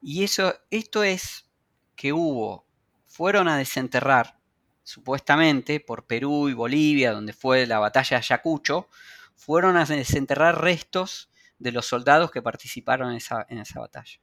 Y 0.00 0.24
eso, 0.24 0.54
esto 0.70 1.02
es 1.02 1.50
que 1.94 2.14
hubo, 2.14 2.66
fueron 3.06 3.48
a 3.48 3.58
desenterrar, 3.58 4.38
supuestamente 4.82 5.80
por 5.80 6.06
Perú 6.06 6.48
y 6.48 6.54
Bolivia, 6.54 7.12
donde 7.12 7.32
fue 7.32 7.66
la 7.66 7.78
batalla 7.78 8.16
de 8.16 8.24
Ayacucho, 8.24 8.88
fueron 9.34 9.76
a 9.76 9.84
desenterrar 9.84 10.60
restos 10.60 11.30
de 11.58 11.72
los 11.72 11.86
soldados 11.86 12.30
que 12.30 12.42
participaron 12.42 13.10
en 13.10 13.16
esa, 13.16 13.46
en 13.48 13.58
esa 13.58 13.80
batalla. 13.80 14.20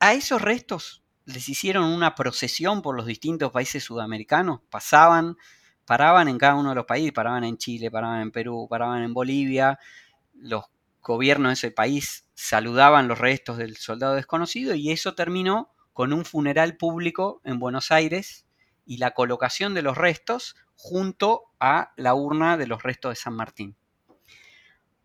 A 0.00 0.14
esos 0.14 0.42
restos 0.42 1.02
les 1.24 1.48
hicieron 1.48 1.84
una 1.84 2.14
procesión 2.14 2.82
por 2.82 2.96
los 2.96 3.06
distintos 3.06 3.52
países 3.52 3.84
sudamericanos, 3.84 4.60
pasaban, 4.68 5.36
paraban 5.84 6.28
en 6.28 6.38
cada 6.38 6.54
uno 6.54 6.70
de 6.70 6.74
los 6.74 6.86
países, 6.86 7.12
paraban 7.12 7.44
en 7.44 7.56
Chile, 7.56 7.90
paraban 7.90 8.20
en 8.20 8.30
Perú, 8.30 8.66
paraban 8.68 9.02
en 9.02 9.14
Bolivia, 9.14 9.78
los 10.34 10.64
gobierno 11.02 11.48
de 11.48 11.54
ese 11.54 11.70
país 11.70 12.26
saludaban 12.34 13.08
los 13.08 13.18
restos 13.18 13.58
del 13.58 13.76
soldado 13.76 14.14
desconocido 14.14 14.74
y 14.74 14.92
eso 14.92 15.14
terminó 15.14 15.70
con 15.92 16.12
un 16.12 16.24
funeral 16.24 16.76
público 16.76 17.40
en 17.44 17.58
Buenos 17.58 17.90
Aires 17.90 18.46
y 18.84 18.98
la 18.98 19.12
colocación 19.12 19.74
de 19.74 19.82
los 19.82 19.96
restos 19.96 20.56
junto 20.74 21.44
a 21.60 21.92
la 21.96 22.14
urna 22.14 22.56
de 22.56 22.66
los 22.66 22.82
restos 22.82 23.12
de 23.12 23.16
San 23.16 23.34
Martín. 23.34 23.76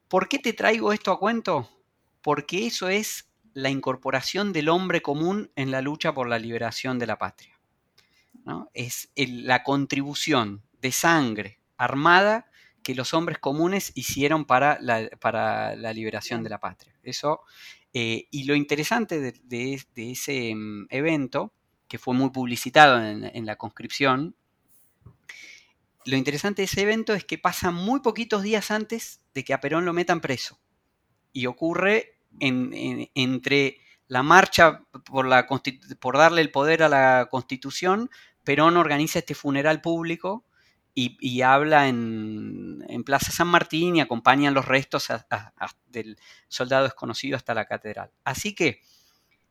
¿Por 0.07 0.29
qué 0.29 0.39
te 0.39 0.53
traigo 0.53 0.93
esto 0.93 1.11
a 1.11 1.19
cuento? 1.19 1.69
Porque 2.21 2.65
eso 2.65 2.89
es 2.89 3.29
la 3.53 3.69
incorporación 3.69 4.53
del 4.53 4.69
hombre 4.69 5.01
común 5.01 5.51
en 5.55 5.71
la 5.71 5.81
lucha 5.81 6.13
por 6.13 6.29
la 6.29 6.39
liberación 6.39 6.99
de 6.99 7.07
la 7.07 7.17
patria. 7.17 7.59
Es 8.73 9.09
la 9.15 9.63
contribución 9.63 10.63
de 10.81 10.91
sangre 10.91 11.59
armada 11.75 12.49
que 12.83 12.95
los 12.95 13.13
hombres 13.13 13.39
comunes 13.39 13.91
hicieron 13.95 14.45
para 14.45 14.79
la, 14.79 15.93
liberación 15.93 16.43
de 16.43 16.49
la 16.49 16.59
patria. 16.59 16.97
Eso, 17.03 17.41
eh, 17.93 18.27
y 18.31 18.45
lo 18.45 18.55
interesante 18.55 19.19
de, 19.19 19.85
ese 19.95 20.55
mm, 20.55 20.87
evento, 20.89 21.53
que 21.87 21.97
fue 21.97 22.13
muy 22.13 22.29
publicitado 22.29 23.03
en, 23.03 23.45
la 23.45 23.55
conscripción, 23.55 24.35
lo 26.05 26.15
interesante 26.15 26.61
de 26.61 26.65
ese 26.65 26.81
evento 26.81 27.13
es 27.13 27.25
que 27.25 27.37
pasa 27.37 27.71
muy 27.71 27.99
poquitos 27.99 28.43
días 28.43 28.71
antes 28.71 29.21
de 29.33 29.43
que 29.43 29.53
a 29.53 29.59
Perón 29.59 29.85
lo 29.85 29.93
metan 29.93 30.21
preso. 30.21 30.59
Y 31.33 31.45
ocurre 31.45 32.19
entre 32.39 33.77
la 34.07 34.23
marcha 34.23 34.83
por 35.03 36.17
darle 36.17 36.41
el 36.41 36.51
poder 36.51 36.83
a 36.83 36.89
la 36.89 37.27
constitución, 37.29 38.09
Perón 38.43 38.77
organiza 38.77 39.19
este 39.19 39.35
funeral 39.35 39.81
público 39.81 40.45
y, 40.99 41.41
habla 41.41 41.87
en, 41.87 43.03
Plaza 43.05 43.31
San 43.31 43.47
Martín 43.47 43.97
y 43.97 44.01
acompañan 44.01 44.55
los 44.55 44.65
restos 44.65 45.07
del 45.85 46.17
soldado 46.47 46.85
desconocido 46.85 47.35
hasta 47.35 47.53
la 47.53 47.65
catedral. 47.65 48.11
Así 48.23 48.55
que, 48.55 48.81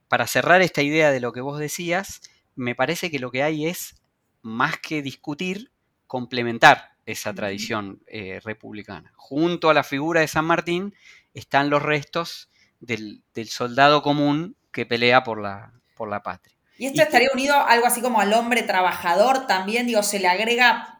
para 0.09 0.26
cerrar 0.26 0.62
esta 0.62 0.82
idea 0.82 1.11
de 1.11 1.20
lo 1.20 1.32
que 1.32 1.40
vos 1.40 1.59
decías, 1.59 2.20
me 2.54 2.74
parece 2.74 3.11
que 3.11 3.18
lo 3.18 3.30
que 3.30 3.42
hay 3.42 3.66
es, 3.66 3.96
más 4.42 4.78
que 4.78 5.02
discutir, 5.02 5.70
complementar 6.07 6.92
esa 7.04 7.34
tradición 7.34 8.02
eh, 8.07 8.40
republicana. 8.42 9.12
Junto 9.16 9.70
a 9.70 9.74
la 9.74 9.84
figura 9.84 10.20
de 10.20 10.28
San 10.28 10.44
Martín 10.44 10.94
están 11.34 11.70
los 11.70 11.82
restos 11.82 12.50
del, 12.80 13.22
soldado 13.48 14.02
común 14.02 14.57
que 14.72 14.86
pelea 14.86 15.24
por 15.24 15.40
la, 15.40 15.72
por 15.96 16.09
la 16.09 16.22
patria. 16.22 16.54
¿Y 16.78 16.86
esto 16.86 17.02
estaría 17.02 17.30
unido 17.32 17.54
algo 17.54 17.86
así 17.86 18.02
como 18.02 18.20
al 18.20 18.32
hombre 18.34 18.62
trabajador 18.62 19.46
también? 19.46 19.86
Digo, 19.86 20.02
se 20.02 20.18
le 20.18 20.28
agrega 20.28 20.98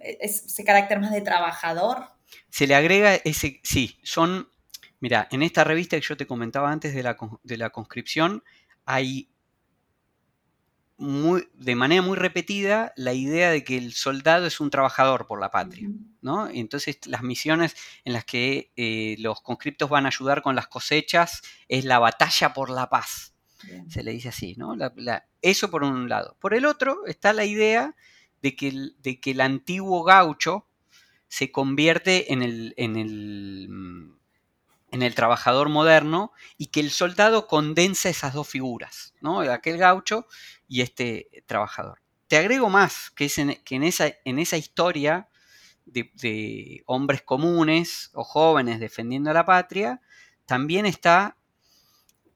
ese 0.00 0.64
carácter 0.64 1.00
más 1.00 1.12
de 1.12 1.20
trabajador. 1.20 2.08
Se 2.50 2.66
le 2.66 2.74
agrega 2.74 3.14
ese, 3.14 3.60
sí, 3.62 3.98
son, 4.02 4.48
mira, 5.04 5.28
en 5.30 5.42
esta 5.42 5.64
revista 5.64 6.00
que 6.00 6.06
yo 6.06 6.16
te 6.16 6.26
comentaba 6.26 6.72
antes 6.72 6.94
de 6.94 7.02
la, 7.02 7.18
de 7.42 7.58
la 7.58 7.68
conscripción, 7.68 8.42
hay 8.86 9.28
muy, 10.96 11.46
de 11.52 11.74
manera 11.74 12.00
muy 12.00 12.16
repetida 12.16 12.90
la 12.96 13.12
idea 13.12 13.50
de 13.50 13.64
que 13.64 13.76
el 13.76 13.92
soldado 13.92 14.46
es 14.46 14.60
un 14.60 14.70
trabajador 14.70 15.26
por 15.26 15.38
la 15.42 15.50
patria, 15.50 15.90
¿no? 16.22 16.48
entonces 16.48 17.06
las 17.06 17.22
misiones 17.22 17.76
en 18.06 18.14
las 18.14 18.24
que 18.24 18.72
eh, 18.76 19.16
los 19.18 19.42
conscriptos 19.42 19.90
van 19.90 20.06
a 20.06 20.08
ayudar 20.08 20.40
con 20.40 20.56
las 20.56 20.68
cosechas 20.68 21.42
es 21.68 21.84
la 21.84 21.98
batalla 21.98 22.54
por 22.54 22.70
la 22.70 22.88
paz, 22.88 23.34
se 23.88 24.02
le 24.04 24.12
dice 24.12 24.30
así, 24.30 24.54
¿no? 24.56 24.74
eso 25.42 25.70
por 25.70 25.84
un 25.84 26.08
lado. 26.08 26.38
Por 26.40 26.54
el 26.54 26.64
otro 26.64 27.04
está 27.04 27.34
la 27.34 27.44
idea 27.44 27.94
de 28.40 28.56
que 28.56 28.68
el, 28.68 28.96
de 29.02 29.20
que 29.20 29.32
el 29.32 29.42
antiguo 29.42 30.02
gaucho 30.02 30.66
se 31.28 31.52
convierte 31.52 32.32
en 32.32 32.42
el, 32.42 32.72
en 32.78 32.96
el, 32.96 34.13
en 34.94 35.02
el 35.02 35.16
trabajador 35.16 35.70
moderno 35.70 36.30
y 36.56 36.66
que 36.68 36.78
el 36.78 36.92
soldado 36.92 37.48
condensa 37.48 38.08
esas 38.08 38.32
dos 38.32 38.46
figuras, 38.46 39.12
¿no? 39.20 39.40
aquel 39.40 39.76
gaucho 39.76 40.28
y 40.68 40.82
este 40.82 41.42
trabajador. 41.46 42.00
Te 42.28 42.36
agrego 42.36 42.70
más, 42.70 43.10
que 43.10 43.28
en, 43.36 43.82
esa, 43.82 44.12
en 44.24 44.38
esa 44.38 44.56
historia 44.56 45.28
de, 45.84 46.84
hombres 46.86 47.22
comunes 47.22 48.10
o 48.14 48.22
jóvenes 48.22 48.78
defendiendo 48.78 49.32
a 49.32 49.34
la 49.34 49.44
patria, 49.44 50.00
también 50.46 50.86
está, 50.86 51.38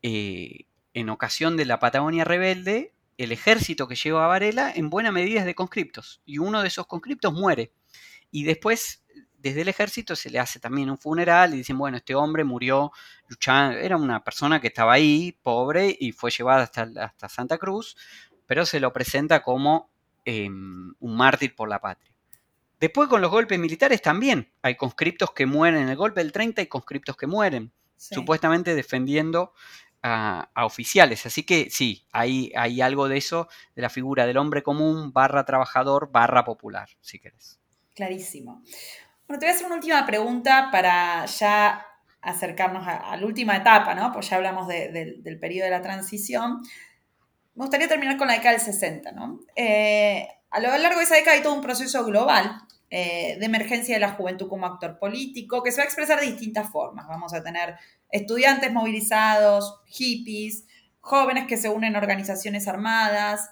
eh, 0.02 0.66
en 0.94 1.10
ocasión 1.10 1.56
de 1.56 1.64
la 1.64 1.78
Patagonia 1.78 2.24
rebelde, 2.24 2.92
el 3.18 3.30
ejército 3.30 3.86
que 3.86 3.94
lleva 3.94 4.24
a 4.24 4.28
Varela 4.28 4.72
en 4.74 4.90
buena 4.90 5.12
medida 5.12 5.40
es 5.40 5.46
de 5.46 5.54
conscriptos 5.54 6.22
y 6.26 6.38
uno 6.38 6.62
de 6.62 6.68
esos 6.68 6.88
conscriptos 6.88 7.32
muere. 7.32 7.70
Y 8.32 8.42
después 8.42 9.04
desde 9.38 9.62
el 9.62 9.68
ejército 9.68 10.16
se 10.16 10.30
le 10.30 10.38
hace 10.38 10.60
también 10.60 10.90
un 10.90 10.98
funeral 10.98 11.54
y 11.54 11.58
dicen, 11.58 11.78
bueno, 11.78 11.96
este 11.96 12.14
hombre 12.14 12.44
murió 12.44 12.92
luchando, 13.28 13.78
era 13.78 13.96
una 13.96 14.22
persona 14.22 14.60
que 14.60 14.68
estaba 14.68 14.92
ahí, 14.92 15.38
pobre, 15.42 15.96
y 15.98 16.12
fue 16.12 16.30
llevada 16.30 16.64
hasta, 16.64 16.88
hasta 17.00 17.28
Santa 17.28 17.56
Cruz, 17.56 17.96
pero 18.46 18.66
se 18.66 18.80
lo 18.80 18.92
presenta 18.92 19.42
como 19.42 19.90
em, 20.24 20.92
un 20.98 21.16
mártir 21.16 21.54
por 21.54 21.68
la 21.68 21.80
patria. 21.80 22.12
Después 22.80 23.08
con 23.08 23.20
los 23.20 23.30
golpes 23.30 23.58
militares 23.58 24.02
también 24.02 24.52
hay 24.62 24.76
conscriptos 24.76 25.32
que 25.32 25.46
mueren, 25.46 25.82
en 25.82 25.88
el 25.88 25.96
golpe 25.96 26.20
del 26.20 26.32
30 26.32 26.62
hay 26.62 26.66
conscriptos 26.66 27.16
que 27.16 27.26
mueren, 27.26 27.72
supuestamente 27.96 28.74
defendiendo 28.74 29.52
a, 30.02 30.50
oficiales. 30.64 31.26
Así 31.26 31.44
que 31.44 31.70
sí, 31.70 32.06
hay, 32.12 32.52
hay 32.56 32.80
algo 32.80 33.08
de 33.08 33.18
eso, 33.18 33.48
de 33.74 33.82
la 33.82 33.90
figura 33.90 34.26
del 34.26 34.36
hombre 34.36 34.62
común, 34.62 35.12
barra 35.12 35.44
trabajador, 35.44 36.10
barra 36.12 36.44
popular, 36.44 36.88
si 37.00 37.18
querés. 37.18 37.58
Clarísimo. 37.94 38.62
Bueno, 39.28 39.40
te 39.40 39.44
voy 39.44 39.52
a 39.52 39.54
hacer 39.56 39.66
una 39.66 39.74
última 39.74 40.06
pregunta 40.06 40.70
para 40.72 41.26
ya 41.26 41.86
acercarnos 42.22 42.88
a, 42.88 43.14
la 43.14 43.26
última 43.26 43.58
etapa, 43.58 43.94
¿no? 43.94 44.10
Pues 44.10 44.30
ya 44.30 44.36
hablamos 44.36 44.66
del 44.66 45.38
periodo 45.38 45.66
de 45.66 45.70
la 45.70 45.82
transición. 45.82 46.62
Me 47.54 47.64
gustaría 47.64 47.88
terminar 47.88 48.16
con 48.16 48.26
la 48.26 48.32
década 48.32 48.52
del 48.52 48.62
60, 48.62 49.12
¿no? 49.12 49.40
Eh, 49.54 50.26
a 50.48 50.60
lo 50.60 50.74
largo 50.78 50.98
de 50.98 51.04
esa 51.04 51.16
década 51.16 51.36
hay 51.36 51.42
todo 51.42 51.52
un 51.52 51.60
proceso 51.60 52.06
global 52.06 52.62
eh, 52.88 53.36
de 53.38 53.44
emergencia 53.44 53.96
de 53.96 54.00
la 54.00 54.12
juventud 54.12 54.48
como 54.48 54.64
actor 54.64 54.98
político, 54.98 55.62
que 55.62 55.72
se 55.72 55.76
va 55.76 55.82
a 55.82 55.86
expresar 55.88 56.20
de 56.20 56.26
distintas 56.26 56.70
formas. 56.70 57.06
Vamos 57.06 57.34
a 57.34 57.42
tener 57.42 57.76
estudiantes 58.10 58.72
movilizados, 58.72 59.82
hippies, 59.88 60.64
jóvenes 61.00 61.46
que 61.46 61.58
se 61.58 61.68
unen 61.68 61.96
a 61.96 61.98
organizaciones 61.98 62.66
armadas. 62.66 63.50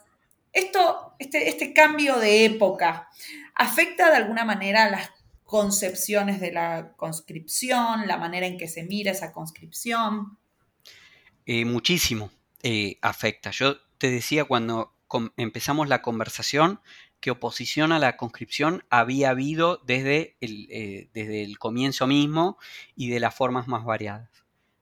Esto, 0.54 1.16
este, 1.18 1.50
este 1.50 1.74
cambio 1.74 2.16
de 2.16 2.46
época, 2.46 3.10
¿afecta 3.54 4.08
de 4.08 4.16
alguna 4.16 4.46
manera 4.46 4.84
a 4.84 4.90
las 4.90 5.10
concepciones 5.46 6.40
de 6.40 6.52
la 6.52 6.92
conscripción, 6.96 8.06
la 8.06 8.18
manera 8.18 8.46
en 8.46 8.58
que 8.58 8.68
se 8.68 8.82
mira 8.82 9.12
esa 9.12 9.32
conscripción? 9.32 10.36
Eh, 11.46 11.64
muchísimo 11.64 12.30
eh, 12.62 12.98
afecta. 13.00 13.52
Yo 13.52 13.76
te 13.98 14.10
decía 14.10 14.44
cuando 14.44 14.92
empezamos 15.36 15.88
la 15.88 16.02
conversación 16.02 16.80
que 17.20 17.30
oposición 17.30 17.92
a 17.92 18.00
la 18.00 18.16
conscripción 18.16 18.84
había 18.90 19.30
habido 19.30 19.80
desde 19.86 20.36
el, 20.40 20.66
eh, 20.70 21.08
desde 21.14 21.44
el 21.44 21.58
comienzo 21.58 22.06
mismo 22.06 22.58
y 22.96 23.08
de 23.08 23.20
las 23.20 23.34
formas 23.34 23.68
más 23.68 23.84
variadas. 23.84 24.28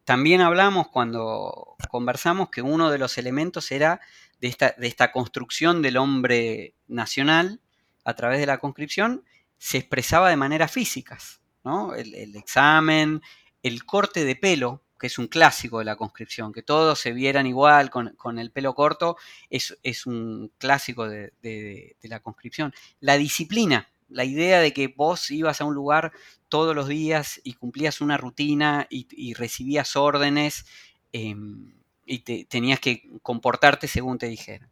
También 0.05 0.41
hablamos 0.41 0.89
cuando 0.89 1.77
conversamos 1.89 2.51
que 2.51 2.62
uno 2.62 2.91
de 2.91 2.99
los 2.99 3.17
elementos 3.19 3.71
era 3.71 4.01
de 4.41 4.49
esta, 4.49 4.75
de 4.77 4.87
esta 4.87 5.12
construcción 5.12 5.83
del 5.83 5.99
hombre 5.99 6.75
nacional 6.89 7.61
a 8.05 8.15
través 8.15 8.41
de 8.41 8.47
la 8.47 8.59
conscripción, 8.59 9.25
se 9.59 9.78
expresaba 9.78 10.30
de 10.30 10.36
manera 10.36 10.68
físicas, 10.68 11.40
¿no? 11.64 11.94
el, 11.94 12.36
examen, 12.36 13.22
el 13.62 13.84
corte 13.84 14.24
de 14.24 14.36
pelo, 14.36 14.82
que 14.98 15.09
es 15.09 15.18
un 15.18 15.26
clásico 15.26 15.78
de 15.78 15.84
la 15.84 15.96
conscripción, 15.96 16.52
que 16.52 16.62
todos 16.62 17.00
se 17.00 17.12
vieran 17.12 17.46
igual 17.46 17.90
con, 17.90 18.38
el 18.38 18.50
pelo 18.50 18.74
corto, 18.74 19.16
es, 19.50 20.07
un 20.07 20.52
clásico 20.59 21.09
de, 21.09 21.96
la 22.02 22.20
conscripción. 22.20 22.72
La 23.00 23.16
disciplina, 23.16 23.88
la 24.09 24.24
idea 24.24 24.61
de 24.61 24.72
que 24.72 24.88
vos 24.88 25.30
ibas 25.30 25.61
a 25.61 25.64
un 25.64 25.74
lugar 25.74 26.12
todos 26.48 26.74
los 26.74 26.88
días 26.88 27.40
y 27.44 27.55
cumplías 27.55 28.00
una 28.00 28.16
rutina 28.16 28.86
y, 28.90 29.34
recibías 29.34 29.96
órdenes 29.96 30.66
em, 31.12 31.74
y 32.07 32.18
tenías 32.44 32.80
que 32.80 33.09
comportarte 33.22 33.88
según 33.88 34.18
te 34.18 34.26
dijeran. 34.28 34.70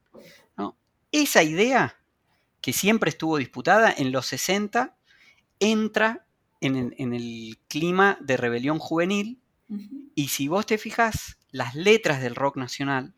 Esa 1.13 1.43
idea, 1.43 2.02
que 2.63 2.73
siempre 2.73 3.11
estuvo 3.11 3.37
disputada, 3.37 3.93
en 3.95 4.13
los 4.13 4.27
60 4.27 4.97
entra 5.61 6.25
en, 6.61 6.95
en 6.97 7.13
el 7.13 7.59
clima 7.69 8.17
de 8.21 8.39
rebelión 8.39 8.79
juvenil 8.79 9.43
y 10.15 10.29
si 10.29 10.49
vos 10.49 10.67
te 10.67 10.79
fijas, 10.79 11.39
las 11.51 11.75
letras 11.75 12.21
del 12.21 12.35
rock 12.35 12.57
nacional 12.57 13.15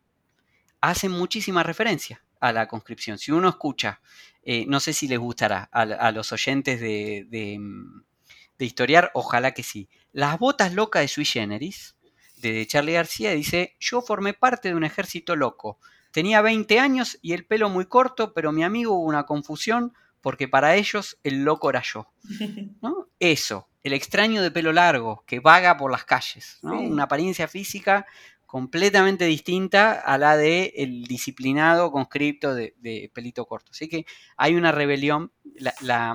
hacen 0.81 1.11
muchísima 1.11 1.63
referencia 1.63 2.25
a 2.41 2.53
la 2.53 2.69
conscripción. 2.69 3.19
Si 3.19 3.33
uno 3.33 3.49
escucha, 3.49 4.01
eh, 4.43 4.67
no 4.69 4.81
sé 4.81 4.93
si 4.93 5.09
les 5.09 5.19
gustará 5.19 5.69
a, 5.73 6.13
los 6.13 6.33
oyentes 6.33 6.81
de, 6.81 7.27
de, 7.29 8.65
historiar, 8.65 9.11
ojalá 9.15 9.53
que 9.53 9.63
sí. 9.63 9.89
Las 10.13 10.39
botas 10.39 10.75
locas 10.75 11.03
de 11.03 11.09
Sui 11.09 11.25
Generis, 11.25 11.97
de 12.37 12.67
Charlie 12.67 12.93
García, 12.93 13.33
dice, 13.33 13.77
yo 13.81 14.03
formé 14.03 14.35
parte 14.35 14.69
de 14.69 14.75
un 14.75 14.85
ejército 14.85 15.37
loco. 15.37 15.79
Tenía 16.15 16.43
20 16.43 16.79
años 16.79 17.19
y 17.23 17.33
el 17.33 17.45
pelo 17.45 17.69
muy 17.69 17.87
corto, 17.87 18.33
pero 18.35 18.53
mi 18.53 18.63
amigo 18.63 18.95
hubo 18.95 19.03
una 19.03 19.27
confusión 19.27 19.93
porque 20.21 20.47
para 20.47 20.77
ellos 20.77 21.19
el 21.25 21.43
loco 21.43 21.71
era 21.71 21.83
yo. 21.83 22.07
¿no? 22.81 23.09
Eso, 23.19 23.69
el 23.83 23.95
extraño 23.95 24.41
de 24.41 24.53
pelo 24.53 24.73
largo 24.73 25.25
que 25.27 25.41
vaga 25.41 25.77
por 25.77 25.91
las 25.91 26.05
calles, 26.05 26.61
una 26.63 27.03
apariencia 27.03 27.49
física 27.49 28.07
completamente 28.47 29.25
distinta 29.25 29.95
a 29.95 30.17
la 30.17 30.37
del 30.37 30.71
el 30.77 31.05
disciplinado 31.07 31.91
conscripto 31.91 32.55
de, 32.55 33.11
pelito 33.13 33.45
corto. 33.47 33.73
Así 33.73 33.89
que 33.89 34.07
hay 34.37 34.55
una 34.55 34.71
rebelión, 34.71 35.33
la, 35.81 36.15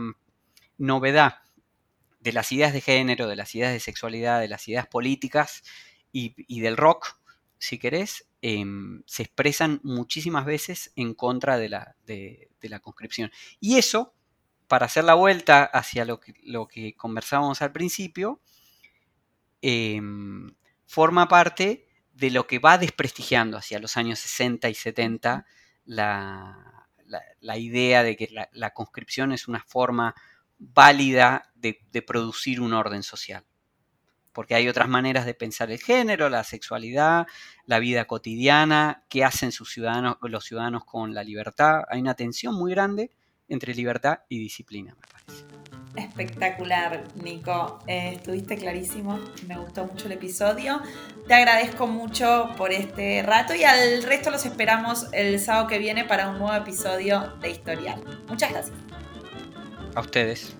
novedad 0.77 1.39
de 2.21 2.31
las 2.31 2.53
ideas 2.53 2.71
de 2.71 2.79
género, 2.79 3.27
de 3.27 3.35
las 3.35 3.53
ideas 3.53 3.73
de 3.73 3.81
sexualidad, 3.81 4.39
de 4.39 4.47
las 4.47 4.65
ideas 4.69 4.87
políticas 4.87 5.61
y, 6.13 6.61
del 6.61 6.77
rock, 6.77 7.19
si 7.57 7.77
querés, 7.77 8.28
em, 8.41 9.03
se 9.05 9.23
expresan 9.23 9.79
muchísimas 9.83 10.45
veces 10.45 10.91
en 10.95 11.13
contra 11.13 11.57
de 11.57 11.69
la, 11.69 12.79
conscripción. 12.81 13.31
Y 13.59 13.77
eso 13.77 14.13
para 14.67 14.85
hacer 14.85 15.03
la 15.03 15.15
vuelta 15.15 15.63
hacia 15.63 16.05
lo 16.05 16.19
que, 16.19 16.33
lo 16.43 16.67
que 16.67 16.95
conversábamos 16.95 17.61
al 17.61 17.71
principio, 17.71 18.39
em, 19.61 20.53
forma 20.85 21.27
parte 21.27 21.87
de 22.13 22.29
lo 22.29 22.45
que 22.47 22.59
va 22.59 22.77
desprestigiando 22.77 23.57
hacia 23.57 23.79
los 23.79 23.97
años 23.97 24.19
60 24.19 24.69
y 24.69 24.75
70 24.75 25.45
la, 25.85 27.57
idea 27.57 28.03
de 28.03 28.15
que 28.15 28.29
la, 28.51 28.69
conscripción 28.71 29.31
es 29.31 29.47
una 29.47 29.63
forma 29.63 30.13
válida 30.57 31.51
de, 31.55 31.79
producir 32.05 32.61
un 32.61 32.73
orden 32.73 33.03
social. 33.03 33.45
Porque 34.31 34.55
hay 34.55 34.67
otras 34.67 34.87
maneras 34.87 35.25
de 35.25 35.33
pensar 35.33 35.71
el 35.71 35.79
género, 35.79 36.29
la 36.29 36.43
sexualidad, 36.43 37.27
la 37.65 37.79
vida 37.79 38.05
cotidiana, 38.05 39.03
qué 39.09 39.23
hacen 39.23 39.51
sus 39.51 39.71
ciudadanos, 39.71 40.17
los 40.21 40.45
ciudadanos 40.45 40.85
con 40.85 41.13
la 41.13 41.23
libertad. 41.23 41.83
Hay 41.89 42.01
una 42.01 42.13
tensión 42.13 42.55
muy 42.55 42.71
grande 42.71 43.11
entre 43.47 43.73
libertad 43.73 44.19
y 44.29 44.39
disciplina, 44.39 44.95
me 44.95 45.07
parece. 45.07 45.45
Espectacular, 45.95 47.03
Nico. 47.15 47.79
Eh, 47.87 48.13
estuviste 48.15 48.55
clarísimo. 48.57 49.19
Me 49.47 49.57
gustó 49.57 49.85
mucho 49.85 50.05
el 50.05 50.13
episodio. 50.13 50.81
Te 51.27 51.33
agradezco 51.33 51.87
mucho 51.87 52.51
por 52.57 52.71
este 52.71 53.23
rato 53.23 53.55
y 53.55 53.63
al 53.63 54.03
resto 54.03 54.29
los 54.29 54.45
esperamos 54.45 55.07
el 55.13 55.39
sábado 55.39 55.67
que 55.67 55.79
viene 55.79 56.05
para 56.05 56.29
un 56.29 56.39
nuevo 56.39 56.55
episodio 56.55 57.33
de 57.41 57.49
Historial. 57.49 58.01
Muchas 58.27 58.51
gracias. 58.51 58.77
A 59.95 60.01
ustedes. 60.01 60.58